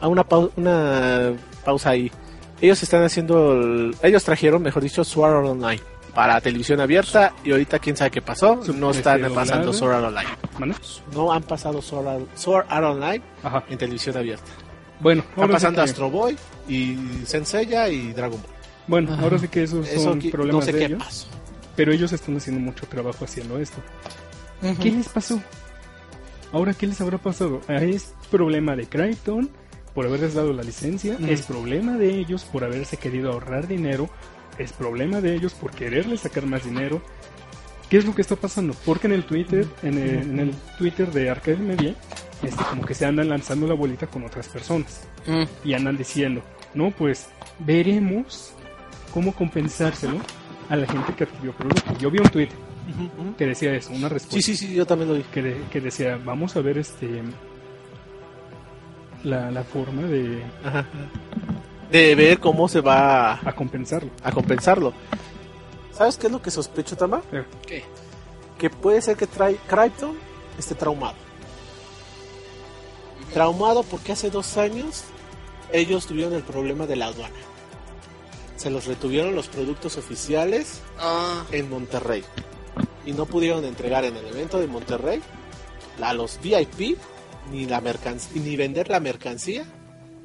a 0.00 0.08
una, 0.08 0.22
pau- 0.28 0.52
una 0.56 1.32
pausa 1.64 1.90
ahí. 1.90 2.10
Ellos 2.60 2.82
están 2.82 3.02
haciendo, 3.04 3.54
el- 3.54 3.96
ellos 4.02 4.22
trajeron, 4.24 4.62
mejor 4.62 4.82
dicho, 4.82 5.02
Sword 5.02 5.46
Online 5.46 5.80
para 6.16 6.40
televisión 6.40 6.80
abierta 6.80 7.34
y 7.44 7.50
ahorita 7.52 7.78
quién 7.78 7.94
sabe 7.94 8.10
qué 8.10 8.22
pasó, 8.22 8.58
no 8.74 8.90
están 8.90 9.22
este, 9.22 9.34
pasando. 9.34 9.70
Sword 9.72 9.92
Art 9.96 10.04
Online. 10.06 10.74
No 11.12 11.30
han 11.30 11.42
pasado 11.42 11.82
Sword 11.82 12.08
Art, 12.08 12.24
Sword 12.34 12.64
Art 12.70 12.84
Online 12.86 13.22
Ajá. 13.42 13.62
en 13.68 13.76
televisión 13.76 14.16
abierta. 14.16 14.50
Bueno, 14.98 15.20
Están 15.28 15.42
ahora 15.44 15.48
sí 15.48 15.52
pasando 15.52 15.76
que, 15.84 15.90
Astro 15.90 16.10
Boy 16.10 16.36
y 16.68 16.96
Senseiya 17.26 17.88
y 17.90 18.14
Dragon 18.14 18.40
Ball. 18.40 18.50
bueno, 18.86 19.12
Ajá. 19.12 19.22
ahora 19.24 19.38
sí 19.38 19.48
que 19.48 19.62
esos 19.64 19.86
Eso 19.86 20.04
son 20.04 20.18
problemas 20.30 20.54
no 20.54 20.62
sé 20.62 20.72
de 20.72 20.78
qué 20.78 20.84
ellos, 20.86 21.04
pasó. 21.04 21.26
pero 21.76 21.92
ellos 21.92 22.10
están 22.12 22.34
haciendo 22.38 22.62
mucho 22.62 22.86
trabajo 22.86 23.24
haciendo 23.26 23.58
esto. 23.58 23.76
¿Qué 24.80 24.90
les 24.90 25.08
pasó? 25.10 25.38
Ahora, 26.52 26.72
¿qué 26.72 26.86
les 26.86 26.98
habrá 27.02 27.18
pasado? 27.18 27.60
Ah, 27.68 27.74
Es 27.74 28.14
problema 28.30 28.74
de 28.74 28.86
Crichton 28.88 29.50
por 29.94 30.06
haberles 30.06 30.32
dado 30.32 30.54
la 30.54 30.62
licencia, 30.62 31.16
Mm. 31.18 31.28
es 31.28 31.42
problema 31.42 31.98
de 31.98 32.08
ellos 32.18 32.44
por 32.44 32.64
haberse 32.64 32.96
querido 32.96 33.32
ahorrar 33.32 33.66
dinero, 33.68 34.08
es 34.58 34.72
problema 34.72 35.20
de 35.20 35.34
ellos 35.34 35.54
por 35.54 35.70
quererle 35.72 36.16
sacar 36.16 36.46
más 36.46 36.64
dinero. 36.64 37.02
¿Qué 37.90 37.98
es 37.98 38.04
lo 38.04 38.14
que 38.14 38.22
está 38.22 38.34
pasando? 38.36 38.74
Porque 38.84 39.06
en 39.06 39.12
el 39.12 39.24
Twitter, 39.24 39.66
en 39.82 39.98
el, 39.98 40.08
en 40.22 40.38
el 40.40 40.54
Twitter 40.78 41.10
de 41.12 41.30
Arcade 41.30 41.58
Media, 41.58 41.94
este, 42.42 42.64
como 42.64 42.84
que 42.84 42.94
se 42.94 43.06
andan 43.06 43.28
lanzando 43.28 43.66
la 43.66 43.74
bolita 43.74 44.06
con 44.08 44.24
otras 44.24 44.48
personas 44.48 45.06
Mm. 45.26 45.44
y 45.64 45.74
andan 45.74 45.96
diciendo, 45.96 46.42
no, 46.74 46.90
pues 46.90 47.28
veremos 47.60 48.52
cómo 49.12 49.32
compensárselo 49.34 50.18
a 50.68 50.76
la 50.76 50.86
gente 50.86 51.14
que 51.14 51.24
adquirió 51.24 51.52
producto. 51.52 51.96
Yo 51.98 52.10
vi 52.10 52.18
un 52.18 52.28
tweet 52.28 52.48
que 53.38 53.46
decía 53.46 53.74
eso, 53.74 53.92
una 53.92 54.08
respuesta. 54.08 54.36
Sí, 54.46 54.56
sí, 54.56 54.66
sí, 54.68 54.74
yo 54.74 54.86
también 54.86 55.08
lo 55.10 55.16
vi. 55.16 55.22
Que, 55.32 55.42
de- 55.42 55.62
que 55.72 55.80
decía, 55.80 56.18
vamos 56.24 56.54
a 56.56 56.60
ver 56.60 56.78
este 56.78 57.22
la, 59.24 59.50
la 59.50 59.64
forma 59.64 60.02
de 60.02 60.42
Ajá. 60.64 60.84
De 61.90 62.14
ver 62.14 62.40
cómo 62.40 62.68
se 62.68 62.80
va 62.80 63.34
a 63.34 63.54
compensarlo. 63.54 64.10
a 64.22 64.32
compensarlo. 64.32 64.92
¿Sabes 65.92 66.16
qué 66.18 66.26
es 66.26 66.32
lo 66.32 66.42
que 66.42 66.50
sospecho, 66.50 66.96
Tama? 66.96 67.22
Eh, 67.32 67.44
¿Qué? 67.66 67.84
Que 68.58 68.68
puede 68.70 69.00
ser 69.02 69.16
que 69.16 69.26
trae 69.26 69.56
Krypton 69.66 70.16
esté 70.58 70.74
traumado. 70.74 71.14
Traumado 73.32 73.82
porque 73.82 74.12
hace 74.12 74.30
dos 74.30 74.56
años 74.56 75.04
ellos 75.72 76.06
tuvieron 76.06 76.32
el 76.34 76.42
problema 76.42 76.86
de 76.86 76.96
la 76.96 77.06
aduana. 77.06 77.34
Se 78.56 78.70
los 78.70 78.86
retuvieron 78.86 79.34
los 79.34 79.48
productos 79.48 79.96
oficiales 79.98 80.80
Ah, 80.98 81.44
en 81.52 81.68
Monterrey. 81.68 82.24
Y 83.04 83.12
no 83.12 83.26
pudieron 83.26 83.64
entregar 83.64 84.04
en 84.04 84.16
el 84.16 84.26
evento 84.26 84.58
de 84.58 84.66
Monterrey 84.66 85.20
a 86.00 86.12
los 86.14 86.38
VIP 86.42 86.96
ni, 87.52 87.66
la 87.66 87.80
mercanc- 87.82 88.32
ni 88.34 88.56
vender 88.56 88.88
la 88.88 89.00
mercancía 89.00 89.64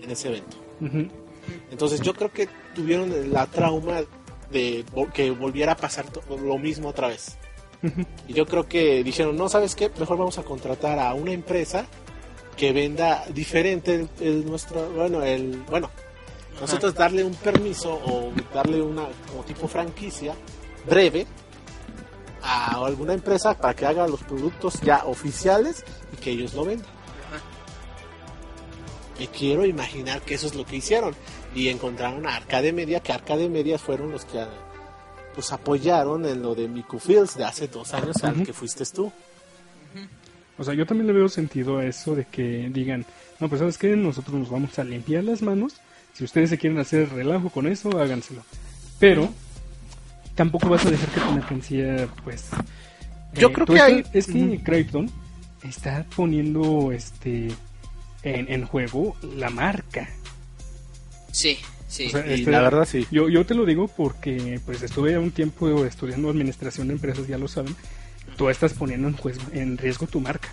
en 0.02 0.10
ese 0.12 0.30
evento. 0.30 0.58
ujú. 0.80 1.08
Entonces 1.72 2.02
yo 2.02 2.14
creo 2.14 2.32
que 2.32 2.48
tuvieron 2.76 3.32
la 3.32 3.46
trauma 3.48 4.02
de 4.52 4.86
que 5.14 5.32
volviera 5.32 5.74
a 5.74 5.78
pasar 5.78 6.06
lo 6.30 6.58
mismo 6.58 6.90
otra 6.90 7.08
vez. 7.08 7.38
Y 8.28 8.34
yo 8.34 8.46
creo 8.46 8.68
que 8.68 9.04
dijeron, 9.04 9.36
no, 9.36 9.50
¿sabes 9.50 9.76
qué? 9.76 9.90
Mejor 10.00 10.18
vamos 10.18 10.38
a 10.38 10.44
contratar 10.44 11.00
a 11.00 11.14
una 11.16 11.32
empresa 11.32 11.86
que 12.56 12.72
venda 12.72 13.26
diferente 13.34 13.96
el, 13.96 14.10
el 14.20 14.46
nuestro, 14.46 14.88
bueno, 14.92 15.24
el, 15.24 15.64
bueno, 15.70 15.90
nosotros 16.60 16.94
darle 16.94 17.24
un 17.24 17.34
permiso 17.34 17.92
o 17.94 18.32
darle 18.54 18.82
una 18.82 19.08
como 19.30 19.44
tipo 19.44 19.68
franquicia 19.68 20.36
breve 20.86 21.26
a 22.44 22.86
alguna 22.86 23.14
empresa 23.14 23.58
para 23.58 23.74
que 23.76 23.86
haga 23.86 24.08
los 24.08 24.22
productos 24.22 24.80
ya 24.82 25.04
oficiales 25.06 25.84
y 26.14 26.18
que 26.18 26.32
ellos 26.32 26.54
lo 26.54 26.66
vendan. 26.66 26.90
Y 29.20 29.28
quiero 29.28 29.66
imaginar 29.66 30.22
que 30.22 30.36
eso 30.36 30.48
es 30.48 30.56
lo 30.56 30.66
que 30.66 30.78
hicieron. 30.78 31.16
Y 31.54 31.68
encontraron 31.68 32.26
a 32.28 32.36
Arcade 32.36 32.72
Media, 32.74 33.00
que 33.02 33.12
Arcade 33.12 33.50
Media 33.50 33.78
fueron 33.78 34.12
los 34.12 34.26
que 34.26 34.44
pues 35.36 35.52
apoyaron 35.52 36.26
en 36.26 36.42
lo 36.42 36.56
de 36.56 36.68
Miku 36.68 37.00
Fields 37.00 37.38
de 37.38 37.46
hace 37.46 37.68
dos 37.68 37.94
años 37.94 38.22
al 38.24 38.44
que 38.44 38.54
fuiste 38.54 38.84
tú. 38.86 39.12
O 40.58 40.64
sea, 40.64 40.74
yo 40.74 40.86
también 40.86 41.08
le 41.08 41.14
veo 41.14 41.28
sentido 41.30 41.78
a 41.78 41.86
eso 41.86 42.16
de 42.16 42.26
que 42.26 42.70
digan, 42.72 43.06
no, 43.40 43.50
pues 43.50 43.60
sabes 43.60 43.78
qué, 43.78 43.96
nosotros 43.96 44.36
nos 44.36 44.50
vamos 44.50 44.78
a 44.78 44.84
limpiar 44.84 45.24
las 45.24 45.42
manos. 45.42 45.76
Si 46.14 46.24
ustedes 46.24 46.50
se 46.50 46.58
quieren 46.58 46.78
hacer 46.80 47.10
relajo 47.10 47.50
con 47.50 47.66
eso, 47.68 47.90
háganselo. 48.00 48.44
Pero 49.00 49.30
tampoco 50.36 50.70
vas 50.70 50.86
a 50.86 50.92
dejar 50.92 51.10
que 51.10 51.20
tu 51.22 51.32
mercancía, 51.32 52.08
pues... 52.24 52.50
Yo 53.34 53.48
eh, 53.48 53.54
creo 53.54 53.66
que 53.66 53.80
hay- 53.82 54.04
Es 54.14 54.28
que. 54.28 54.60
Krypton 54.64 55.10
está 55.64 56.06
poniendo 56.16 56.92
este 56.92 57.48
en, 58.24 58.52
en 58.52 58.66
juego 58.68 59.16
la 59.38 59.50
marca. 59.50 60.10
Sí, 61.32 61.58
sí. 61.88 62.06
O 62.08 62.10
sea, 62.10 62.26
este, 62.26 62.52
la 62.52 62.62
verdad 62.62 62.86
sí. 62.86 63.06
Yo, 63.12 63.30
yo 63.30 63.46
te 63.46 63.54
lo 63.56 63.66
digo 63.66 63.88
porque 63.88 64.60
pues 64.66 64.82
estuve 64.82 65.18
un 65.18 65.32
tiempo 65.32 65.86
estudiando 65.86 66.30
administración 66.30 66.88
de 66.88 66.94
empresas, 66.94 67.28
ya 67.28 67.38
lo 67.38 67.48
saben. 67.48 67.76
Tú 68.38 68.50
estás 68.50 68.74
poniendo 68.74 69.08
en, 69.08 69.16
juez- 69.18 69.40
en 69.54 69.78
riesgo 69.78 70.08
tu 70.08 70.20
marca. 70.22 70.50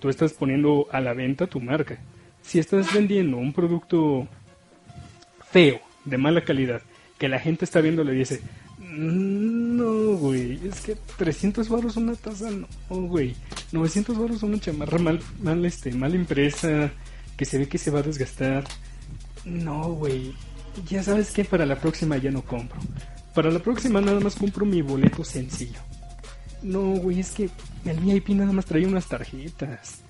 Tú 0.00 0.08
estás 0.08 0.32
poniendo 0.32 0.86
a 0.92 1.00
la 1.00 1.12
venta 1.14 1.46
tu 1.46 1.60
marca. 1.60 1.98
Si 2.42 2.58
estás 2.58 2.92
vendiendo 2.94 3.36
un 3.36 3.52
producto 3.52 4.26
feo, 5.50 5.80
de 6.04 6.18
mala 6.18 6.42
calidad, 6.42 6.80
que 7.18 7.28
la 7.28 7.38
gente 7.38 7.64
está 7.64 7.80
viendo, 7.80 8.02
le 8.04 8.12
dice, 8.12 8.40
"Mm, 8.78 9.76
no, 9.76 10.16
güey, 10.16 10.58
es 10.66 10.80
que 10.80 10.96
300 11.16 11.68
baros 11.68 11.96
una 11.96 12.14
taza, 12.14 12.50
no, 12.50 12.66
güey, 12.88 13.34
900 13.72 14.16
baros 14.18 14.42
una 14.42 14.58
chamarra 14.58 14.98
mal, 14.98 15.20
mal, 15.42 15.64
este, 15.64 15.92
mal 15.92 16.14
impresa, 16.14 16.90
que 17.36 17.44
se 17.44 17.58
ve 17.58 17.68
que 17.68 17.78
se 17.78 17.90
va 17.90 18.00
a 18.00 18.02
desgastar. 18.02 18.64
No, 19.48 19.92
güey, 19.92 20.34
ya 20.88 21.02
sabes 21.02 21.30
que 21.30 21.44
para 21.44 21.66
la 21.66 21.76
próxima 21.76 22.16
ya 22.18 22.30
no 22.30 22.42
compro. 22.42 22.78
Para 23.34 23.50
la 23.50 23.58
próxima 23.58 24.00
nada 24.00 24.20
más 24.20 24.36
compro 24.36 24.66
mi 24.66 24.82
boleto 24.82 25.24
sencillo. 25.24 25.80
No, 26.62 26.80
güey, 26.80 27.20
es 27.20 27.30
que 27.32 27.48
el 27.84 28.00
VIP 28.00 28.30
nada 28.30 28.52
más 28.52 28.66
traía 28.66 28.88
unas 28.88 29.06
tarjetas. 29.06 30.00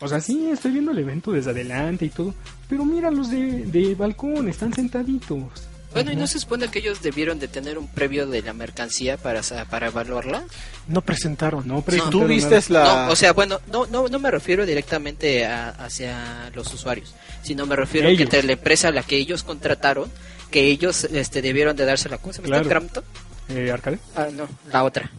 O 0.00 0.06
sea, 0.06 0.20
sí, 0.20 0.48
estoy 0.50 0.72
viendo 0.72 0.92
el 0.92 0.98
evento 0.98 1.32
desde 1.32 1.50
adelante 1.50 2.04
y 2.04 2.10
todo. 2.10 2.34
Pero 2.68 2.84
mira 2.84 3.10
los 3.10 3.30
de, 3.30 3.66
de 3.66 3.94
balcón, 3.94 4.48
están 4.48 4.72
sentaditos. 4.72 5.67
Bueno, 5.92 6.12
¿y 6.12 6.16
no 6.16 6.26
se 6.26 6.38
supone 6.38 6.68
que 6.68 6.80
ellos 6.80 7.00
debieron 7.02 7.38
de 7.38 7.48
tener 7.48 7.78
un 7.78 7.88
previo 7.88 8.26
de 8.26 8.42
la 8.42 8.52
mercancía 8.52 9.16
para, 9.16 9.40
para 9.70 9.86
evaluarla? 9.88 10.44
No 10.86 11.00
presentaron. 11.00 11.66
No 11.66 11.76
Si 11.78 11.82
presentaron 11.82 12.12
tú 12.12 12.18
nada. 12.20 12.28
vistes 12.30 12.70
la... 12.70 13.06
No, 13.06 13.12
o 13.12 13.16
sea, 13.16 13.32
bueno, 13.32 13.60
no, 13.72 13.86
no, 13.86 14.06
no 14.08 14.18
me 14.18 14.30
refiero 14.30 14.66
directamente 14.66 15.46
a- 15.46 15.70
hacia 15.70 16.50
los 16.54 16.72
usuarios, 16.74 17.14
sino 17.42 17.64
me 17.66 17.74
refiero 17.74 18.08
Ellos. 18.08 18.18
que 18.18 18.22
entre 18.24 18.42
la 18.42 18.52
empresa 18.52 18.88
a 18.88 18.92
la 18.92 19.02
que 19.02 19.16
ellos 19.16 19.42
contrataron, 19.42 20.10
que 20.50 20.66
ellos 20.66 21.04
este, 21.04 21.40
debieron 21.42 21.74
de 21.76 21.84
dársela. 21.86 22.18
¿Cómo 22.18 22.32
se 22.32 22.42
llama? 22.42 22.48
Claro. 22.56 22.68
Crampton? 22.68 23.04
Eh, 23.48 23.70
¿Arcade? 23.72 23.98
Ah, 24.14 24.28
no, 24.32 24.46
la 24.70 24.84
otra. 24.84 25.10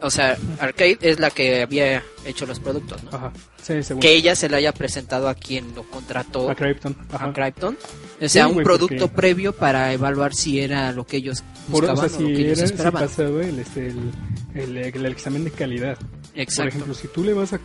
O 0.00 0.10
sea, 0.10 0.36
Arcade 0.58 0.98
es 1.00 1.18
la 1.20 1.30
que 1.30 1.62
había 1.62 2.02
hecho 2.26 2.44
los 2.46 2.58
productos, 2.60 3.02
¿no? 3.04 3.10
Ajá. 3.12 3.32
Sí, 3.62 3.82
según. 3.82 4.00
Que 4.02 4.14
ella 4.14 4.34
se 4.34 4.48
la 4.48 4.56
haya 4.58 4.72
presentado 4.72 5.28
a 5.28 5.34
quien 5.34 5.74
lo 5.74 5.84
contrató, 5.84 6.50
A 6.50 6.54
Krypton. 6.54 6.96
Ajá. 7.12 7.26
a 7.26 7.32
Krypton. 7.32 7.78
O 8.20 8.28
sea, 8.28 8.46
Sí, 8.46 8.52
un 8.56 8.62
producto 8.62 8.96
porque- 9.06 9.14
previo 9.16 9.52
para 9.54 9.92
evaluar 9.92 10.34
si 10.34 10.60
era 10.60 10.92
lo 10.92 11.06
que 11.06 11.18
ellos 11.18 11.42
Por, 11.70 11.84
o 11.84 11.88
buscaban 11.88 12.10
sea, 12.10 12.18
o 12.18 12.22
lo 12.22 12.28
si, 12.28 12.34
que 12.34 12.40
ellos 12.42 12.58
era, 12.58 12.66
si 12.66 12.72
esperaban. 12.74 13.02
pasaba 13.04 13.42
el, 13.44 13.58
este, 13.58 13.86
el, 13.86 14.12
el, 14.54 14.76
el 14.76 15.06
examen 15.06 15.44
de 15.44 15.50
calidad. 15.52 15.96
Por 15.96 16.40
Exacto. 16.40 16.68
ejemplo, 16.68 16.94
si 16.94 17.08
tú 17.08 17.22
le 17.24 17.32
vas 17.32 17.52
a... 17.52 17.60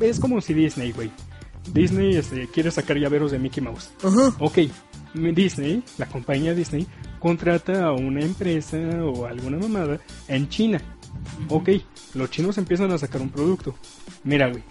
Es 0.00 0.18
como 0.18 0.40
si 0.40 0.54
Disney, 0.54 0.92
güey. 0.92 1.10
Disney 1.72 2.16
este, 2.16 2.48
quiere 2.48 2.70
sacar 2.70 2.96
llaveros 2.96 3.30
de 3.32 3.38
Mickey 3.38 3.62
Mouse. 3.62 3.90
Ajá. 4.02 4.34
Ok, 4.40 4.58
Disney, 5.14 5.82
la 5.98 6.06
compañía 6.06 6.54
Disney, 6.54 6.86
contrata 7.18 7.84
a 7.84 7.92
una 7.92 8.22
empresa 8.22 8.78
o 9.04 9.26
alguna 9.26 9.58
mamada 9.58 10.00
en 10.26 10.48
China. 10.48 10.80
Ok, 11.48 11.70
los 12.14 12.30
chinos 12.30 12.58
empiezan 12.58 12.90
a 12.92 12.98
sacar 12.98 13.20
un 13.20 13.30
producto. 13.30 13.74
Mira, 14.24 14.48
güey, 14.48 14.62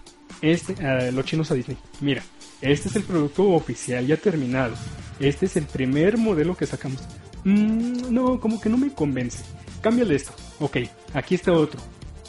este, 0.41 0.75
ah, 0.85 1.09
los 1.11 1.25
chinos 1.25 1.51
a 1.51 1.55
Disney, 1.55 1.77
mira, 2.01 2.23
este 2.61 2.89
es 2.89 2.95
el 2.95 3.03
producto 3.03 3.49
oficial 3.49 4.05
ya 4.05 4.17
terminado. 4.17 4.75
Este 5.19 5.45
es 5.45 5.57
el 5.57 5.65
primer 5.65 6.17
modelo 6.17 6.55
que 6.55 6.65
sacamos. 6.65 7.01
Mm, 7.43 8.13
no, 8.13 8.39
como 8.39 8.59
que 8.59 8.69
no 8.69 8.77
me 8.77 8.93
convence. 8.93 9.43
Cámbiale 9.81 10.15
esto. 10.15 10.31
Ok, 10.59 10.77
aquí 11.13 11.35
está 11.35 11.51
otro. 11.53 11.79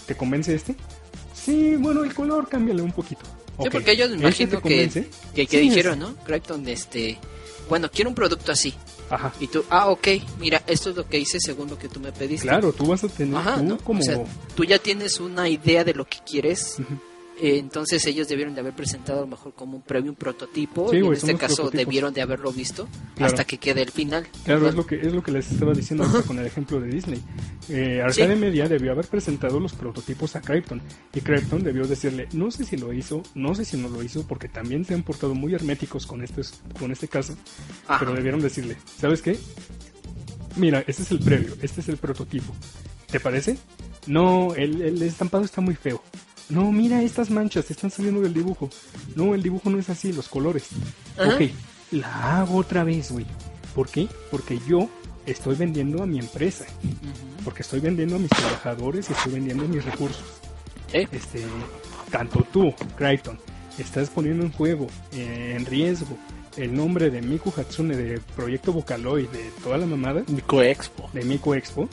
¿Te 0.06 0.16
convence 0.16 0.54
este? 0.54 0.74
Sí, 1.34 1.76
bueno, 1.76 2.04
el 2.04 2.14
color 2.14 2.48
cámbiale 2.48 2.82
un 2.82 2.92
poquito. 2.92 3.22
Sí, 3.62 3.68
porque 3.70 3.92
ellos 3.92 4.10
me 4.10 4.28
¿este 4.28 4.44
imagino 4.44 4.50
te 4.50 4.56
que, 4.56 4.62
convence? 4.62 5.10
que, 5.34 5.46
que 5.46 5.58
Sí, 5.58 5.68
dijeron, 5.68 5.98
¿no? 5.98 6.14
Este, 6.66 7.18
bueno, 7.68 7.90
quiero 7.90 8.10
un 8.10 8.14
producto 8.16 8.52
así. 8.52 8.74
Ajá. 9.10 9.32
Y 9.40 9.48
tú, 9.48 9.64
ah, 9.70 9.88
ok, 9.88 10.08
mira, 10.38 10.62
esto 10.66 10.90
es 10.90 10.96
lo 10.96 11.06
que 11.08 11.18
hice 11.18 11.38
según 11.40 11.68
lo 11.68 11.78
que 11.78 11.88
tú 11.88 12.00
me 12.00 12.12
pediste. 12.12 12.46
Claro, 12.46 12.72
tú 12.72 12.86
vas 12.86 13.02
a 13.04 13.08
tener 13.08 13.36
Ajá, 13.36 13.56
tú 13.56 13.64
¿no? 13.64 13.78
como... 13.78 14.00
O 14.00 14.02
sea, 14.02 14.18
tú 14.54 14.64
ya 14.64 14.78
tienes 14.78 15.18
una 15.20 15.48
idea 15.48 15.84
de 15.84 15.94
lo 15.94 16.04
que 16.06 16.18
quieres. 16.24 16.76
Ujú. 16.78 16.98
Eh, 17.40 17.58
entonces 17.58 18.04
ellos 18.06 18.28
debieron 18.28 18.54
de 18.54 18.60
haber 18.60 18.74
presentado 18.74 19.18
a 19.18 19.22
lo 19.22 19.26
mejor 19.28 19.54
como 19.54 19.76
un 19.76 19.82
previo, 19.82 20.10
un 20.10 20.16
prototipo. 20.16 20.90
Sí, 20.90 20.96
y 20.96 21.06
en 21.06 21.12
este 21.12 21.34
caso 21.36 21.70
debieron 21.70 22.12
de 22.14 22.22
haberlo 22.22 22.52
visto 22.52 22.88
Claro. 23.16 23.32
hasta 23.32 23.44
que 23.44 23.58
quede 23.58 23.82
el 23.82 23.90
final. 23.90 24.26
Claro, 24.44 24.60
¿verdad? 24.60 24.70
es 24.70 24.74
lo 24.76 24.86
que 24.86 24.94
es 25.06 25.12
lo 25.12 25.22
que 25.22 25.32
les 25.32 25.50
estaba 25.50 25.72
diciendo 25.72 26.04
con 26.26 26.38
el 26.38 26.46
ejemplo 26.46 26.80
de 26.80 26.88
Disney. 26.88 27.22
Eh, 27.68 28.00
Arcade 28.02 28.34
Sí. 28.34 28.40
Media 28.40 28.68
debió 28.68 28.92
haber 28.92 29.06
presentado 29.06 29.58
los 29.60 29.72
prototipos 29.72 30.36
a 30.36 30.40
Krypton 30.40 30.80
y 31.14 31.20
Krypton 31.20 31.62
debió 31.62 31.86
decirle, 31.86 32.28
no 32.32 32.50
sé 32.50 32.64
si 32.64 32.76
lo 32.76 32.92
hizo, 32.92 33.22
no 33.34 33.54
sé 33.54 33.64
si 33.64 33.76
no 33.76 33.88
lo 33.88 34.02
hizo, 34.02 34.26
porque 34.26 34.48
también 34.48 34.84
se 34.84 34.94
han 34.94 35.02
portado 35.02 35.34
muy 35.34 35.54
herméticos 35.54 36.06
con 36.06 36.22
este 36.22 36.42
con 36.78 36.90
este 36.92 37.08
caso, 37.08 37.36
Ajá. 37.86 37.98
pero 38.00 38.14
debieron 38.14 38.40
decirle, 38.40 38.76
¿sabes 38.98 39.22
qué? 39.22 39.38
Mira, 40.56 40.82
este 40.86 41.02
es 41.02 41.10
el 41.12 41.20
previo, 41.20 41.54
este 41.62 41.80
es 41.80 41.88
el 41.88 41.96
prototipo. 41.96 42.54
¿Te 43.10 43.20
parece? 43.20 43.56
No, 44.06 44.54
el, 44.54 44.80
el 44.82 45.02
estampado 45.02 45.44
está 45.44 45.60
muy 45.60 45.74
feo. 45.74 46.02
No, 46.50 46.72
mira 46.72 47.02
estas 47.02 47.30
manchas, 47.30 47.70
están 47.70 47.90
saliendo 47.90 48.20
del 48.20 48.34
dibujo. 48.34 48.68
No, 49.14 49.34
el 49.34 49.42
dibujo 49.42 49.70
no 49.70 49.78
es 49.78 49.88
así, 49.88 50.12
los 50.12 50.28
colores. 50.28 50.68
Ajá. 51.16 51.34
Ok, 51.34 51.42
la 51.92 52.40
hago 52.40 52.56
otra 52.56 52.84
vez, 52.84 53.12
güey. 53.12 53.26
¿Por 53.74 53.88
qué? 53.88 54.08
Porque 54.30 54.58
yo 54.68 54.88
estoy 55.26 55.54
vendiendo 55.56 56.02
a 56.02 56.06
mi 56.06 56.18
empresa. 56.18 56.66
Porque 57.44 57.62
estoy 57.62 57.80
vendiendo 57.80 58.16
a 58.16 58.18
mis 58.18 58.30
trabajadores 58.30 59.08
y 59.08 59.12
estoy 59.12 59.32
vendiendo 59.32 59.66
mis 59.68 59.84
recursos. 59.84 60.24
Sí. 60.92 61.06
Este, 61.12 61.44
tanto 62.10 62.44
tú, 62.52 62.74
Krypton, 62.96 63.38
estás 63.78 64.10
poniendo 64.10 64.44
en 64.44 64.52
juego, 64.52 64.88
eh, 65.12 65.54
en 65.56 65.64
riesgo, 65.66 66.18
el 66.56 66.74
nombre 66.74 67.10
de 67.10 67.22
Miku 67.22 67.52
Hatsune, 67.56 67.96
de 67.96 68.20
Proyecto 68.34 68.72
Vocaloid, 68.72 69.28
de 69.28 69.50
toda 69.62 69.78
la 69.78 69.86
mamada, 69.86 70.24
Mico 70.28 70.62
Expo. 70.62 71.08
de 71.12 71.24
Miku 71.24 71.54
Expo, 71.54 71.88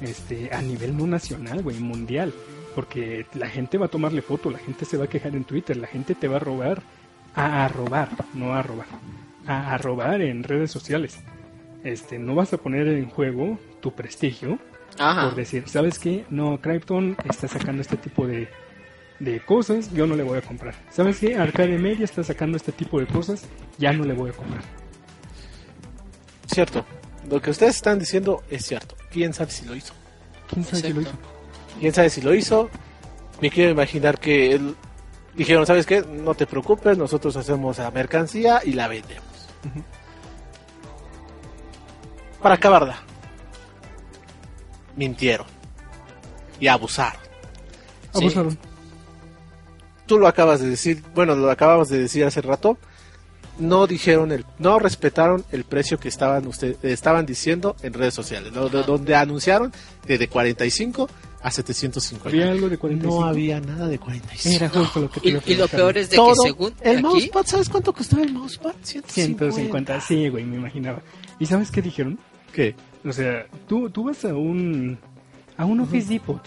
este, 0.00 0.52
a 0.52 0.60
nivel 0.60 0.96
no 0.96 1.06
nacional, 1.06 1.62
güey, 1.62 1.78
mundial. 1.78 2.34
Porque 2.74 3.26
la 3.34 3.48
gente 3.48 3.78
va 3.78 3.86
a 3.86 3.88
tomarle 3.88 4.22
foto, 4.22 4.50
la 4.50 4.58
gente 4.58 4.84
se 4.84 4.96
va 4.96 5.04
a 5.04 5.08
quejar 5.08 5.34
en 5.36 5.44
Twitter, 5.44 5.76
la 5.76 5.86
gente 5.86 6.14
te 6.14 6.28
va 6.28 6.36
a 6.36 6.40
robar, 6.40 6.82
a, 7.34 7.64
a 7.64 7.68
robar, 7.68 8.08
no 8.34 8.54
a 8.54 8.62
robar, 8.62 8.86
a, 9.46 9.74
a 9.74 9.78
robar 9.78 10.20
en 10.20 10.42
redes 10.42 10.70
sociales. 10.70 11.18
Este, 11.84 12.18
no 12.18 12.34
vas 12.34 12.52
a 12.52 12.58
poner 12.58 12.88
en 12.88 13.10
juego 13.10 13.58
tu 13.80 13.92
prestigio 13.92 14.58
Ajá. 14.98 15.26
por 15.26 15.34
decir, 15.34 15.68
¿sabes 15.68 15.98
qué? 15.98 16.24
No, 16.30 16.60
Crypton 16.60 17.16
está 17.28 17.46
sacando 17.46 17.82
este 17.82 17.96
tipo 17.96 18.26
de, 18.26 18.48
de 19.20 19.40
cosas, 19.40 19.92
yo 19.92 20.06
no 20.06 20.16
le 20.16 20.22
voy 20.22 20.38
a 20.38 20.42
comprar. 20.42 20.74
¿Sabes 20.90 21.18
qué? 21.18 21.36
Arcade 21.36 21.78
Media 21.78 22.04
está 22.04 22.24
sacando 22.24 22.56
este 22.56 22.72
tipo 22.72 22.98
de 22.98 23.06
cosas, 23.06 23.46
ya 23.78 23.92
no 23.92 24.04
le 24.04 24.14
voy 24.14 24.30
a 24.30 24.32
comprar. 24.32 24.62
Cierto. 26.46 26.84
Lo 27.28 27.40
que 27.40 27.50
ustedes 27.50 27.76
están 27.76 27.98
diciendo 27.98 28.42
es 28.50 28.64
cierto. 28.66 28.96
¿Quién 29.10 29.32
sabe 29.32 29.50
si 29.50 29.64
lo 29.64 29.74
hizo? 29.74 29.94
¿Quién 30.48 30.64
sabe 30.64 30.82
si 30.82 30.92
lo 30.92 31.00
hizo? 31.00 31.12
¿Quién 31.80 31.92
sabe 31.92 32.10
si 32.10 32.20
lo 32.20 32.34
hizo? 32.34 32.70
Me 33.40 33.50
quiero 33.50 33.70
imaginar 33.70 34.18
que 34.18 34.52
él... 34.52 34.76
dijeron, 35.34 35.66
¿sabes 35.66 35.86
qué? 35.86 36.02
No 36.02 36.34
te 36.34 36.46
preocupes, 36.46 36.96
nosotros 36.96 37.36
hacemos 37.36 37.78
la 37.78 37.90
mercancía 37.90 38.60
y 38.64 38.72
la 38.72 38.88
vendemos. 38.88 39.24
Para 42.42 42.56
acabarla. 42.56 42.98
Mintieron. 44.96 45.46
Y 46.60 46.68
abusaron. 46.68 47.20
Sí. 48.12 48.24
Abusaron. 48.24 48.58
Tú 50.06 50.18
lo 50.18 50.28
acabas 50.28 50.60
de 50.60 50.68
decir, 50.68 51.02
bueno, 51.14 51.34
lo 51.34 51.50
acabamos 51.50 51.88
de 51.88 51.98
decir 51.98 52.24
hace 52.24 52.42
rato. 52.42 52.76
No 53.58 53.86
dijeron 53.86 54.32
el, 54.32 54.44
no 54.58 54.78
respetaron 54.78 55.44
el 55.52 55.64
precio 55.64 55.98
que 55.98 56.08
estaban 56.08 56.46
ustedes 56.46 56.76
estaban 56.82 57.24
diciendo 57.24 57.76
en 57.82 57.92
redes 57.92 58.12
sociales, 58.12 58.52
donde 58.52 59.14
anunciaron 59.14 59.72
que 60.04 60.18
de 60.18 60.28
45 60.28 61.08
a 61.44 61.50
750. 61.50 62.28
¿Había 62.30 62.50
algo 62.50 62.68
de 62.70 62.78
45? 62.78 63.20
No 63.20 63.26
había 63.28 63.60
nada 63.60 63.86
de 63.86 63.98
45. 63.98 64.56
Era 64.56 64.68
justo 64.70 65.00
lo 65.00 65.10
que 65.10 65.20
te 65.20 65.28
Y, 65.28 65.52
y 65.52 65.54
lo 65.56 65.68
peor 65.68 65.98
es 65.98 66.08
de 66.10 66.16
Todo. 66.16 66.30
que 66.42 66.48
según 66.48 66.74
el 66.80 66.94
aquí, 66.96 67.02
mousepad, 67.02 67.46
¿sabes 67.46 67.68
cuánto 67.68 67.92
costaba 67.92 68.22
el 68.22 68.32
mousepad? 68.32 68.72
150. 68.82 69.52
150, 69.52 70.00
sí, 70.00 70.28
güey, 70.30 70.44
me 70.44 70.56
imaginaba. 70.56 71.02
¿Y 71.38 71.46
sabes 71.46 71.70
qué 71.70 71.82
dijeron? 71.82 72.18
¿Qué? 72.52 72.74
O 73.04 73.12
sea, 73.12 73.46
tú, 73.68 73.90
tú 73.90 74.04
vas 74.04 74.24
a 74.24 74.34
un 74.34 74.98
a 75.58 75.64
un 75.66 75.80
Office 75.80 76.08
Depot, 76.08 76.40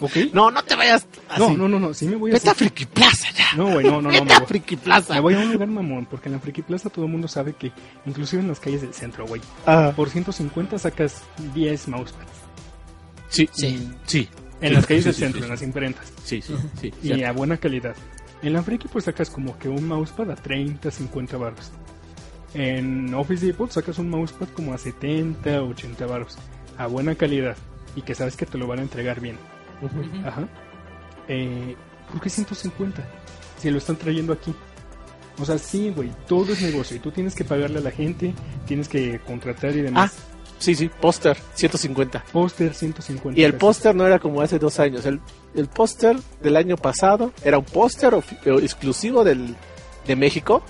¿ok? 0.00 0.12
No, 0.32 0.50
no 0.50 0.62
te 0.62 0.76
vayas 0.76 1.06
así. 1.28 1.40
no, 1.42 1.56
no, 1.56 1.68
no, 1.68 1.80
no, 1.80 1.92
sí 1.92 2.06
me 2.06 2.16
voy 2.16 2.30
a... 2.30 2.34
Vete 2.34 2.50
a 2.50 2.54
Friki 2.54 2.86
Plaza 2.86 3.26
ya. 3.36 3.46
No, 3.56 3.72
güey, 3.72 3.84
no, 3.84 4.00
no, 4.00 4.10
no, 4.12 4.20
Vete 4.20 4.32
a 4.32 4.38
voy. 4.38 4.46
Friki 4.46 4.76
Plaza. 4.76 5.14
Me 5.14 5.20
voy 5.20 5.34
a 5.34 5.38
un 5.40 5.52
lugar 5.52 5.68
mamón, 5.68 6.06
porque 6.06 6.28
en 6.28 6.34
la 6.34 6.38
Friki 6.38 6.62
Plaza 6.62 6.88
todo 6.88 7.04
el 7.06 7.10
mundo 7.10 7.26
sabe 7.28 7.54
que, 7.54 7.72
inclusive 8.06 8.40
en 8.42 8.48
las 8.48 8.60
calles 8.60 8.80
del 8.82 8.94
centro, 8.94 9.26
güey, 9.26 9.40
Ah, 9.66 9.92
por 9.96 10.08
150 10.08 10.78
sacas 10.78 11.20
10 11.54 11.88
mousepads. 11.88 12.37
Sí, 13.28 13.48
Sí. 13.52 13.88
sí. 14.06 14.28
En 14.60 14.70
Sí, 14.70 14.74
las 14.74 14.86
calles 14.86 15.04
sí, 15.04 15.08
del 15.08 15.14
sí, 15.14 15.20
centro, 15.20 15.38
sí, 15.40 15.44
en 15.44 15.50
las 15.50 15.62
imprentas. 15.62 16.12
Sí, 16.24 16.42
sí, 16.42 16.54
sí. 16.80 16.92
Y 17.02 17.06
cierto. 17.06 17.26
a 17.26 17.32
buena 17.32 17.56
calidad. 17.58 17.94
En 18.42 18.52
la 18.52 18.62
Friki 18.62 18.88
pues 18.88 19.04
sacas 19.04 19.30
como 19.30 19.56
que 19.58 19.68
un 19.68 19.86
mousepad 19.86 20.30
a 20.32 20.36
30, 20.36 20.90
50 20.90 21.36
baros. 21.36 21.70
En 22.54 23.12
Office 23.14 23.44
Depot 23.46 23.70
sacas 23.70 23.98
un 23.98 24.08
mousepad 24.10 24.48
como 24.48 24.72
a 24.74 24.78
70, 24.78 25.62
80 25.62 26.06
baros. 26.06 26.36
A 26.76 26.86
buena 26.86 27.14
calidad. 27.14 27.56
Y 27.94 28.02
que 28.02 28.14
sabes 28.14 28.36
que 28.36 28.46
te 28.46 28.58
lo 28.58 28.66
van 28.66 28.78
a 28.78 28.82
entregar 28.82 29.20
bien. 29.20 29.36
Ajá. 30.24 30.48
Eh, 31.28 31.76
¿Por 32.10 32.20
qué 32.20 32.30
150? 32.30 33.04
Si 33.58 33.70
lo 33.70 33.78
están 33.78 33.96
trayendo 33.96 34.32
aquí. 34.32 34.54
O 35.38 35.44
sea, 35.44 35.58
sí, 35.58 35.92
güey, 35.94 36.10
todo 36.26 36.52
es 36.52 36.62
negocio. 36.62 36.96
Y 36.96 37.00
tú 37.00 37.10
tienes 37.12 37.34
que 37.34 37.44
pagarle 37.44 37.78
a 37.78 37.82
la 37.82 37.90
gente, 37.90 38.34
tienes 38.66 38.88
que 38.88 39.20
contratar 39.20 39.76
y 39.76 39.82
demás. 39.82 40.16
Ah, 40.18 40.37
sí, 40.58 40.74
sí, 40.74 40.88
póster, 40.88 41.36
150. 41.54 42.24
Póster 42.32 42.74
150. 42.74 43.40
Y 43.40 43.44
el 43.44 43.54
póster 43.54 43.94
no 43.94 44.06
era 44.06 44.18
como 44.18 44.40
hace 44.42 44.58
dos 44.58 44.78
años. 44.78 45.06
El, 45.06 45.20
el 45.54 45.66
póster 45.68 46.16
del 46.42 46.56
año 46.56 46.76
pasado 46.76 47.32
era 47.44 47.58
un 47.58 47.64
póster 47.64 48.14
eh, 48.14 48.54
exclusivo 48.62 49.24
del, 49.24 49.54
de 50.06 50.16
México, 50.16 50.62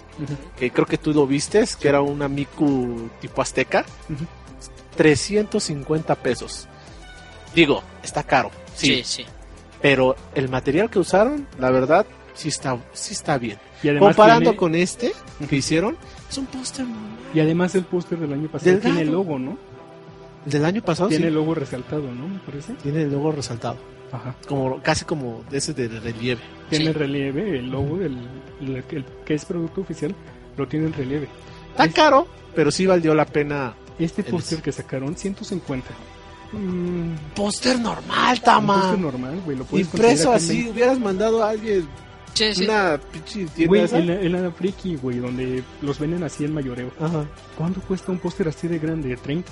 que 0.59 0.70
creo 0.70 0.86
que 0.86 0.99
tú 0.99 1.12
lo 1.12 1.26
vistes, 1.26 1.76
que 1.76 1.89
era 1.89 2.01
una 2.03 2.28
Miku 2.28 3.09
tipo 3.20 3.43
azteca. 3.43 3.84
ujú. 4.09 4.24
350 4.97 6.14
pesos. 6.16 6.66
Digo, 7.55 7.82
está 8.03 8.22
caro, 8.24 8.51
sí, 8.74 8.97
sí, 8.97 9.22
sí. 9.22 9.24
pero 9.80 10.16
el 10.34 10.49
material 10.49 10.91
que 10.91 10.99
usaron, 10.99 11.47
la 11.59 11.70
verdad, 11.70 12.05
sí 12.34 12.49
está, 12.49 12.76
sí 12.93 13.14
está 13.14 13.39
bien. 13.39 13.59
Y 13.82 13.97
Comparando 13.97 14.51
tiene- 14.51 14.57
con 14.57 14.74
este 14.74 15.12
que 15.49 15.57
hicieron, 15.57 15.97
es 16.28 16.36
un 16.36 16.47
póster. 16.47 16.84
Y 17.32 17.41
además 17.41 17.74
el 17.76 17.84
póster 17.84 18.18
del 18.18 18.32
año 18.32 18.49
pasado 18.49 18.72
Delgado. 18.72 18.95
tiene 18.95 19.09
el 19.09 19.12
logo, 19.14 19.39
¿no? 19.39 19.57
El 20.47 20.53
del 20.53 20.64
año 20.64 20.82
pasado 20.82 21.09
Tiene 21.09 21.24
sí, 21.24 21.28
el 21.28 21.34
logo 21.34 21.55
resaltado, 21.55 22.03
¿no? 22.12 22.28
Me 22.28 22.39
parece. 22.41 22.74
tiene 22.74 23.03
el 23.03 23.11
logo 23.12 23.32
resaltado, 23.32 23.76
Ajá. 24.12 24.34
como 24.47 24.80
casi 24.82 25.05
como 25.05 25.43
de 25.51 25.59
ese 25.59 25.74
de 25.74 25.89
relieve. 25.89 26.41
Tiene 26.70 26.86
Sí. 26.86 26.93
relieve, 26.93 27.59
el 27.59 27.70
logo 27.70 27.99
del 27.99 28.16
el, 28.61 28.76
el 28.76 29.05
que 29.24 29.34
es 29.34 29.45
producto 29.45 29.80
oficial, 29.82 30.14
lo 30.57 30.66
tiene 30.68 30.86
en 30.86 30.93
relieve. 30.93 31.28
Está 31.70 31.84
Es- 31.84 31.95
caro, 31.95 32.26
pero 32.55 32.70
sí 32.70 32.86
valió 32.86 33.14
la 33.14 33.26
pena. 33.26 33.74
Este 33.99 34.22
póster 34.22 34.62
que 34.62 34.70
sacaron, 34.72 35.16
150. 35.16 35.89
Mm, 36.53 37.14
Póster 37.34 37.78
normal, 37.78 38.36
un 38.39 38.43
Tama. 38.45 38.74
póster 38.80 38.99
normal, 38.99 39.41
güey. 39.45 39.57
Lo 39.59 39.64
puedes 39.64 39.86
Impreso 39.93 40.30
en 40.30 40.36
así, 40.36 40.68
hubieras 40.70 40.99
mandado 40.99 41.43
a 41.43 41.51
alguien 41.51 41.86
Sí, 42.32 42.55
sí. 42.55 42.64
una 42.64 42.99
pinche 43.12 43.45
tienda 43.47 43.66
Güey, 43.68 43.82
esa. 43.82 43.99
en 43.99 44.07
la, 44.07 44.20
en 44.20 44.32
la 44.45 44.51
friki, 44.53 44.97
güey, 44.97 45.18
donde 45.18 45.62
los 45.82 45.99
venden 45.99 46.22
así 46.22 46.45
en 46.45 46.55
mayoreo. 46.55 46.91
Ajá. 47.01 47.26
¿Cuánto 47.57 47.80
cuesta 47.82 48.12
un 48.12 48.18
póster 48.18 48.49
así 48.49 48.66
de 48.68 48.78
grande? 48.78 49.18
¿30? 49.18 49.45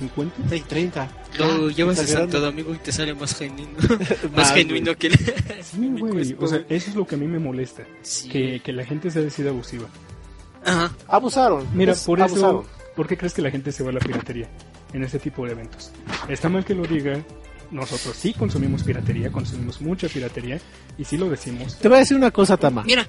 ¿50? 0.00 0.30
Sí, 0.50 0.60
30. 0.66 1.08
Lo 1.38 1.44
Ah, 1.44 1.72
llevas 1.74 1.98
a. 1.98 2.06
Santo 2.06 2.40
Domingo 2.40 2.74
y 2.74 2.78
te 2.78 2.90
sale 2.92 3.14
más 3.14 3.34
genuino. 3.36 3.78
Más, 4.34 4.52
genuino 4.54 4.96
que 4.96 5.08
el... 5.08 5.18
Sí, 5.62 5.88
güey. 5.98 6.36
O 6.38 6.46
sea, 6.46 6.64
eso 6.68 6.90
es 6.90 6.96
lo 6.96 7.06
que 7.06 7.14
a 7.14 7.18
mí 7.18 7.26
me 7.26 7.38
molesta. 7.38 7.84
Sí. 8.02 8.28
Que, 8.28 8.60
que 8.64 8.72
la 8.72 8.84
gente 8.84 9.10
sea 9.10 9.26
así 9.26 9.42
de 9.42 9.50
abusiva. 9.50 9.86
Ajá. 10.64 10.92
Abusaron. 11.08 11.66
Mira, 11.74 11.92
Es- 11.92 12.04
por 12.04 12.18
eso, 12.18 12.26
abusaron. 12.26 12.64
¿por 12.96 13.06
qué 13.06 13.16
crees 13.16 13.34
que 13.34 13.42
la 13.42 13.50
gente 13.50 13.72
se 13.72 13.82
va 13.82 13.90
a 13.90 13.92
la 13.94 14.00
piratería 14.00 14.48
en 14.92 15.04
este 15.04 15.18
tipo 15.18 15.44
de 15.46 15.52
eventos? 15.52 15.90
Está 16.28 16.48
mal 16.48 16.64
que 16.64 16.74
lo 16.74 16.84
diga, 16.86 17.22
nosotros 17.70 18.16
sí 18.16 18.32
consumimos 18.34 18.82
piratería, 18.82 19.30
consumimos 19.30 19.80
mucha 19.80 20.08
piratería, 20.08 20.58
y 20.98 21.04
sí 21.04 21.16
lo 21.16 21.28
decimos. 21.30 21.76
Te 21.78 21.88
voy 21.88 21.96
a 21.96 22.00
decir 22.00 22.16
una 22.16 22.30
cosa, 22.30 22.56
Tama. 22.56 22.82
Mira, 22.84 23.06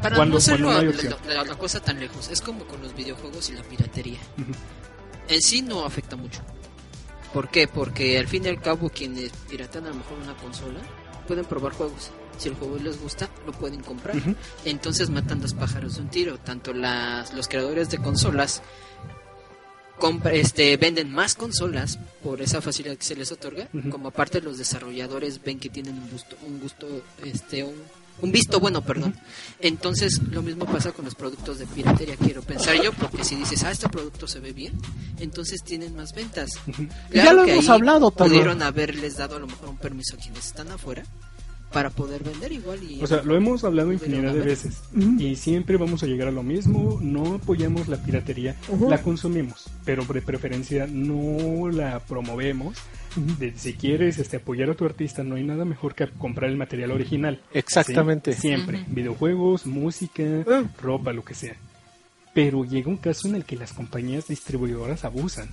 para 0.00 0.16
Cuando- 0.16 0.34
no 0.34 0.38
hacerlo 0.38 0.72
no 0.72 0.80
la, 0.82 1.34
la- 1.34 1.44
la 1.44 1.54
cosa 1.58 1.80
tan 1.80 1.98
lejos, 2.00 2.28
es 2.30 2.40
como 2.40 2.64
con 2.64 2.80
los 2.82 2.94
videojuegos 2.94 3.50
y 3.50 3.52
la 3.54 3.62
piratería. 3.62 4.18
Ujú. 4.38 4.52
En 5.28 5.40
sí 5.42 5.62
no 5.62 5.84
afecta 5.84 6.16
mucho. 6.16 6.40
¿Por 7.32 7.48
qué? 7.48 7.66
Porque 7.66 8.18
al 8.18 8.28
fin 8.28 8.44
y 8.44 8.48
al 8.48 8.60
cabo 8.60 8.88
quienes 8.90 9.30
piratean 9.48 9.86
a 9.86 9.88
lo 9.88 9.96
mejor 9.96 10.18
una 10.22 10.36
consola 10.36 10.80
pueden 11.26 11.44
probar 11.44 11.72
juegos. 11.72 12.10
Si 12.38 12.48
el 12.48 12.54
juego 12.54 12.76
les 12.78 13.00
gusta, 13.00 13.28
lo 13.46 13.52
pueden 13.52 13.80
comprar. 13.82 14.16
Entonces 14.64 15.08
matan 15.10 15.40
dos 15.40 15.54
pájaros 15.54 15.96
de 15.96 16.02
un 16.02 16.08
tiro. 16.10 16.38
Tanto 16.38 16.72
las, 16.72 17.32
los 17.32 17.48
creadores 17.48 17.90
de 17.90 17.98
consolas 17.98 18.60
compra- 19.98 20.32
este, 20.32 20.76
venden 20.76 21.10
más 21.12 21.34
consolas 21.36 21.98
por 22.22 22.40
esa 22.42 22.60
facilidad 22.60 22.96
que 22.96 23.04
se 23.04 23.16
les 23.16 23.30
otorga, 23.32 23.68
como 23.90 24.08
aparte 24.08 24.40
los 24.40 24.58
desarrolladores 24.58 25.42
ven 25.42 25.58
que 25.60 25.70
tienen 25.70 25.94
un 25.96 26.10
gusto, 26.10 26.36
un 26.46 26.60
gusto, 26.60 26.86
este, 27.24 27.62
un, 27.64 27.74
un 28.20 28.32
visto 28.32 28.60
bueno, 28.60 28.82
perdón. 28.82 29.14
Entonces 29.60 30.20
lo 30.30 30.42
mismo 30.42 30.66
pasa 30.66 30.92
con 30.92 31.04
los 31.04 31.14
productos 31.14 31.58
de 31.58 31.66
piratería, 31.66 32.16
quiero 32.16 32.42
pensar 32.42 32.80
yo, 32.82 32.92
porque 32.92 33.24
si 33.24 33.36
dices, 33.36 33.62
ah, 33.64 33.70
este 33.70 33.88
producto 33.88 34.26
se 34.26 34.40
ve 34.40 34.52
bien, 34.52 34.74
entonces 35.20 35.62
tienen 35.62 35.94
más 35.94 36.14
ventas. 36.14 36.50
Ya 37.12 37.32
lo 37.32 37.44
que 37.44 37.52
hemos 37.52 37.68
ahí 37.68 37.74
hablado, 37.74 38.10
Tama. 38.10 38.28
Pudieron 38.28 38.62
haberles 38.62 39.16
dado 39.16 39.36
a 39.36 39.38
lo 39.38 39.46
mejor 39.46 39.68
un 39.68 39.78
permiso 39.78 40.16
a 40.16 40.18
quienes 40.18 40.46
están 40.46 40.70
afuera 40.70 41.04
para 41.74 41.90
poder 41.90 42.22
vender 42.22 42.52
igual 42.52 42.78
y 42.88 43.02
O 43.02 43.06
sea, 43.06 43.22
lo 43.22 43.36
hemos 43.36 43.64
hablado 43.64 43.92
infinidad 43.92 44.32
de 44.32 44.40
veces. 44.40 44.78
Y 45.18 45.34
siempre 45.34 45.76
vamos 45.76 46.04
a 46.04 46.06
llegar 46.06 46.28
a 46.28 46.30
lo 46.30 46.44
mismo. 46.44 46.98
No 47.02 47.34
apoyamos 47.34 47.88
la 47.88 47.96
piratería, 47.96 48.54
la 48.88 49.02
consumimos, 49.02 49.64
pero 49.84 50.04
de 50.04 50.22
preferencia 50.22 50.86
no 50.86 51.68
la 51.70 51.98
promovemos. 51.98 52.78
De- 53.16 53.52
si 53.56 53.74
quieres 53.74 54.18
este, 54.18 54.38
apoyar 54.38 54.70
a 54.70 54.74
tu 54.74 54.84
artista, 54.84 55.22
no 55.22 55.36
hay 55.36 55.44
nada 55.44 55.64
mejor 55.64 55.94
que 55.94 56.08
comprar 56.08 56.50
el 56.50 56.56
material 56.56 56.90
original. 56.90 57.40
Exactamente. 57.52 58.32
¿sí? 58.32 58.40
Siempre. 58.42 58.84
Videojuegos, 58.88 59.66
música, 59.66 60.22
Ah. 60.48 60.64
ropa, 60.82 61.12
lo 61.12 61.24
que 61.24 61.34
sea. 61.34 61.54
Pero 62.34 62.64
llega 62.64 62.88
un 62.88 62.96
caso 62.96 63.28
en 63.28 63.36
el 63.36 63.44
que 63.44 63.56
las 63.56 63.72
compañías 63.72 64.26
distribuidoras 64.26 65.04
abusan. 65.04 65.48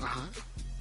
Ajá. 0.00 0.28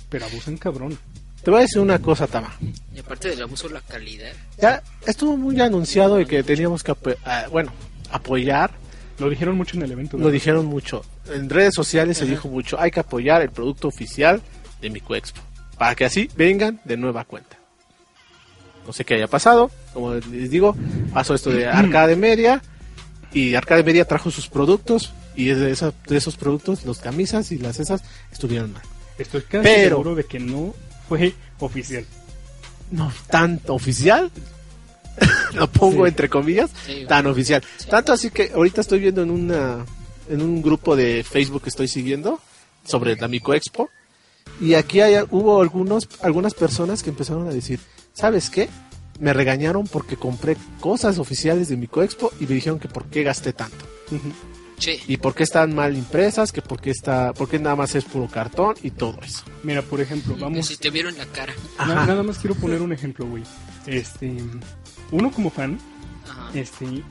Pero 0.09 0.26
abusan 0.26 0.57
cabrón. 0.57 0.97
Te 1.43 1.49
voy 1.49 1.59
a 1.59 1.62
decir 1.62 1.82
una 1.82 1.99
cosa, 1.99 2.28
Tama. 2.28 2.53
Y 2.93 2.99
aparte 2.99 3.30
del 3.30 3.41
abuso 3.41 3.68
la 3.70 3.82
calidad. 3.82 4.32
Ya 4.62 4.84
estuvo 5.07 5.38
muy 5.38 5.59
anunciado 5.59 6.18
de 6.18 6.26
que 6.26 6.43
teníamos 6.43 6.84
que, 6.84 6.93
ah, 7.26 7.45
bueno, 7.49 7.72
apoyar. 8.12 8.72
Lo 9.18 9.30
dijeron 9.30 9.55
mucho 9.55 9.78
en 9.78 9.84
el 9.84 9.91
evento. 9.91 10.18
Lo 10.18 10.30
dijeron 10.32 10.66
mucho. 10.66 11.03
En 11.34 11.49
redes 11.49 11.74
sociales 11.76 12.18
se 12.18 12.26
dijo 12.26 12.47
mucho. 12.49 12.80
Hay 12.80 12.91
que 12.91 12.99
apoyar 12.99 13.41
el 13.41 13.49
producto 13.51 13.88
oficial 13.88 14.41
de 14.82 14.89
Mico 14.89 15.16
Expo. 15.16 15.41
Para 15.82 15.96
que 15.96 16.06
así 16.06 16.30
vengan 16.36 16.80
de 16.86 16.96
nueva 16.96 17.26
cuenta. 17.26 17.58
No 18.86 18.94
sé 18.94 19.04
qué 19.04 19.16
haya 19.16 19.26
pasado. 19.26 19.72
Como 19.96 20.14
les 20.14 20.52
digo, 20.52 20.76
pasó 21.12 21.34
esto 21.34 21.50
de 21.50 21.66
Arcade 21.68 22.16
Media. 22.16 22.62
Y 23.34 23.56
Arcade 23.56 23.84
Media 23.84 24.06
trajo 24.06 24.30
sus 24.30 24.48
productos. 24.48 25.12
Y 25.36 25.46
de, 25.46 25.72
esa- 25.72 25.92
de 26.08 26.18
esos 26.18 26.38
productos, 26.38 26.86
los 26.86 27.00
camisas 27.00 27.52
y 27.52 27.58
las 27.58 27.80
esas 27.80 28.04
estuvieron 28.32 28.74
mal. 28.74 28.84
Estoy 29.18 29.42
casi 29.42 29.64
Pero- 29.64 29.96
seguro 29.98 30.14
de 30.14 30.24
que 30.26 30.40
no 30.40 30.76
fue 31.10 31.34
oficial. 31.58 32.06
No 32.92 33.12
tanto 33.32 33.74
oficial. 33.74 34.30
Lo 35.56 35.66
pongo 35.72 36.04
Sí. 36.06 36.10
entre 36.10 36.30
comillas. 36.30 36.70
Sí, 36.86 37.06
tan 37.08 37.26
oficial. 37.26 37.64
Sí. 37.78 37.88
Tanto 37.90 38.14
así 38.14 38.30
que 38.30 38.52
ahorita 38.54 38.82
estoy 38.82 39.00
viendo 39.00 39.24
en 39.24 39.32
una 39.32 39.84
en 40.30 40.42
un 40.44 40.62
grupo 40.62 40.96
de 40.96 41.24
Facebook 41.28 41.64
que 41.64 41.70
estoy 41.70 41.88
siguiendo 41.88 42.40
sobre 42.86 43.16
la 43.16 43.28
Mico 43.28 43.56
Expo 43.56 43.90
Y 44.60 44.76
aquí 44.76 45.02
hay, 45.02 45.16
hubo 45.32 45.62
algunos, 45.62 46.08
algunas 46.22 46.54
personas 46.54 47.02
que 47.04 47.10
empezaron 47.10 47.48
a 47.48 47.52
decir, 47.52 47.80
¿sabes 48.14 48.50
qué? 48.50 48.70
Me 49.20 49.34
regañaron 49.34 49.88
porque 49.88 50.18
compré 50.18 50.58
cosas 50.80 51.18
oficiales 51.20 51.68
de 51.70 51.78
mi 51.78 51.88
Coexpo 51.88 52.32
y 52.39 52.46
me 52.46 52.56
dijeron 52.56 52.80
que 52.80 52.88
por 52.88 53.06
qué 53.06 53.24
gasté 53.24 53.54
tanto. 53.54 53.86
Sí. 54.80 55.00
Y 55.08 55.18
por 55.18 55.36
qué 55.36 55.44
están 55.44 55.76
mal 55.76 55.96
impresas, 55.96 56.52
que 56.52 56.62
por 56.64 56.82
qué, 56.82 56.89
está, 56.89 57.34
por 57.34 57.48
qué 57.48 57.60
nada 57.60 57.76
más 57.76 57.94
es 57.94 58.04
puro 58.04 58.28
cartón 58.28 58.76
y 58.82 58.89
todo 58.92 59.20
eso. 59.22 59.44
Mira, 59.64 59.84
por 59.84 60.02
ejemplo, 60.02 60.36
vamos. 60.39 60.66
Si 60.68 60.78
te 60.78 60.89
vieron 60.89 61.16
la 61.20 61.26
cara. 61.28 61.54
na- 61.78 62.06
nada 62.08 62.24
más 62.24 62.39
quiero 62.39 62.56
poner 62.56 62.82
un 62.82 62.92
ejemplo, 62.92 63.28
güey. 63.28 63.44
Este. 63.86 64.36
Uno 65.12 65.32
como 65.32 65.52
fan, 65.52 65.78
Ajá. 66.28 66.50
este. 66.58 67.04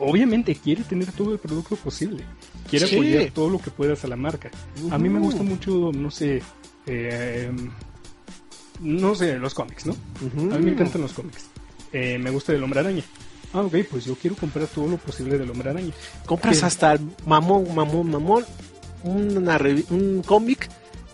Obviamente 0.00 0.54
quiere 0.56 0.82
tener 0.82 1.12
todo 1.12 1.32
el 1.32 1.38
producto 1.38 1.76
posible. 1.76 2.24
Quiere 2.68 2.88
Sí. 2.88 2.96
apoyar 2.96 3.30
todo 3.30 3.50
lo 3.50 3.58
que 3.60 3.70
puedas 3.70 4.04
a 4.04 4.08
la 4.08 4.16
marca. 4.16 4.50
A 4.90 4.98
mí 4.98 5.08
me 5.08 5.20
gusta 5.20 5.42
mucho, 5.44 5.92
no 5.94 6.10
sé. 6.10 6.42
Eh, 6.86 7.50
no 8.80 9.14
sé, 9.14 9.38
los 9.38 9.54
cómics, 9.54 9.86
¿no? 9.86 9.96
A 10.54 10.58
mí 10.58 10.64
me 10.64 10.72
encantan 10.72 11.02
los 11.02 11.12
cómics. 11.12 11.46
Eh, 11.92 12.18
me 12.18 12.30
gusta 12.30 12.52
el 12.52 12.62
hombre 12.62 12.80
araña. 12.80 13.04
Ah, 13.52 13.60
ok, 13.60 13.74
pues 13.90 14.04
yo 14.06 14.14
quiero 14.16 14.34
comprar 14.36 14.66
todo 14.66 14.88
lo 14.88 14.96
posible 14.96 15.38
del 15.38 15.50
hombre 15.50 15.70
araña. 15.70 15.92
Compras 16.26 16.60
¿Qué? 16.60 16.64
hasta 16.66 16.98
mamón, 17.26 17.74
mamón, 17.74 18.10
mamón, 18.10 18.44
una 19.04 19.58
un 19.90 20.22
cómic 20.26 20.68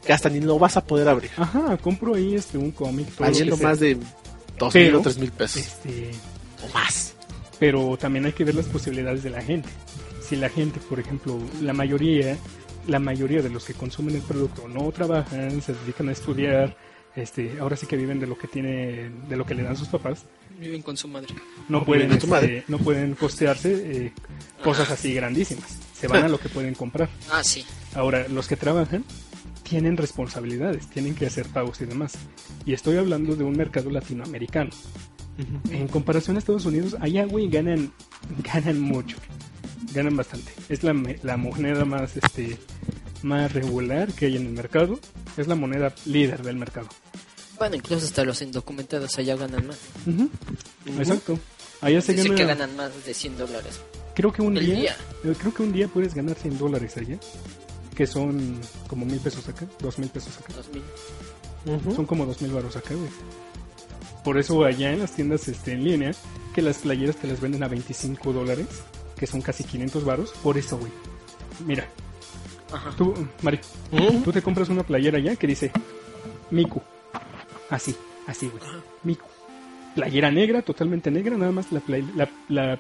que 0.05 0.13
hasta 0.13 0.31
ni 0.31 0.41
lo 0.41 0.59
vas 0.59 0.77
a 0.77 0.85
poder 0.85 1.09
abrir. 1.09 1.31
Ajá, 1.37 1.77
compro 1.79 2.15
ahí 2.15 2.35
este 2.37 2.57
un 2.57 2.71
cómic. 2.71 3.09
Valiendo 3.19 3.57
más 3.57 3.81
de 3.81 3.99
dos 4.59 4.75
mil 4.75 4.95
o 4.95 5.01
tres 5.01 5.19
mil 5.19 5.33
pesos. 5.33 5.59
Este, 5.63 6.13
O 6.65 6.73
más. 6.73 7.15
pero 7.59 7.97
también 7.97 8.25
hay 8.25 8.33
que 8.33 8.45
ver 8.45 8.55
las 8.55 8.67
posibilidades 8.67 9.23
de 9.23 9.31
la 9.31 9.43
gente. 9.43 9.69
Si 10.23 10.37
la 10.37 10.49
gente, 10.49 10.79
por 10.89 11.01
ejemplo, 11.01 11.39
la 11.61 11.73
mayoría, 11.73 12.37
la 12.89 12.99
mayoría 12.99 13.43
de 13.43 13.51
los 13.51 13.65
que 13.65 13.75
consumen 13.75 14.17
el 14.17 14.23
producto 14.23 14.67
no 14.67 14.91
trabajan, 14.91 15.63
se 15.63 15.75
dedican 15.75 16.09
a 16.09 16.13
estudiar, 16.13 16.77
este, 17.15 17.59
ahora 17.61 17.77
sí 17.77 17.87
que 17.87 17.97
viven 17.97 18.19
de 18.19 18.27
lo 18.27 18.37
que 18.37 18.49
tiene, 18.49 19.11
de 19.29 19.37
lo 19.37 19.47
que 19.47 19.55
le 19.55 19.63
dan 19.63 19.77
sus 19.77 19.89
papás, 19.89 20.25
Viven 20.59 20.83
con 20.83 20.97
su 20.97 21.07
madre. 21.07 21.29
no 21.69 21.85
pueden, 21.85 22.09
tu 22.09 22.15
este, 22.15 22.27
madre. 22.27 22.65
no 22.67 22.79
pueden 22.79 23.15
costearse 23.15 24.07
eh, 24.07 24.13
cosas 24.65 24.91
así 24.91 25.15
grandísimas. 25.15 25.79
Se 25.95 26.09
van 26.09 26.25
a 26.25 26.29
lo 26.29 26.39
que 26.39 26.49
pueden 26.49 26.75
comprar. 26.75 27.09
Ah, 27.31 27.45
sí. 27.45 27.65
Ahora, 27.95 28.27
los 28.29 28.49
que 28.49 28.57
trabajan 28.57 29.05
tienen 29.63 29.97
responsabilidades, 29.97 30.89
tienen 30.89 31.15
que 31.15 31.27
hacer 31.27 31.47
pagos 31.47 31.81
y 31.81 31.85
demás. 31.85 32.15
Y 32.67 32.73
estoy 32.73 32.97
hablando 32.97 33.37
de 33.37 33.45
un 33.45 33.57
mercado 33.57 33.91
latinoamericano. 33.91 34.71
En 35.71 35.87
comparación 35.87 36.35
a 36.35 36.41
Estados 36.41 36.67
Unidos, 36.67 36.97
allá, 37.01 37.25
güey, 37.25 37.49
ganan, 37.49 37.93
ganan 38.43 38.81
mucho. 38.81 39.17
Ganan 39.93 40.17
bastante. 40.17 40.53
Es 40.69 40.83
la, 40.83 40.93
me- 40.93 41.19
la 41.23 41.37
moneda 41.37 41.85
más, 41.85 42.17
este, 42.17 42.57
más 43.23 43.53
regular 43.53 44.13
que 44.13 44.27
hay 44.27 44.37
en 44.37 44.47
el 44.47 44.53
mercado. 44.53 44.99
Es 45.37 45.47
la 45.47 45.55
moneda 45.55 45.95
líder 46.07 46.43
del 46.43 46.57
mercado. 46.57 46.89
Bueno, 47.59 47.77
incluso 47.77 48.05
hasta 48.07 48.25
los 48.25 48.41
indocumentados 48.43 49.19
allá 49.19 49.37
ganan 49.37 49.67
más. 49.67 49.79
Exacto. 50.99 51.39
Allá 51.81 52.01
se 52.01 52.15
gana, 52.15 52.35
que 52.35 52.45
ganan 52.45 52.77
más 52.77 53.05
de 53.05 53.15
100 53.15 53.37
dólares. 53.39 53.81
creo 54.15 54.33
que 54.33 54.43
un 54.43 54.55
día, 54.55 54.75
día. 54.75 54.97
eh, 55.25 55.35
creo 55.39 55.55
que 55.55 55.63
un 55.63 55.73
día 55.73 55.87
puedes 55.89 56.15
ganar 56.15 56.37
100 56.37 56.59
dólares 56.59 56.97
allá. 56.97 57.19
Que 57.95 58.07
son 58.07 58.61
como 58.87 59.05
mil 59.07 59.19
pesos 59.19 59.49
acá, 59.49 59.67
dos 59.81 59.99
mil 59.99 60.09
pesos 60.09 60.37
acá. 60.39 60.53
2000. 60.55 60.83
Ujú. 61.67 61.95
Son 61.95 62.07
como 62.07 62.27
dos 62.27 62.41
mil 62.43 62.53
baros 62.53 62.77
acá, 62.77 62.95
güey. 62.95 63.11
Por 64.25 64.39
eso 64.39 64.65
allá 64.65 64.93
en 64.93 65.01
las 65.01 65.13
tiendas 65.13 65.49
este, 65.49 65.73
en 65.73 65.85
línea, 65.85 66.13
que 66.55 66.63
las 66.63 66.79
playeras 66.79 67.17
te 67.17 67.27
las 67.27 67.41
venden 67.41 67.63
a 67.65 67.69
25 67.69 68.33
dólares, 68.33 68.67
que 69.19 69.27
son 69.27 69.41
casi 69.43 69.65
500 69.65 70.05
baros. 70.05 70.31
Por 70.43 70.57
eso, 70.59 70.79
güey. 70.79 70.91
Mira, 71.67 71.87
Ajá. 72.73 72.91
tú, 72.97 73.15
Mari, 73.43 73.59
Ujú. 73.93 74.21
tú 74.23 74.33
te 74.33 74.43
compras 74.43 74.69
una 74.69 74.83
playera 74.85 75.19
allá 75.19 75.37
que 75.37 75.47
dice 75.47 75.71
Miku. 76.51 76.81
Así, 77.71 77.95
así, 78.27 78.49
güey. 78.49 78.63
Miku. 79.05 79.27
Playera 79.95 80.31
negra, 80.31 80.63
totalmente 80.63 81.11
negra, 81.11 81.37
nada 81.37 81.51
más 81.51 81.73
la, 81.73 81.81
play- 81.81 82.09
la, 82.15 82.29
la, 82.49 82.79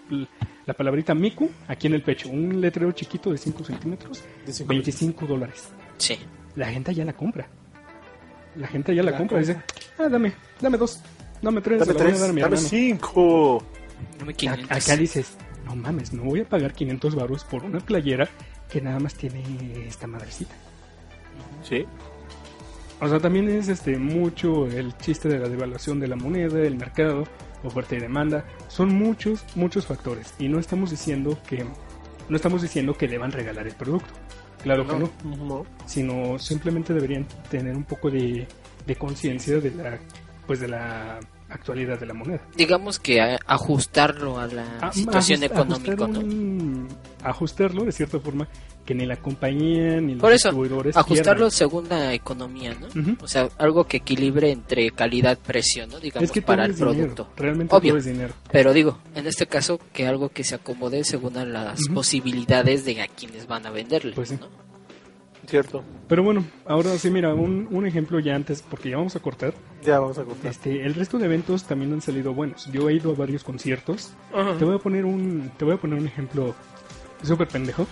la 0.66 0.74
palabrita 0.74 1.14
Miku 1.14 1.50
aquí 1.66 1.88
en 1.88 1.94
el 1.94 2.02
pecho. 2.02 2.28
Un 2.28 2.60
letrero 2.60 2.92
chiquito 2.92 3.30
de 3.32 3.38
5 3.38 3.64
centímetros, 3.64 4.22
De 4.46 4.52
cinco 4.52 4.68
25 4.68 5.26
dólares. 5.26 5.68
Sí. 5.96 6.16
La 6.54 6.68
gente 6.70 6.94
ya 6.94 7.04
la 7.04 7.12
compra. 7.14 7.48
La 8.56 8.66
gente 8.68 8.94
ya 8.94 9.02
la, 9.02 9.10
La 9.12 9.18
compra. 9.18 9.38
Dice, 9.38 9.56
ah, 9.98 10.08
dame, 10.08 10.32
dame 10.60 10.78
dos. 10.78 11.00
Dame 11.42 11.60
tres, 11.60 11.80
Dame 11.80 11.94
tres, 11.94 12.20
dame 12.20 12.40
hermano. 12.40 12.56
cinco. 12.56 13.64
Dame 14.18 14.32
A- 14.32 14.36
500. 14.36 14.70
Acá 14.70 14.96
dices, 14.96 15.36
no 15.68 15.76
mames, 15.76 16.12
no 16.12 16.24
voy 16.24 16.40
a 16.40 16.48
pagar 16.48 16.72
500 16.72 17.14
baros 17.14 17.44
por 17.44 17.64
una 17.64 17.80
playera 17.80 18.28
que 18.70 18.80
nada 18.80 18.98
más 18.98 19.14
tiene 19.14 19.42
esta 19.86 20.06
madrecita. 20.06 20.54
Sí. 21.62 21.84
O 23.00 23.08
sea, 23.08 23.20
también 23.20 23.48
es 23.48 23.68
este 23.68 23.98
mucho 23.98 24.66
el 24.66 24.96
chiste 24.96 25.28
de 25.28 25.38
la 25.38 25.48
devaluación 25.48 26.00
de 26.00 26.08
la 26.08 26.16
moneda, 26.16 26.60
el 26.60 26.76
mercado, 26.76 27.24
oferta 27.62 27.94
y 27.94 28.00
demanda. 28.00 28.44
Son 28.68 28.92
muchos, 28.92 29.44
muchos 29.54 29.86
factores. 29.86 30.34
Y 30.38 30.48
no 30.48 30.58
estamos 30.58 30.90
diciendo 30.90 31.38
que 31.46 31.64
no 32.28 32.36
estamos 32.36 32.62
diciendo 32.62 32.94
que 32.94 33.06
deban 33.06 33.30
regalar 33.30 33.66
el 33.66 33.74
producto. 33.74 34.08
Claro 34.62 34.86
que 34.86 34.98
no. 34.98 35.10
No. 35.36 35.66
Sino 35.86 36.38
simplemente 36.38 36.92
deberían 36.92 37.26
tener 37.50 37.76
un 37.76 37.84
poco 37.84 38.10
de, 38.10 38.48
de 38.86 38.96
conciencia 38.96 39.60
de 39.60 39.70
la 39.70 39.98
pues 40.46 40.60
de 40.60 40.68
la 40.68 41.20
actualidad 41.58 41.98
de 41.98 42.06
la 42.06 42.14
moneda. 42.14 42.40
Digamos 42.56 42.98
que 42.98 43.20
a- 43.20 43.38
ajustarlo 43.46 44.38
a 44.38 44.46
la 44.46 44.64
Ah, 44.80 44.92
situación 44.92 45.40
ajust- 45.40 45.44
económica, 45.44 45.92
ajustar 46.04 46.24
¿no? 46.24 46.88
ajustarlo 47.24 47.84
de 47.84 47.92
cierta 47.92 48.18
forma 48.20 48.48
que 48.84 48.94
ni 48.94 49.04
la 49.04 49.16
compañía 49.16 50.00
ni 50.00 50.12
los 50.14 50.22
Por 50.22 50.32
eso, 50.32 50.48
distribuidores 50.48 50.96
ajustarlo 50.96 51.50
según 51.50 51.90
la 51.90 52.14
economía, 52.14 52.74
¿no? 52.74 52.86
O 53.22 53.28
sea, 53.28 53.48
algo 53.58 53.84
que 53.84 53.98
equilibre 53.98 54.50
entre 54.50 54.90
calidad-precio, 54.92 55.86
¿no? 55.86 56.00
Digamos, 56.00 56.24
es 56.24 56.32
que 56.32 56.40
para 56.40 56.64
el 56.64 56.74
dinero, 56.74 56.92
producto. 56.94 57.28
realmente 57.36 57.74
Obvio. 57.76 57.90
todo 57.92 57.98
es 57.98 58.04
dinero. 58.06 58.32
Pero 58.50 58.72
digo, 58.72 58.98
en 59.14 59.26
este 59.26 59.46
caso, 59.46 59.78
que 59.92 60.06
algo 60.06 60.30
que 60.30 60.42
se 60.42 60.54
acomode 60.54 61.04
según 61.04 61.36
a 61.36 61.44
las 61.44 61.80
posibilidades 61.92 62.86
de 62.86 63.02
a 63.02 63.08
quienes 63.08 63.46
van 63.46 63.66
a 63.66 63.70
venderle, 63.70 64.12
Pues 64.12 64.30
sí. 64.30 64.38
¿no? 64.40 64.46
Cierto. 65.48 65.82
Pero 66.08 66.22
bueno, 66.22 66.44
ahora 66.66 66.96
sí, 66.98 67.10
mira, 67.10 67.34
un, 67.34 67.68
un 67.70 67.86
ejemplo 67.86 68.20
ya 68.20 68.34
antes, 68.34 68.60
porque 68.62 68.90
ya 68.90 68.98
vamos 68.98 69.16
a 69.16 69.20
cortar. 69.20 69.54
Ya 69.82 69.98
vamos 69.98 70.18
a 70.18 70.24
cortar. 70.24 70.50
Este, 70.50 70.84
el 70.84 70.94
resto 70.94 71.18
de 71.18 71.24
eventos 71.24 71.64
también 71.64 71.92
han 71.92 72.02
salido 72.02 72.34
buenos. 72.34 72.70
Yo 72.70 72.88
he 72.90 72.94
ido 72.94 73.12
a 73.12 73.14
varios 73.14 73.44
conciertos. 73.44 74.12
Te 74.58 74.64
voy 74.64 74.76
a 74.76 74.78
poner 74.78 75.04
un, 75.06 75.50
te 75.56 75.64
voy 75.64 75.74
a 75.74 75.76
poner 75.78 75.98
un 75.98 76.06
ejemplo 76.06 76.54
súper 77.22 77.48
pendejo. 77.48 77.86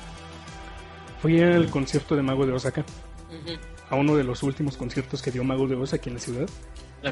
Fui 1.22 1.40
al 1.40 1.70
concierto 1.70 2.14
de 2.14 2.22
Mago 2.22 2.44
de 2.46 2.52
Osaka, 2.52 2.82
Ujú. 3.30 3.59
a 3.88 3.96
uno 3.96 4.16
de 4.16 4.24
los 4.24 4.42
últimos 4.42 4.76
conciertos 4.76 5.22
que 5.22 5.30
dio 5.30 5.42
Mago 5.42 5.66
de 5.66 5.76
Oz 5.76 5.94
aquí 5.94 6.11
en 6.11 6.16
la 6.16 6.20
ciudad. 6.20 6.48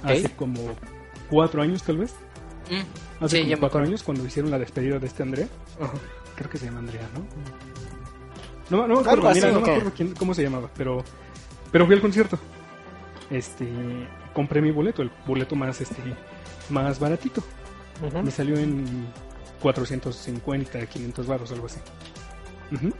Hace 0.02 0.30
como 0.36 0.60
cuatro 1.30 1.62
años 1.62 1.82
tal 1.82 1.98
vez. 1.98 2.14
Mm. 2.70 3.24
Hace 3.24 3.36
Sí, 3.38 3.42
como 3.44 3.50
cuatro 3.60 3.66
acuerdo. 3.68 3.88
años 3.88 4.02
cuando 4.02 4.26
hicieron 4.26 4.50
la 4.50 4.58
despedida 4.58 4.98
de 4.98 5.06
este 5.06 5.22
Andrea. 5.22 5.48
Creo 6.36 6.50
que 6.50 6.58
se 6.58 6.66
llama 6.66 6.80
Andrea, 6.80 7.08
¿no? 7.14 7.24
No, 8.70 8.86
no 8.88 8.94
me 8.96 9.00
acuerdo, 9.00 9.30
mira, 9.34 9.50
no 9.52 9.58
¿o 9.58 9.60
me 9.60 9.70
acuerdo 9.70 9.92
quién- 9.94 10.14
cómo 10.14 10.34
se 10.34 10.42
llamaba, 10.42 10.70
pero, 10.76 11.04
pero 11.70 11.86
fui 11.86 11.94
al 11.94 12.00
concierto. 12.00 12.38
Este, 13.30 13.66
compré 14.32 14.60
mi 14.62 14.70
boleto, 14.70 15.02
el 15.02 15.10
boleto 15.26 15.54
más, 15.56 15.80
este, 15.80 16.02
más 16.70 16.98
baratito. 16.98 17.42
Ujú. 18.06 18.22
Me 18.22 18.30
salió 18.30 18.56
en 18.56 19.06
450, 19.62 20.86
500 20.86 21.26
baros, 21.26 21.52
algo 21.52 21.66
así. 21.66 21.78
Ujú. 22.72 22.90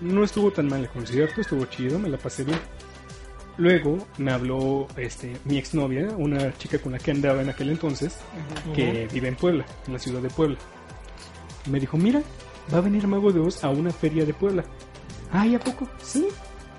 No 0.00 0.22
estuvo 0.24 0.50
tan 0.52 0.68
mal 0.68 0.80
el 0.82 0.88
concierto, 0.88 1.40
estuvo 1.40 1.64
chido, 1.66 1.98
me 1.98 2.08
la 2.08 2.18
pasé 2.18 2.44
bien. 2.44 2.58
Luego 3.56 3.98
me 4.18 4.30
habló 4.32 4.86
este, 4.96 5.36
mi 5.44 5.58
exnovia, 5.58 6.08
una 6.16 6.56
chica 6.56 6.78
con 6.78 6.92
la 6.92 6.98
que 6.98 7.10
andaba 7.10 7.42
en 7.42 7.48
aquel 7.48 7.70
entonces, 7.70 8.16
que 8.74 9.08
vive 9.12 9.26
en 9.28 9.34
Puebla, 9.34 9.66
en 9.88 9.92
la 9.94 9.98
ciudad 9.98 10.20
de 10.22 10.30
Puebla. 10.30 10.56
Me 11.68 11.80
dijo, 11.80 11.96
mira, 11.96 12.22
va 12.72 12.78
a 12.78 12.80
venir 12.82 13.06
Mago 13.06 13.32
de 13.32 13.40
Oz 13.40 13.64
a 13.64 13.70
una 13.70 13.90
feria 13.90 14.24
de 14.24 14.34
Puebla. 14.34 14.64
Ay, 15.32 15.54
¿a 15.54 15.60
poco? 15.60 15.88
Sí, 16.02 16.28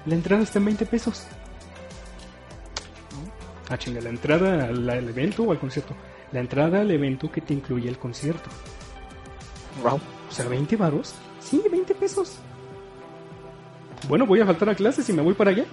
la 0.05 0.15
entrada 0.15 0.43
está 0.43 0.59
en 0.59 0.65
20 0.65 0.85
pesos. 0.85 1.27
Ah, 3.69 3.77
chinga, 3.77 4.01
la 4.01 4.09
entrada 4.09 4.65
al, 4.65 4.89
al 4.89 5.09
evento 5.09 5.43
o 5.43 5.51
al 5.51 5.59
concierto. 5.59 5.95
La 6.31 6.39
entrada 6.39 6.81
al 6.81 6.91
evento 6.91 7.31
que 7.31 7.41
te 7.41 7.53
incluye 7.53 7.87
el 7.87 7.97
concierto. 7.97 8.49
Wow. 9.83 9.95
O 9.95 10.31
sea, 10.31 10.47
20 10.47 10.75
varos. 10.75 11.15
Sí, 11.39 11.61
20 11.69 11.93
pesos. 11.95 12.39
Bueno, 14.07 14.25
voy 14.25 14.41
a 14.41 14.45
faltar 14.45 14.69
a 14.69 14.75
clases 14.75 15.07
y 15.09 15.13
me 15.13 15.21
voy 15.21 15.33
para 15.33 15.51
allá. 15.51 15.65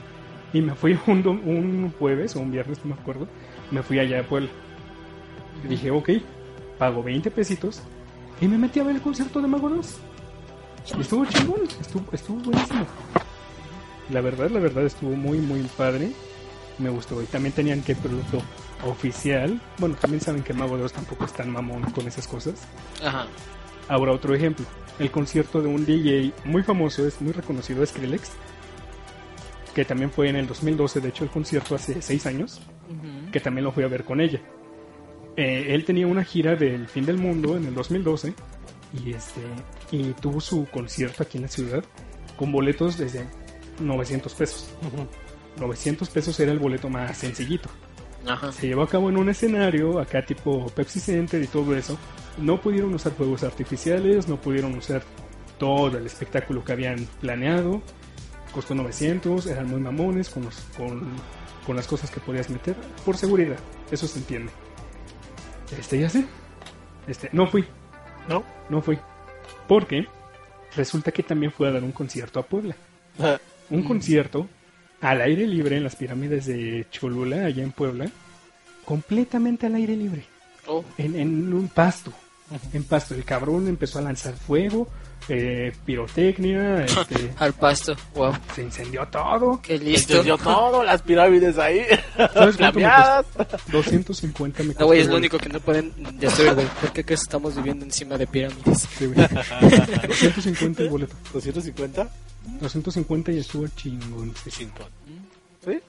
Y 0.52 0.60
me 0.60 0.74
fui 0.74 0.98
un, 1.06 1.26
un 1.26 1.92
jueves 1.98 2.36
o 2.36 2.40
un 2.40 2.50
viernes, 2.50 2.78
no 2.84 2.94
me 2.94 3.00
acuerdo. 3.00 3.26
Me 3.70 3.82
fui 3.82 3.98
allá 3.98 4.20
a 4.20 4.22
Puebla. 4.22 4.48
Y 5.64 5.68
dije, 5.68 5.90
ok, 5.90 6.10
pago 6.78 7.02
20 7.02 7.30
pesitos. 7.30 7.82
Y 8.40 8.48
me 8.48 8.58
metí 8.58 8.80
a 8.80 8.84
ver 8.84 8.96
el 8.96 9.02
concierto 9.02 9.40
de 9.40 9.48
Mago 9.48 9.68
2. 9.68 9.96
Y 10.96 11.00
estuvo 11.00 11.24
chingón, 11.26 11.60
estuvo, 11.80 12.04
estuvo 12.12 12.38
buenísimo. 12.38 12.86
La 14.10 14.20
verdad, 14.20 14.50
la 14.50 14.60
verdad, 14.60 14.84
estuvo 14.84 15.16
muy, 15.16 15.38
muy 15.38 15.62
padre. 15.76 16.12
Me 16.78 16.90
gustó. 16.90 17.22
Y 17.22 17.26
también 17.26 17.54
tenían 17.54 17.82
que 17.82 17.94
producto 17.94 18.42
oficial. 18.84 19.60
Bueno, 19.78 19.96
también 19.96 20.20
saben 20.20 20.42
que 20.42 20.52
Mago 20.52 20.76
2 20.76 20.92
tampoco 20.92 21.24
es 21.24 21.32
tan 21.32 21.50
mamón 21.50 21.82
con 21.90 22.06
esas 22.06 22.28
cosas. 22.28 22.54
Ajá. 23.02 23.26
Ahora 23.88 24.12
otro 24.12 24.34
ejemplo, 24.34 24.66
el 24.98 25.10
concierto 25.10 25.62
de 25.62 25.68
un 25.68 25.86
DJ 25.86 26.32
muy 26.44 26.62
famoso, 26.62 27.06
es 27.06 27.20
muy 27.20 27.32
reconocido, 27.32 27.84
Skrillex. 27.86 28.30
que 29.74 29.84
también 29.84 30.10
fue 30.10 30.28
en 30.28 30.36
el 30.36 30.46
2012, 30.46 31.00
de 31.00 31.08
hecho 31.08 31.24
el 31.24 31.30
concierto 31.30 31.74
hace 31.74 32.00
seis 32.02 32.26
años, 32.26 32.60
que 33.30 33.40
también 33.40 33.64
lo 33.64 33.72
fui 33.72 33.84
a 33.84 33.88
ver 33.88 34.04
con 34.04 34.20
ella. 34.20 34.40
Eh, 35.36 35.74
él 35.74 35.84
tenía 35.84 36.06
una 36.06 36.24
gira 36.24 36.56
del 36.56 36.88
fin 36.88 37.04
del 37.04 37.18
mundo 37.18 37.56
en 37.56 37.66
el 37.66 37.74
2012 37.74 38.32
y 39.04 39.12
este 39.12 39.40
y 39.90 40.12
tuvo 40.14 40.40
su 40.40 40.64
concierto 40.66 41.22
aquí 41.22 41.36
en 41.38 41.42
la 41.42 41.48
ciudad 41.48 41.84
con 42.36 42.50
boletos 42.52 42.96
desde 42.98 43.26
900 43.80 44.34
pesos. 44.34 44.70
900 45.58 46.08
pesos 46.10 46.38
era 46.40 46.52
el 46.52 46.58
boleto 46.58 46.88
más 46.88 47.16
sencillito. 47.18 47.68
Ajá. 48.26 48.50
Se 48.52 48.66
llevó 48.66 48.82
a 48.82 48.88
cabo 48.88 49.08
en 49.08 49.16
un 49.16 49.28
escenario 49.28 49.98
acá 50.00 50.24
tipo 50.24 50.66
Pepsi 50.68 51.00
Center 51.00 51.42
y 51.42 51.46
todo 51.46 51.76
eso. 51.76 51.98
No 52.38 52.60
pudieron 52.60 52.92
usar 52.94 53.12
fuegos 53.12 53.42
artificiales, 53.44 54.28
no 54.28 54.40
pudieron 54.40 54.74
usar 54.76 55.02
todo 55.58 55.96
el 55.98 56.06
espectáculo 56.06 56.64
que 56.64 56.72
habían 56.72 57.06
planeado. 57.20 57.82
Costó 58.52 58.74
900, 58.74 59.46
eran 59.46 59.68
muy 59.68 59.80
mamones 59.80 60.28
con, 60.30 60.44
los- 60.44 60.60
con, 60.76 61.06
con 61.66 61.76
las 61.76 61.86
cosas 61.86 62.10
que 62.10 62.20
podías 62.20 62.50
meter. 62.50 62.74
Por 63.04 63.16
seguridad, 63.16 63.58
eso 63.90 64.06
se 64.06 64.18
entiende. 64.18 64.50
Este 65.78 66.00
ya 66.00 66.08
sé. 66.08 66.24
Este, 67.06 67.28
no 67.32 67.46
fui, 67.46 67.64
¿No? 68.28 68.44
no 68.68 68.82
fui. 68.82 68.98
Porque 69.68 70.06
resulta 70.74 71.12
que 71.12 71.22
también 71.22 71.52
fue 71.52 71.68
a 71.68 71.72
dar 71.72 71.84
un 71.84 71.92
concierto 71.92 72.40
a 72.40 72.42
Puebla. 72.44 72.74
Un 73.70 73.82
concierto 73.82 74.48
al 75.00 75.20
aire 75.20 75.46
libre 75.46 75.76
en 75.76 75.84
las 75.84 75.96
pirámides 75.96 76.46
de 76.46 76.86
Cholula, 76.90 77.46
allá 77.46 77.62
en 77.62 77.72
Puebla. 77.72 78.08
Completamente 78.84 79.66
al 79.66 79.74
aire 79.74 79.96
libre. 79.96 80.24
Oh, 80.66 80.84
En, 80.98 81.16
en 81.16 81.52
un 81.52 81.68
pasto. 81.68 82.12
En 82.72 82.84
pasto. 82.84 83.14
El 83.14 83.24
cabrón 83.24 83.68
empezó 83.68 83.98
a 83.98 84.02
lanzar 84.02 84.34
fuego, 84.34 84.88
eh, 85.28 85.72
pirotecnia, 85.84 86.84
este, 86.84 87.32
al 87.38 87.52
pasto. 87.52 87.96
Wow. 88.14 88.34
se 88.54 88.62
incendió 88.62 89.06
todo. 89.08 89.60
Qué 89.62 89.78
Listo. 89.78 90.14
listo. 90.14 90.22
Yo 90.24 90.38
todo, 90.38 90.84
las 90.84 91.02
pirámides 91.02 91.58
ahí. 91.58 91.84
¿Sabes 92.16 92.30
cuánto 92.34 92.46
me 92.46 92.52
Flameadas. 92.52 93.26
costó? 93.36 93.56
250 93.72 94.62
me 94.62 94.74
No, 94.74 94.86
güey, 94.86 95.00
es 95.00 95.06
lo 95.08 95.16
único 95.16 95.38
que 95.38 95.48
no 95.48 95.60
pueden 95.60 95.92
destruir, 96.18 96.54
güey. 96.54 96.66
¿Por 96.80 96.92
qué 96.92 97.04
que 97.04 97.14
estamos 97.14 97.54
viviendo 97.56 97.84
encima 97.84 98.16
de 98.16 98.26
pirámides? 98.26 98.86
Sí, 98.98 99.06
güey. 99.06 99.26
250 100.08 100.82
el 100.82 100.88
boleto. 100.90 101.14
250. 101.32 102.08
250 102.60 103.32
y 103.32 103.38
estuvo 103.38 103.66
chingón. 103.68 104.32
sí, 104.44 104.50
sí. 104.50 104.68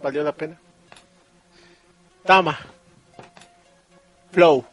Valió 0.01 0.23
la 0.23 0.31
pena. 0.33 0.59
Tama. 2.25 2.57
Flow. 4.31 4.65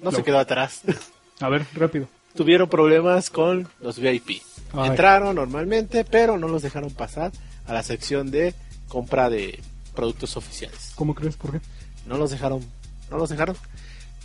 No 0.00 0.10
se 0.10 0.16
Flow. 0.16 0.24
quedó 0.24 0.38
atrás. 0.40 0.82
A 1.40 1.48
ver, 1.48 1.64
rápido. 1.74 2.06
Tuvieron 2.34 2.68
problemas 2.68 3.30
con 3.30 3.68
los 3.80 3.98
VIP. 3.98 4.42
Ay. 4.72 4.90
Entraron 4.90 5.34
normalmente, 5.34 6.04
pero 6.04 6.38
no 6.38 6.48
los 6.48 6.62
dejaron 6.62 6.90
pasar 6.90 7.32
a 7.66 7.72
la 7.72 7.82
sección 7.82 8.30
de 8.30 8.54
compra 8.88 9.28
de 9.28 9.60
productos 9.94 10.36
oficiales. 10.36 10.92
¿Cómo 10.94 11.14
crees? 11.14 11.36
¿Por 11.36 11.52
qué? 11.52 11.60
No 12.06 12.16
los 12.18 12.30
dejaron, 12.30 12.64
no 13.10 13.18
los 13.18 13.30
dejaron. 13.30 13.56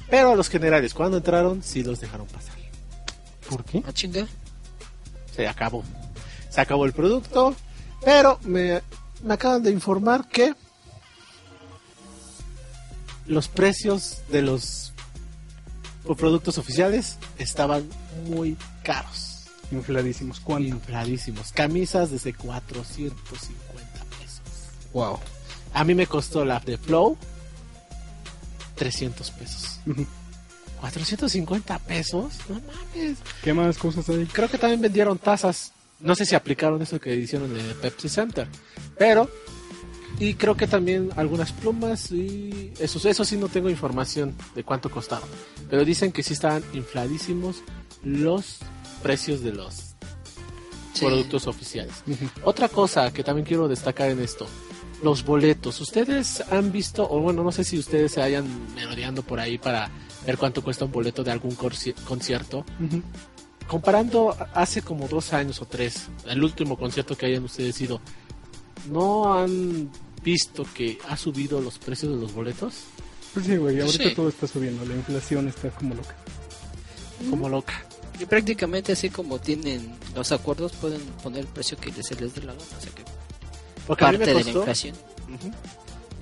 Pero 0.09 0.31
a 0.31 0.35
los 0.35 0.49
generales, 0.49 0.93
cuando 0.93 1.17
entraron, 1.17 1.63
sí 1.63 1.83
los 1.83 1.99
dejaron 1.99 2.27
pasar. 2.27 2.55
¿Por 3.49 3.63
qué? 3.63 3.83
Ah, 3.85 3.91
chinga. 3.91 4.27
Se 5.35 5.47
acabó. 5.47 5.83
Se 6.49 6.61
acabó 6.61 6.85
el 6.85 6.93
producto, 6.93 7.55
pero 8.03 8.39
me, 8.43 8.81
me 9.23 9.33
acaban 9.33 9.63
de 9.63 9.71
informar 9.71 10.27
que 10.27 10.53
los 13.25 13.47
precios 13.47 14.21
de 14.29 14.41
los 14.41 14.93
productos 16.15 16.57
oficiales 16.59 17.17
estaban 17.39 17.87
muy 18.27 18.55
caros, 18.83 19.45
Infladísimos. 19.71 20.39
¿Cuánto? 20.39 20.67
infladísimos. 20.69 21.51
Camisas 21.51 22.11
desde 22.11 22.33
450 22.33 24.05
pesos. 24.19 24.41
Wow. 24.93 25.19
A 25.73 25.83
mí 25.83 25.95
me 25.95 26.05
costó 26.05 26.45
la 26.45 26.59
de 26.59 26.77
Flow 26.77 27.17
300 28.75 29.31
pesos. 29.31 29.79
Ujú. 29.87 30.05
450 30.81 31.79
pesos, 31.79 32.33
no 32.49 32.55
mames. 32.61 33.17
¿Qué 33.43 33.53
más 33.53 33.77
cosas 33.77 34.07
hay? 34.09 34.25
Creo 34.27 34.49
que 34.49 34.57
también 34.57 34.81
vendieron 34.81 35.17
tazas. 35.17 35.71
No 35.99 36.13
sé 36.13 36.25
si 36.25 36.35
aplicaron 36.35 36.81
eso 36.81 36.99
que 36.99 37.15
hicieron 37.15 37.57
en 37.57 37.65
el 37.65 37.73
Pepsi 37.75 38.09
Center. 38.09 38.47
Pero. 38.97 39.29
Y 40.19 40.35
creo 40.35 40.55
que 40.55 40.65
también 40.67 41.09
algunas 41.17 41.51
plumas 41.51 42.11
y. 42.11 42.71
Eso, 42.79 43.07
eso 43.07 43.25
sí 43.25 43.35
no 43.37 43.49
tengo 43.49 43.69
información 43.69 44.33
de 44.55 44.63
cuánto 44.63 44.89
costaron. 44.89 45.27
Pero 45.69 45.83
dicen 45.83 46.11
que 46.11 46.23
sí 46.23 46.33
estaban 46.33 46.63
infladísimos 46.73 47.57
los 48.03 48.59
precios 49.03 49.41
de 49.41 49.51
los 49.51 49.95
Sí. 50.93 51.05
productos 51.05 51.47
oficiales. 51.47 51.93
Otra 52.43 52.69
cosa 52.69 53.11
que 53.11 53.21
también 53.23 53.45
quiero 53.45 53.67
destacar 53.67 54.09
en 54.09 54.19
esto. 54.21 54.47
Los 55.03 55.25
boletos. 55.25 55.81
¿Ustedes 55.81 56.41
han 56.49 56.71
visto, 56.71 57.05
o 57.09 57.19
bueno, 57.19 57.43
no 57.43 57.51
sé 57.51 57.65
si 57.65 57.77
ustedes 57.77 58.13
se 58.13 58.21
hayan 58.21 58.45
merodeando 58.73 59.21
por 59.21 59.41
ahí 59.41 59.57
para 59.57 59.89
ver 60.25 60.37
cuánto 60.37 60.63
cuesta 60.63 60.85
un 60.85 60.91
boleto 60.93 61.21
de 61.21 61.31
algún 61.31 61.53
concierto? 61.55 62.63
Comparando 63.67 64.35
hace 64.53 64.81
como 64.83 65.07
dos 65.09 65.33
años 65.33 65.61
o 65.61 65.65
tres, 65.65 66.07
el 66.27 66.41
último 66.43 66.77
concierto 66.77 67.17
que 67.17 67.25
hayan 67.25 67.43
ustedes 67.43 67.81
ido, 67.81 67.99
¿no 68.89 69.33
han 69.33 69.89
visto 70.25 70.65
que 70.73 70.97
ha 71.07 71.15
subido 71.15 71.61
los 71.61 71.77
precios 71.79 72.13
de 72.13 72.19
los 72.19 72.33
boletos? 72.33 72.73
Pues 73.33 73.45
sí, 73.45 73.55
güey, 73.57 73.79
ahorita 73.79 74.03
Sí. 74.09 74.15
todo 74.15 74.27
está 74.29 74.47
subiendo. 74.47 74.83
La 74.85 74.95
inflación 74.95 75.47
está 75.47 75.69
como 75.69 75.95
loca. 75.95 76.15
Como 77.29 77.47
loca. 77.47 77.85
Y 78.19 78.25
prácticamente 78.25 78.93
así 78.93 79.09
como 79.09 79.39
tienen 79.39 79.95
los 80.15 80.31
acuerdos, 80.31 80.71
pueden 80.73 81.01
poner 81.21 81.41
el 81.41 81.47
precio 81.47 81.77
que 81.77 81.91
se 82.03 82.15
les 82.15 82.33
dé 82.33 82.41
la 82.41 82.53
gana. 82.53 82.63
O 82.77 82.81
sea 82.81 82.91
que 82.93 83.03
Porque 83.85 84.05
a 84.05 84.11
mí 84.11 84.17
parte 84.17 84.33
de 84.33 84.43
la 84.43 84.49
inflación. 84.49 84.95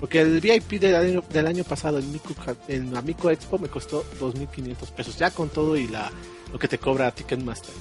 Porque 0.00 0.20
el 0.20 0.40
VIP 0.40 0.80
del 0.80 0.96
año, 0.96 1.24
del 1.30 1.46
año 1.46 1.64
pasado 1.64 1.98
en, 1.98 2.12
Mico, 2.12 2.34
en 2.68 2.96
Amico 2.96 3.30
Expo 3.30 3.58
me 3.58 3.68
costó 3.68 4.04
2.500 4.20 4.90
pesos, 4.90 5.16
ya 5.16 5.30
con 5.30 5.48
todo 5.48 5.76
y 5.76 5.86
la 5.88 6.10
lo 6.52 6.58
que 6.58 6.68
te 6.68 6.78
cobra 6.78 7.10
Ticketmaster. 7.14 7.72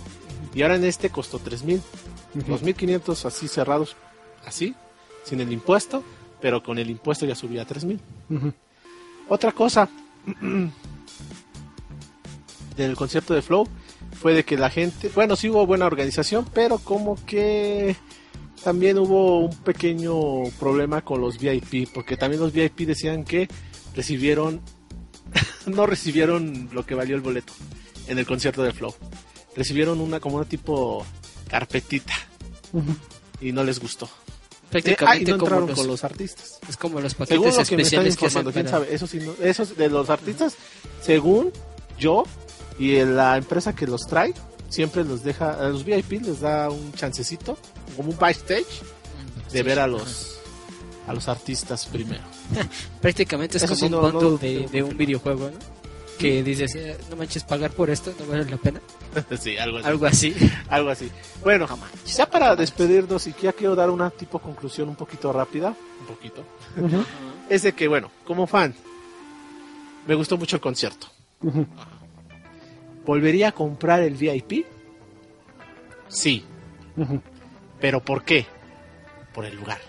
Y 0.54 0.62
ahora 0.62 0.76
en 0.76 0.86
este 0.86 1.10
costó 1.10 1.40
3.000. 1.40 1.82
Ujú. 2.36 2.54
2.500 2.58 3.26
así 3.26 3.48
cerrados, 3.48 3.96
así, 4.46 4.76
sin 5.24 5.42
el 5.42 5.52
impuesto, 5.52 6.04
pero 6.42 6.62
con 6.62 6.78
el 6.78 6.90
impuesto 6.90 7.26
ya 7.26 7.36
subía 7.36 7.64
a 7.64 7.68
3.000. 7.68 8.00
Ujú. 8.30 8.54
Otra 9.30 9.52
cosa 9.52 9.90
del 12.76 12.96
concierto 12.96 13.34
de 13.34 13.42
Flow 13.42 13.68
fue 14.20 14.34
de 14.34 14.44
que 14.44 14.58
la 14.58 14.70
gente, 14.70 15.10
bueno, 15.14 15.36
sí 15.36 15.50
hubo 15.50 15.66
buena 15.66 15.86
organización, 15.86 16.46
pero 16.54 16.78
como 16.78 17.18
que 17.26 17.96
también 18.64 18.98
hubo 18.98 19.40
un 19.40 19.56
pequeño 19.58 20.44
problema 20.60 21.02
con 21.02 21.22
los 21.22 21.38
VIP, 21.38 21.90
porque 21.94 22.18
también 22.18 22.42
los 22.42 22.54
VIP 22.54 22.82
decían 22.82 23.24
que 23.24 23.48
recibieron, 23.96 24.62
no 25.66 25.86
recibieron 25.86 26.70
lo 26.72 26.86
que 26.86 26.96
valió 26.96 27.16
el 27.16 27.22
boleto 27.22 27.54
en 28.08 28.18
el 28.20 28.26
concierto 28.26 28.64
de 28.64 28.74
Flow. 28.74 28.94
Recibieron 29.56 30.00
una 30.00 30.20
como 30.20 30.38
una 30.38 30.46
tipo 30.46 31.06
carpetita 31.48 32.14
y 33.40 33.52
no 33.52 33.64
les 33.64 33.80
gustó. 33.80 34.10
Prácticamente 34.74 35.32
ah, 35.32 35.38
no 35.38 35.44
como 35.46 35.60
los, 35.68 35.78
con 35.80 35.88
los 35.88 36.04
artistas. 36.04 36.60
es 36.68 36.78
como 36.78 37.00
los 37.00 37.14
Según 37.14 37.28
paquetes 37.28 37.58
lo 37.58 37.66
que 37.66 37.78
me 37.78 37.84
están 37.84 38.04
que 38.16 38.26
hacen 38.26 38.68
sabe, 38.68 38.94
eso 38.94 39.08
sí, 39.08 39.20
no- 39.20 39.34
esos 39.46 39.78
de 39.78 39.90
los 39.90 40.10
artistas, 40.10 40.56
según 41.02 41.52
yo 41.98 42.24
y 42.80 42.98
la 43.06 43.38
empresa 43.38 43.74
que 43.76 43.88
los 43.88 44.02
trae, 44.08 44.34
siempre 44.70 45.04
los 45.04 45.24
deja, 45.24 45.52
a 45.54 45.70
los 45.70 45.86
VIP 45.86 46.22
les 46.24 46.40
da 46.42 46.70
un 46.70 46.92
chancecito, 46.94 47.58
como 47.96 48.10
un 48.12 48.18
backstage, 48.18 48.66
de 49.52 49.64
ver 49.64 49.80
a 49.80 49.88
los 49.88 50.40
a 51.08 51.14
los 51.14 51.28
artistas 51.28 51.86
primero. 51.86 52.24
Prácticamente 53.02 53.58
es 53.58 53.64
Eso 53.64 53.74
como 53.76 53.80
sí, 53.80 53.86
un 53.86 53.92
no- 53.92 54.12
bundle 54.30 54.50
de, 54.62 54.68
de 54.68 54.84
un 54.84 54.98
videojuego, 54.98 55.52
¿no? 55.52 55.83
Que 56.20 56.44
dices, 56.44 56.76
eh, 56.76 56.98
no 57.10 57.16
manches, 57.16 57.44
pagar 57.44 57.72
por 57.72 57.90
esto 57.90 58.14
no 58.20 58.26
vale 58.28 58.46
la 58.50 58.58
pena. 58.58 58.80
sí, 59.40 59.58
algo 59.58 59.78
así. 59.80 59.88
Algo 59.88 60.06
así. 60.06 60.36
Algo 60.70 60.90
así. 60.90 61.12
Bueno, 61.44 61.68
ya 62.06 62.30
para 62.30 62.56
despedirnos 62.56 63.28
y 63.28 63.34
que 63.34 63.44
ya 63.44 63.54
quiero 63.54 63.76
dar 63.76 63.90
una 63.90 64.10
tipo 64.10 64.40
conclusión 64.40 64.90
un 64.90 64.96
poquito 64.96 65.34
rápida, 65.34 65.76
un 66.02 66.06
poquito, 66.08 66.44
Ujú. 66.78 67.04
es 67.50 67.64
de 67.64 67.74
que 67.74 67.88
bueno, 67.88 68.12
como 68.26 68.48
fan, 68.48 68.74
me 70.08 70.16
gustó 70.16 70.38
mucho 70.38 70.56
el 70.58 70.62
concierto. 70.62 71.08
¿Volvería 73.06 73.50
a 73.50 73.52
comprar 73.52 74.02
el 74.02 74.14
VIP? 74.16 74.66
Sí. 76.08 76.46
¿Pero 77.80 78.02
por 78.04 78.24
qué? 78.24 78.46
Por 79.34 79.46
el 79.46 79.56
lugar. 79.56 79.80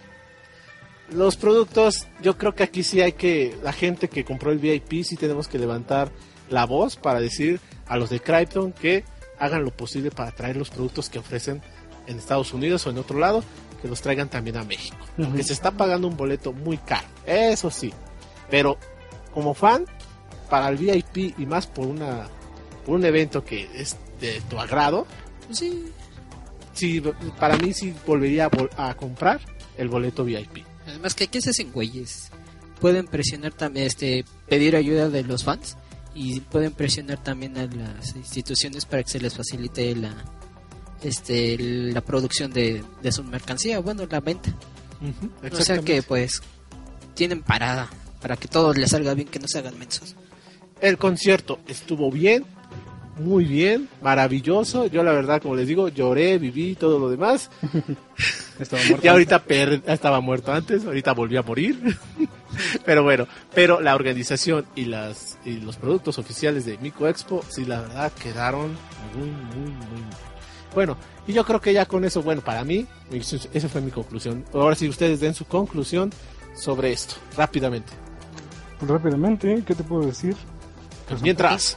Los 1.10 1.36
productos, 1.36 2.06
yo 2.22 2.36
creo 2.38 2.54
que 2.54 2.62
aquí 2.62 2.82
sí 2.82 3.00
hay 3.00 3.12
que, 3.12 3.56
la 3.62 3.72
gente 3.72 4.08
que 4.08 4.24
compró 4.24 4.50
el 4.50 4.58
VIP, 4.58 5.04
sí 5.04 5.16
tenemos 5.16 5.48
que 5.48 5.58
levantar 5.58 6.10
la 6.50 6.64
voz 6.66 6.96
para 6.96 7.20
decir 7.20 7.60
a 7.86 7.96
los 7.96 8.10
de 8.10 8.20
Crypton 8.20 8.72
que 8.72 9.04
hagan 9.38 9.64
lo 9.64 9.70
posible 9.70 10.10
para 10.10 10.30
traer 10.32 10.56
los 10.56 10.70
productos 10.70 11.08
que 11.10 11.18
ofrecen 11.18 11.60
en 12.06 12.18
Estados 12.18 12.52
Unidos 12.54 12.86
o 12.86 12.90
en 12.90 12.98
otro 12.98 13.18
lado, 13.18 13.44
que 13.82 13.88
los 13.88 14.00
traigan 14.00 14.28
también 14.28 14.56
a 14.56 14.64
México. 14.64 14.96
Que 15.36 15.42
se 15.42 15.52
está 15.52 15.70
pagando 15.72 16.08
un 16.08 16.16
boleto 16.16 16.52
muy 16.52 16.78
caro, 16.78 17.06
eso 17.26 17.70
sí. 17.70 17.92
Pero 18.50 18.78
como 19.32 19.52
fan, 19.54 19.84
para 20.48 20.68
el 20.68 20.76
VIP 20.76 21.38
y 21.38 21.46
más 21.46 21.66
por 21.66 21.86
una 21.86 22.28
por 22.86 22.96
un 22.96 23.04
evento 23.04 23.44
que 23.44 23.68
es 23.74 23.96
de 24.20 24.40
tu 24.48 24.58
agrado, 24.58 25.06
Sí. 25.50 25.86
sí, 26.74 27.02
para 27.38 27.56
mí 27.56 27.72
sí 27.72 27.94
volvería 28.06 28.46
a, 28.46 28.50
vol- 28.50 28.70
a 28.76 28.94
comprar 28.94 29.40
el 29.78 29.88
boleto 29.88 30.24
VIP. 30.24 30.64
Además 30.86 31.14
que 31.14 31.24
aquí 31.24 31.40
se 31.40 31.50
hacen 31.50 31.72
güeyes. 31.72 32.30
Pueden 32.80 33.06
presionar 33.06 33.52
también, 33.52 33.86
este, 33.86 34.24
pedir 34.48 34.76
ayuda 34.76 35.08
de 35.08 35.22
los 35.22 35.44
fans 35.44 35.76
y 36.14 36.40
pueden 36.40 36.72
presionar 36.72 37.22
también 37.22 37.56
a 37.56 37.66
las 37.66 38.14
instituciones 38.16 38.84
para 38.84 39.02
que 39.02 39.10
se 39.10 39.20
les 39.20 39.34
facilite 39.34 39.94
la, 39.96 40.14
este, 41.02 41.56
la 41.58 42.00
producción 42.00 42.52
de, 42.52 42.84
de 43.02 43.12
su 43.12 43.24
mercancía, 43.24 43.78
bueno, 43.78 44.06
la 44.08 44.20
venta. 44.20 44.54
O 45.52 45.56
sea 45.56 45.78
que 45.78 46.02
pues 46.02 46.40
tienen 47.14 47.42
parada 47.42 47.90
para 48.20 48.36
que 48.36 48.48
todo 48.48 48.72
les 48.72 48.90
salga 48.90 49.14
bien, 49.14 49.28
que 49.28 49.38
no 49.38 49.48
se 49.48 49.58
hagan 49.58 49.78
mensos. 49.78 50.16
El 50.80 50.98
concierto 50.98 51.60
estuvo 51.66 52.10
bien, 52.10 52.44
muy 53.18 53.44
bien, 53.44 53.88
maravilloso. 54.02 54.86
Yo 54.86 55.02
la 55.02 55.12
verdad, 55.12 55.40
como 55.40 55.54
les 55.56 55.68
digo, 55.68 55.88
lloré, 55.88 56.38
viví 56.38 56.74
todo 56.74 56.98
lo 56.98 57.08
demás. 57.10 57.50
Estaba 58.58 58.82
muerto. 58.84 59.04
Y 59.06 59.08
ahorita 59.08 59.42
per- 59.42 59.82
estaba 59.86 60.20
muerto 60.20 60.52
antes, 60.52 60.84
ahorita 60.84 61.12
volví 61.12 61.36
a 61.36 61.42
morir. 61.42 61.98
pero 62.84 63.02
bueno, 63.02 63.26
pero 63.52 63.80
la 63.80 63.94
organización 63.96 64.64
y 64.76 64.84
las 64.84 65.38
y 65.44 65.58
los 65.58 65.76
productos 65.76 66.18
oficiales 66.18 66.64
de 66.64 66.78
Mico 66.78 67.08
Expo, 67.08 67.42
sí, 67.48 67.64
la 67.64 67.80
verdad 67.80 68.12
quedaron 68.12 68.68
muy, 69.16 69.28
muy, 69.28 69.70
muy 69.72 70.00
mal. 70.02 70.10
Bueno, 70.72 70.96
y 71.26 71.32
yo 71.32 71.44
creo 71.44 71.60
que 71.60 71.72
ya 71.72 71.86
con 71.86 72.04
eso, 72.04 72.22
bueno, 72.22 72.42
para 72.42 72.64
mí, 72.64 72.86
esa 73.12 73.68
fue 73.68 73.80
mi 73.80 73.90
conclusión. 73.90 74.44
Ahora 74.52 74.74
sí, 74.76 74.88
ustedes 74.88 75.18
den 75.20 75.34
su 75.34 75.44
conclusión 75.46 76.10
sobre 76.56 76.92
esto, 76.92 77.14
rápidamente. 77.36 77.92
Pues 78.78 78.90
rápidamente, 78.90 79.62
¿qué 79.66 79.74
te 79.74 79.82
puedo 79.84 80.06
decir? 80.06 80.36
Pues 81.08 81.22
Mientras, 81.22 81.76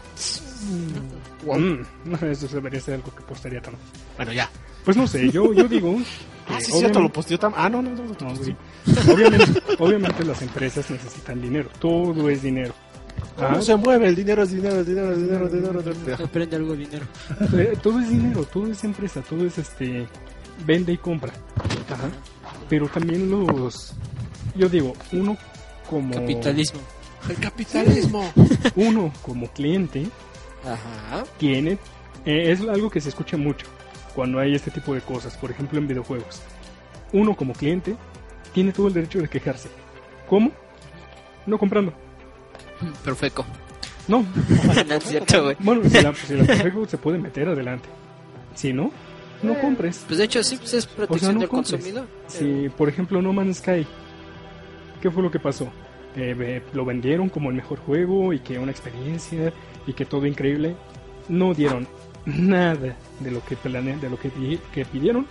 Mm, 0.61 2.15
eso 2.25 2.47
debería 2.47 2.79
ser 2.81 2.95
algo 2.95 3.13
que 3.15 3.21
postaría 3.23 3.61
Tam. 3.61 3.73
bueno, 4.15 4.33
ya. 4.33 4.49
Pues 4.83 4.95
no 4.97 5.05
sé, 5.07 5.29
yo, 5.31 5.53
yo 5.53 5.67
digo. 5.67 5.97
Ah, 6.49 6.61
sí, 6.61 6.71
es 6.71 6.77
cierto, 6.79 6.99
lo 7.01 7.07
obviamente- 7.07 7.13
posteó 7.15 7.39
Tam. 7.39 7.53
Ah, 7.57 7.67
no, 7.69 7.81
no, 7.81 7.89
no, 7.89 8.03
no, 8.05 8.15
No, 8.21 8.29
no, 8.33 8.35
sí. 8.41 8.55
obviamente, 9.11 9.61
obviamente 9.79 10.23
las 10.23 10.41
empresas 10.41 10.89
necesitan 10.89 11.41
dinero, 11.41 11.69
todo 11.77 12.29
es 12.29 12.41
dinero. 12.41 12.73
¿Cómo 13.35 13.47
Ajá. 13.49 13.61
se 13.61 13.75
mueve? 13.75 14.07
El 14.07 14.15
dinero 14.15 14.43
es 14.43 14.51
dinero, 14.51 14.77
el 14.79 14.85
dinero 14.85 15.11
es 15.11 15.17
dinero, 15.21 15.45
el 15.47 15.51
dinero, 15.51 15.79
el 15.81 15.93
dinero. 15.99 16.23
Aprende 16.23 16.55
algo 16.55 16.71
de 16.71 16.77
dinero. 16.77 17.05
Eh, 17.53 17.77
todo 17.83 17.99
es 17.99 18.09
dinero, 18.09 18.45
todo 18.45 18.71
es 18.71 18.81
empresa, 18.85 19.21
todo 19.27 19.45
es 19.45 19.57
este 19.57 20.07
vende 20.65 20.93
y 20.93 20.97
compra. 20.97 21.33
Ajá. 21.91 22.09
Pero 22.69 22.87
también 22.87 23.29
los 23.29 23.91
yo 24.55 24.69
digo, 24.69 24.93
uno 25.11 25.35
como 25.89 26.13
Capitalismo. 26.13 26.79
El 27.27 27.35
capitalismo. 27.39 28.31
uno 28.77 29.11
como 29.21 29.47
cliente 29.51 30.07
Ajá. 30.73 31.23
tiene 31.37 31.77
eh, 32.25 32.51
es 32.51 32.61
algo 32.61 32.89
que 32.89 32.99
se 32.99 33.09
escucha 33.09 33.37
mucho 33.37 33.65
cuando 34.13 34.39
hay 34.39 34.55
este 34.55 34.71
tipo 34.71 34.93
de 34.93 35.01
cosas, 35.01 35.37
por 35.37 35.51
ejemplo 35.51 35.79
en 35.79 35.87
videojuegos. 35.87 36.41
Uno 37.13 37.35
como 37.35 37.53
cliente 37.53 37.95
tiene 38.53 38.71
todo 38.71 38.87
el 38.87 38.93
derecho 38.93 39.19
de 39.19 39.27
quejarse. 39.29 39.69
¿Cómo? 40.27 40.51
No 41.45 41.57
comprando. 41.57 41.93
Perfecto. 43.03 43.45
No. 44.07 44.25
no 44.87 44.93
es 44.95 45.03
cierto, 45.03 45.43
güey. 45.43 45.55
Bueno, 45.59 45.87
si 45.89 46.01
la, 46.01 46.13
si 46.15 46.33
la 46.35 46.43
Profeco 46.43 46.87
se 46.87 46.97
puede 46.97 47.17
meter 47.17 47.47
adelante. 47.47 47.87
Si 48.55 48.73
no, 48.73 48.91
no 49.43 49.59
compres. 49.59 50.03
Pues 50.07 50.17
de 50.17 50.25
hecho 50.25 50.43
sí, 50.43 50.57
pues 50.57 50.73
es 50.73 50.87
protección 50.87 51.35
no 51.35 51.41
del 51.41 51.49
compres. 51.49 51.73
consumidor. 51.73 52.07
Si, 52.27 52.69
por 52.69 52.89
ejemplo, 52.89 53.21
No 53.21 53.33
Man's 53.33 53.57
Sky, 53.57 53.85
¿qué 55.01 55.11
fue 55.11 55.21
lo 55.23 55.31
que 55.31 55.39
pasó? 55.39 55.69
Eh, 56.15 56.61
lo 56.73 56.83
vendieron 56.83 57.29
como 57.29 57.49
el 57.49 57.55
mejor 57.55 57.79
juego 57.79 58.33
y 58.33 58.39
que 58.39 58.57
una 58.57 58.71
experiencia 58.71 59.53
y 59.87 59.93
que 59.93 60.05
todo 60.05 60.25
increíble. 60.27 60.75
No 61.29 61.53
dieron 61.55 61.87
nada 62.25 62.95
de 63.19 63.31
lo 63.31 63.43
que 63.43 63.57
plane- 63.57 63.99
de 63.99 64.09
lo 64.09 64.19
que, 64.19 64.29
que 64.73 64.85
pidieron. 64.85 65.25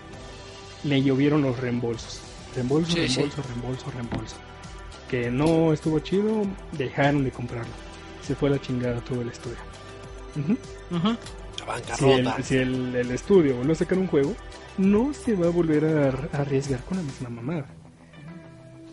Le 0.84 1.02
llovieron 1.02 1.42
los 1.42 1.58
reembolsos. 1.60 2.20
Reembolso, 2.54 2.92
Sí, 2.96 3.08
sí. 3.08 3.16
reembolso, 3.20 3.42
reembolso, 3.42 3.90
reembolso. 3.92 4.36
Que 5.08 5.30
no 5.30 5.72
estuvo 5.72 5.98
chido, 6.00 6.42
dejaron 6.72 7.22
de 7.24 7.30
comprarlo. 7.30 7.72
Se 8.22 8.34
fue 8.34 8.48
a 8.48 8.52
la 8.52 8.60
chingada 8.60 9.00
todo 9.02 9.20
el 9.22 9.28
estudio. 9.28 9.56
La 11.66 11.96
Si, 11.96 12.10
el, 12.10 12.32
si 12.44 12.56
el, 12.56 12.94
el 12.96 13.10
estudio 13.10 13.56
vuelve 13.56 13.72
a 13.72 13.76
sacar 13.76 13.98
un 13.98 14.06
juego, 14.06 14.34
no 14.78 15.12
se 15.14 15.34
va 15.34 15.46
a 15.46 15.50
volver 15.50 15.84
a 15.84 16.38
arriesgar 16.40 16.80
con 16.84 16.98
la 16.98 17.02
misma 17.02 17.28
mamada. 17.28 17.66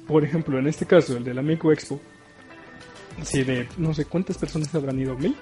Por 0.07 0.23
ejemplo, 0.23 0.57
en 0.59 0.67
este 0.67 0.85
caso, 0.85 1.15
el 1.17 1.23
de 1.23 1.33
la 1.33 1.41
Mico 1.41 1.71
Expo, 1.71 1.99
si 3.23 3.43
de 3.43 3.67
no 3.77 3.93
sé 3.93 4.05
cuántas 4.05 4.37
personas 4.37 4.73
habrán 4.75 4.99
ido, 4.99 5.15
mil. 5.17 5.35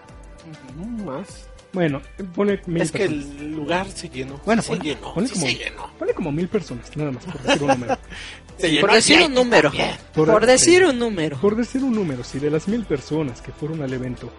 Más. 1.05 1.47
Bueno, 1.73 2.01
pone 2.35 2.59
mil 2.65 2.81
Es 2.81 2.91
que 2.91 2.99
personas. 3.07 3.25
el 3.39 3.51
lugar 3.53 3.87
se 3.89 4.09
llenó. 4.09 4.41
Bueno, 4.45 4.61
se 4.61 4.73
ponle- 4.73 4.81
llenó. 4.83 5.13
ponle 5.13 5.29
sí 5.29 5.33
como- 5.35 5.45
se 5.45 5.55
llenó. 5.55 5.93
Pone 5.97 6.13
como 6.13 6.31
mil 6.31 6.47
personas, 6.49 6.97
nada 6.97 7.11
más, 7.11 7.23
por 7.25 7.41
decir 7.41 7.61
un 7.63 7.67
número. 7.69 7.97
Se 8.57 8.69
llenó 8.69 8.81
Por 8.81 8.93
decir 8.93 9.21
un 9.23 9.33
número. 9.33 9.71
Por 10.13 10.45
decir 10.45 10.85
un 10.85 10.99
número. 10.99 11.37
Por 11.39 11.55
decir 11.55 11.83
un 11.83 11.95
número, 11.95 12.23
si 12.23 12.37
de 12.37 12.51
las 12.51 12.67
mil 12.67 12.83
personas 12.85 13.41
que 13.41 13.51
fueron 13.51 13.81
al 13.81 13.91
evento, 13.91 14.31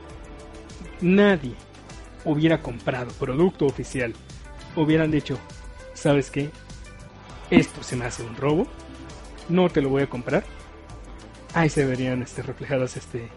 nadie 1.01 1.55
hubiera 2.25 2.61
comprado 2.63 3.11
producto 3.13 3.67
oficial, 3.67 4.15
hubieran 4.77 5.11
dicho, 5.11 5.39
¿sabes 5.95 6.31
qué? 6.31 6.51
Esto 7.51 7.83
se 7.83 7.97
me 7.97 8.05
hace 8.05 8.23
un 8.23 8.37
robo, 8.37 8.69
no 9.49 9.69
te 9.71 9.81
lo 9.81 9.89
voy 9.89 10.03
a 10.03 10.07
comprar. 10.09 10.45
Ahí 11.55 11.69
se 11.69 11.85
verían 11.85 12.23
este, 12.23 12.43
reflejadas, 12.43 12.97
este, 12.97 13.29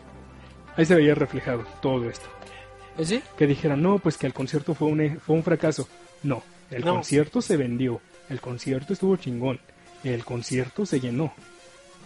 ahí 0.78 0.86
se 0.86 0.96
vería 0.96 1.16
reflejado 1.16 1.66
todo 1.82 2.10
esto. 2.10 2.28
¿Eh, 2.98 3.06
¿Sí? 3.06 3.22
Que 3.38 3.46
dijeran, 3.48 3.82
no, 3.82 4.00
pues 4.00 4.18
que 4.18 4.26
el 4.28 4.34
concierto 4.34 4.74
fue 4.74 4.88
un, 4.88 5.02
e- 5.02 5.18
fue 5.20 5.36
un 5.36 5.44
fracaso. 5.44 5.88
No, 6.24 6.44
el 6.72 6.86
No. 6.86 6.94
concierto 6.96 7.42
se 7.42 7.58
vendió, 7.58 8.00
el 8.30 8.40
concierto 8.40 8.94
estuvo 8.94 9.18
chingón, 9.18 9.60
el 10.04 10.24
concierto 10.24 10.86
se 10.86 11.00
llenó. 11.00 11.34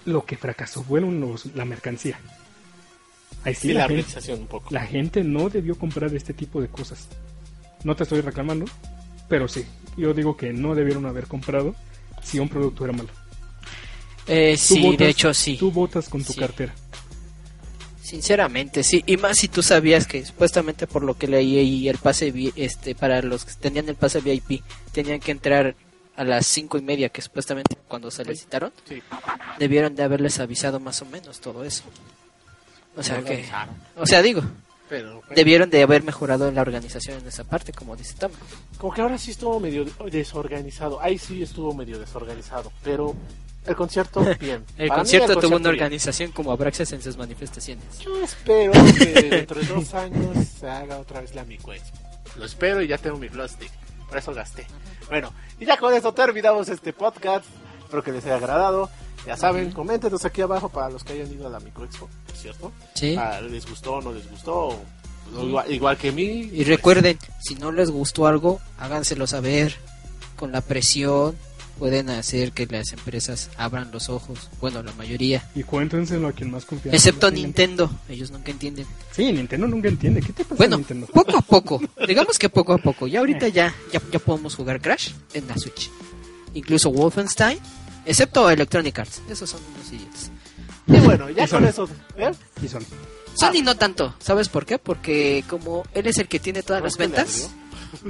Lo 0.06 0.26
que 0.26 0.38
fracasó 0.38 0.84
fueron 0.84 1.20
los, 1.20 1.46
la 1.56 1.66
mercancía. 1.66 2.20
Ahí 3.44 3.54
sí, 3.54 3.68
Sí, 3.70 3.74
la, 3.74 3.82
la 3.82 3.88
gente, 3.88 4.34
un 4.34 4.48
poco. 4.48 4.68
la 4.74 4.82
gente 4.86 5.24
no 5.24 5.50
debió 5.50 5.78
comprar 5.78 6.14
este 6.16 6.34
tipo 6.34 6.62
de 6.62 6.68
cosas. 6.70 7.08
No 7.84 7.96
te 7.96 8.04
estoy 8.04 8.22
reclamando, 8.22 8.66
pero 9.30 9.48
sí, 9.48 9.66
yo 9.96 10.14
digo 10.14 10.36
que 10.36 10.52
no 10.54 10.74
debieron 10.76 11.06
haber 11.06 11.28
comprado 11.28 11.76
si 12.24 12.40
un 12.40 12.50
producto 12.50 12.84
era 12.84 12.94
malo. 12.94 13.10
Eh, 14.30 14.56
sí, 14.58 14.82
votas- 14.82 14.98
de 15.00 15.10
hecho 15.10 15.34
sí. 15.34 15.58
Tú 15.58 15.72
votas 15.72 16.08
con 16.08 16.24
tu 16.24 16.34
Sí. 16.34 16.40
cartera. 16.40 16.74
Sinceramente, 18.02 18.84
sí. 18.84 19.04
Y 19.06 19.18
más 19.18 19.38
si 19.38 19.48
tú 19.50 19.62
sabías 19.62 20.08
que 20.08 20.26
supuestamente 20.26 20.88
por 20.88 21.04
lo 21.04 21.16
que 21.18 21.28
leí 21.28 21.58
ahí 21.60 21.90
el 21.90 21.98
pase, 21.98 22.34
este, 22.56 22.96
para 22.96 23.22
los 23.22 23.46
que 23.46 23.54
tenían 23.54 23.88
el 23.88 23.96
pase 23.96 24.20
VIP, 24.22 24.64
tenían 24.92 25.20
que 25.20 25.32
entrar 25.32 25.76
a 26.16 26.24
las 26.24 26.48
cinco 26.48 26.78
y 26.78 26.82
media, 26.82 27.10
que 27.10 27.22
supuestamente 27.22 27.78
cuando 27.88 28.10
se 28.10 28.26
licitaron, 28.26 28.72
Sí. 28.88 29.02
debieron 29.60 29.96
de 29.96 30.04
haberles 30.04 30.40
avisado 30.40 30.80
más 30.80 31.02
o 31.02 31.06
menos 31.06 31.40
todo 31.40 31.64
eso. 31.64 31.84
O 32.96 33.04
sea 33.04 33.20
No 33.20 33.26
que, 33.26 33.46
o 33.96 34.06
sea, 34.08 34.22
digo, 34.22 34.42
Pero, 34.90 35.18
bueno, 35.22 35.36
debieron 35.36 35.70
de 35.70 35.84
haber 35.84 36.02
mejorado 36.04 36.52
la 36.52 36.62
organización 36.62 37.20
en 37.20 37.28
esa 37.28 37.44
parte, 37.44 37.72
como 37.74 37.96
dice 37.96 38.16
Tam. 38.16 38.32
como 38.80 38.92
que 38.92 39.02
ahora 39.02 39.18
sí 39.20 39.32
estuvo 39.32 39.60
medio 39.60 39.86
desorganizado. 40.12 41.00
Ahí 41.00 41.18
sí 41.20 41.44
estuvo 41.44 41.74
medio 41.76 42.00
desorganizado. 42.00 42.72
Pero 42.84 43.16
el 43.70 43.76
concierto, 43.76 44.22
bien. 44.40 44.66
El 44.78 44.90
Para 44.90 45.00
concierto 45.02 45.36
tuvo 45.38 45.56
una 45.56 45.70
bien. 45.70 45.82
organización 45.84 46.32
como 46.32 46.52
Abraxas 46.52 46.92
en 46.92 47.02
sus 47.02 47.18
manifestaciones. 47.18 48.00
Yo 48.00 48.22
espero 48.22 48.72
que 48.98 49.06
dentro 49.30 49.60
de 49.60 49.66
dos 49.68 49.94
años 49.94 50.48
se 50.60 50.70
haga 50.70 50.98
otra 51.00 51.22
vez 51.22 51.34
la 51.36 51.44
Mi 51.46 51.58
Quest. 51.58 51.96
Lo 52.36 52.46
espero 52.46 52.82
y 52.82 52.88
ya 52.88 52.98
tengo 52.98 53.18
mi 53.18 53.30
plastic. 53.30 53.72
Por 54.08 54.18
eso 54.18 54.34
gasté. 54.34 54.66
Bueno, 55.08 55.32
y 55.60 55.66
ya 55.66 55.78
con 55.78 55.94
eso 55.94 56.14
terminamos 56.14 56.68
este 56.70 56.94
podcast. 56.94 57.46
Espero 57.84 58.04
que 58.04 58.12
les 58.12 58.26
haya 58.26 58.36
agradado. 58.36 58.90
Ya 59.26 59.36
saben, 59.36 59.72
coméntenos 59.72 60.24
aquí 60.26 60.42
abajo 60.42 60.70
para 60.70 60.90
los 60.90 61.04
que 61.04 61.14
hayan 61.14 61.32
ido 61.32 61.46
a 61.48 61.50
la 61.50 61.60
Micro 61.60 61.84
Expo, 61.86 62.10
¿cierto? 62.34 62.72
Sí. 62.96 63.16
Ah, 63.20 63.42
¿Les 63.42 63.68
gustó 63.68 63.94
o 63.96 64.02
no 64.02 64.12
les 64.14 64.30
gustó? 64.30 64.80
Igual, 65.40 65.72
igual 65.72 65.98
que 65.98 66.12
mí. 66.12 66.50
Y 66.54 66.64
recuerden, 66.64 67.20
si 67.40 67.56
no 67.56 67.72
les 67.72 67.92
gustó 67.92 68.28
algo, 68.28 68.60
háganselo 68.80 69.28
saber. 69.28 69.76
Con 70.38 70.52
la 70.54 70.62
presión 70.62 71.36
pueden 71.80 72.10
hacer 72.10 72.52
que 72.52 72.66
las 72.68 72.92
empresas 72.92 73.50
abran 73.58 73.90
los 73.92 74.10
ojos. 74.10 74.50
Bueno, 74.60 74.84
la 74.84 74.92
mayoría. 74.94 75.50
Y 75.56 75.64
cuéntenselo 75.64 76.28
a 76.28 76.34
quien 76.34 76.52
más 76.52 76.66
confianza. 76.66 76.96
Excepto. 76.96 77.32
Nintendo. 77.32 77.90
Ellos 78.10 78.30
nunca 78.32 78.52
entienden. 78.52 78.86
Sí, 79.12 79.32
Nintendo 79.32 79.66
nunca 79.68 79.88
entiende. 79.88 80.22
¿Qué 80.22 80.34
te 80.34 80.44
pasa, 80.44 80.56
Bueno, 80.58 80.78
Nintendo? 80.78 81.08
poco 81.08 81.38
a 81.38 81.42
poco. 81.42 81.82
Digamos 82.08 82.38
que 82.38 82.50
poco 82.50 82.74
a 82.74 82.78
poco. 82.78 83.08
Ya 83.08 83.20
ahorita 83.22 83.48
ya, 83.48 83.74
ya, 83.92 84.02
ya 84.12 84.20
podemos 84.20 84.54
jugar 84.56 84.82
Crash 84.82 85.12
en 85.34 85.48
la 85.48 85.58
Switch. 85.58 85.90
Incluso 86.54 86.92
Wolfenstein. 86.92 87.58
Excepto 88.06 88.50
Electronic 88.50 89.00
Arts. 89.00 89.22
Esos 89.30 89.50
son 89.50 89.62
unos 89.76 89.88
idiotas. 89.92 90.32
Y 90.88 91.00
bueno, 91.06 91.30
ya 91.30 91.46
Y 91.46 91.48
con 91.48 91.62
Sony. 91.62 91.68
eso. 91.70 91.90
¿eh? 92.18 92.32
Y 92.64 92.68
son. 92.68 92.84
Sony 93.36 93.62
no 93.64 93.76
tanto. 93.78 94.16
¿Sabes 94.20 94.50
por 94.50 94.66
qué? 94.66 94.80
Porque 94.80 95.44
como 95.48 95.84
él 95.94 96.08
es 96.08 96.18
el 96.18 96.28
que 96.28 96.40
tiene 96.40 96.64
todas 96.64 96.82
¿No 96.82 96.88
las 96.88 96.98
ventas. 96.98 97.50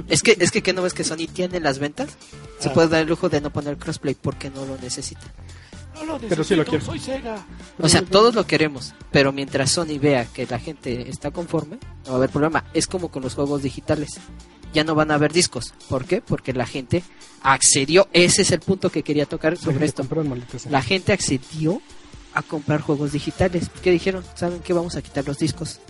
Es 0.08 0.22
que, 0.22 0.36
es 0.38 0.50
que, 0.50 0.62
¿qué 0.62 0.72
no 0.72 0.82
ves 0.82 0.94
que 0.94 1.04
Sony 1.04 1.26
tiene 1.32 1.60
las 1.60 1.78
ventas? 1.78 2.10
Se 2.58 2.68
Ah. 2.68 2.72
puede 2.72 2.88
dar 2.88 3.02
el 3.02 3.08
lujo 3.08 3.28
de 3.28 3.40
no 3.40 3.50
poner 3.52 3.76
crossplay 3.76 4.14
porque 4.14 4.50
no 4.50 4.64
lo 4.66 4.76
necesita. 4.78 5.22
No 5.94 6.04
lo 6.04 6.18
Pero 6.18 6.44
sí 6.44 6.54
lo 6.56 6.64
quiero. 6.64 6.84
Soy 6.84 6.98
Sega. 6.98 7.44
O 7.78 7.88
sea, 7.88 8.02
todos 8.02 8.34
lo 8.34 8.46
queremos, 8.46 8.94
pero 9.10 9.32
mientras 9.32 9.70
Sony 9.72 9.98
vea 10.00 10.24
que 10.26 10.46
la 10.46 10.58
gente 10.58 11.08
está 11.10 11.30
conforme, 11.30 11.76
no 12.04 12.08
va 12.08 12.12
a 12.12 12.16
haber 12.16 12.30
problema. 12.30 12.64
Es 12.72 12.86
como 12.86 13.10
con 13.10 13.22
los 13.22 13.34
juegos 13.34 13.62
digitales. 13.62 14.18
ya 14.72 14.84
no 14.84 14.94
van 14.94 15.10
a 15.10 15.14
haber 15.14 15.32
discos. 15.32 15.74
¿Por 15.88 16.04
qué? 16.04 16.20
Porque 16.22 16.52
la 16.52 16.64
gente 16.64 17.02
accedió, 17.42 18.08
ese 18.12 18.42
es 18.42 18.52
el 18.52 18.60
punto 18.60 18.88
que 18.90 19.02
quería 19.02 19.26
tocar 19.26 19.56
sobre 19.56 19.84
esto. 19.84 20.06
La 20.70 20.80
gente 20.80 21.12
accedió 21.12 21.82
a 22.34 22.42
comprar 22.42 22.80
juegos 22.80 23.10
digitales. 23.10 23.68
¿Qué 23.82 23.90
dijeron? 23.90 24.24
¿Saben 24.36 24.60
qué? 24.60 24.72
Vamos 24.72 24.94
a 24.94 25.02
quitar 25.02 25.26
los 25.26 25.38
discos. 25.38 25.80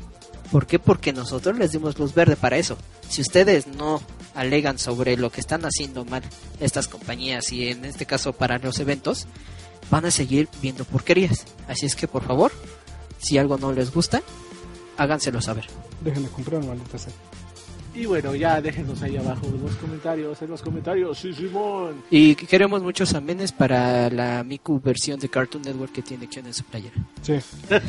¿Por 0.50 0.66
qué? 0.66 0.78
Porque 0.78 1.12
nosotros 1.12 1.56
les 1.56 1.72
dimos 1.72 1.98
luz 1.98 2.14
verde 2.14 2.36
para 2.36 2.58
eso. 2.58 2.76
Si 3.08 3.20
ustedes 3.20 3.66
no 3.66 4.02
alegan 4.34 4.78
sobre 4.78 5.16
lo 5.16 5.30
que 5.30 5.40
están 5.40 5.62
haciendo 5.64 6.04
mal 6.04 6.22
estas 6.58 6.88
compañías 6.88 7.52
y 7.52 7.68
en 7.68 7.84
este 7.84 8.06
caso 8.06 8.32
para 8.32 8.58
los 8.58 8.80
eventos, 8.80 9.26
van 9.90 10.06
a 10.06 10.10
seguir 10.10 10.48
viendo 10.60 10.84
porquerías. 10.84 11.44
Así 11.68 11.86
es 11.86 11.94
que 11.94 12.08
por 12.08 12.24
favor, 12.24 12.52
si 13.18 13.38
algo 13.38 13.58
no 13.58 13.72
les 13.72 13.92
gusta, 13.92 14.22
háganselo 14.96 15.40
saber. 15.40 15.66
Dejen 16.00 16.24
de 16.24 16.30
comprar, 16.30 16.64
maldita 16.64 16.98
sea. 16.98 17.12
Y 17.94 18.06
bueno, 18.06 18.34
ya 18.36 18.60
déjenos 18.60 19.02
ahí 19.02 19.16
abajo 19.16 19.46
en 19.46 19.62
los 19.62 19.74
comentarios, 19.76 20.40
en 20.42 20.50
los 20.50 20.62
comentarios, 20.62 21.18
sí, 21.18 21.34
Simón. 21.34 22.02
Y 22.10 22.34
queremos 22.36 22.82
muchos 22.82 23.12
amenes 23.14 23.50
para 23.50 24.08
la 24.10 24.44
Miku 24.44 24.80
versión 24.80 25.18
de 25.18 25.28
Cartoon 25.28 25.62
Network 25.64 25.92
que 25.92 26.02
tiene 26.02 26.28
Ken 26.28 26.46
en 26.46 26.54
su 26.54 26.64
playera. 26.64 26.94
Sí. 27.22 27.34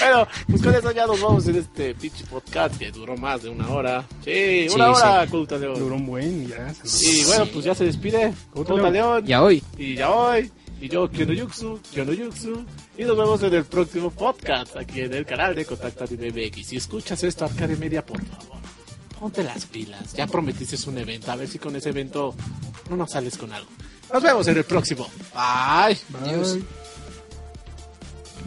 Bueno, 0.00 0.28
pues 0.48 0.62
con 0.62 0.74
eso 0.74 0.92
ya 0.92 1.06
nos 1.06 1.20
vamos 1.20 1.46
en 1.48 1.56
este 1.56 1.94
pinche 1.94 2.24
podcast 2.26 2.76
que 2.78 2.90
duró 2.92 3.16
más 3.16 3.42
de 3.42 3.48
una 3.48 3.68
hora. 3.70 4.04
Sí, 4.24 4.68
Sí, 4.68 4.74
una 4.74 4.90
hora, 4.90 5.24
sí. 5.24 5.30
Culta 5.30 5.56
León. 5.56 5.78
Duró 5.78 5.94
un 5.96 6.06
buen 6.06 6.44
y 6.44 6.46
ya. 6.48 6.72
Y 7.02 7.24
bueno, 7.24 7.46
pues 7.52 7.64
ya 7.64 7.74
se 7.74 7.84
despide. 7.84 8.32
Culta 8.52 8.72
Culta 8.72 8.90
León. 8.90 9.24
Ya 9.26 9.42
hoy. 9.42 9.62
Y 9.76 9.96
ya 9.96 10.10
hoy. 10.10 10.50
Y 10.84 10.88
yo, 10.90 11.08
Kyonoyuxu, 11.08 11.80
Kyonoyuxu. 11.94 12.62
Y 12.98 13.04
nos 13.04 13.16
vemos 13.16 13.42
en 13.42 13.54
el 13.54 13.64
próximo 13.64 14.10
podcast 14.10 14.76
aquí 14.76 15.00
en 15.00 15.14
el 15.14 15.24
canal 15.24 15.54
de 15.54 15.64
Contacta 15.64 16.04
MX. 16.04 16.66
Si 16.66 16.76
escuchas 16.76 17.24
esto, 17.24 17.46
Arcade 17.46 17.76
Media, 17.76 18.04
por 18.04 18.22
favor, 18.22 18.58
ponte 19.18 19.42
las 19.42 19.64
pilas. 19.64 20.12
Ya 20.12 20.26
prometiste 20.26 20.76
un 20.90 20.98
evento. 20.98 21.32
A 21.32 21.36
ver 21.36 21.48
si 21.48 21.58
con 21.58 21.74
ese 21.74 21.88
evento 21.88 22.34
no 22.90 22.98
nos 22.98 23.12
sales 23.12 23.38
con 23.38 23.50
algo. 23.54 23.70
Nos 24.12 24.22
vemos 24.22 24.46
en 24.46 24.58
el 24.58 24.64
próximo. 24.64 25.08
Bye. 25.32 25.96
Adiós. 26.20 26.56
Bye. 26.56 26.64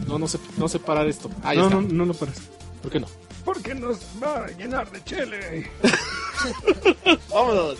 No, 0.06 0.20
no 0.20 0.28
sé, 0.28 0.38
no 0.58 0.68
sé 0.68 0.78
parar 0.78 1.08
esto. 1.08 1.28
Ahí 1.42 1.58
No, 1.58 1.64
está. 1.64 1.74
no, 1.74 1.82
no 1.82 2.04
lo 2.04 2.14
pares. 2.14 2.36
¿Por 2.80 2.92
qué 2.92 3.00
no? 3.00 3.08
Porque 3.44 3.74
nos 3.74 3.98
va 4.22 4.44
a 4.44 4.46
llenar 4.52 4.88
de 4.92 5.02
chile. 5.02 5.68
Vámonos. 7.30 7.78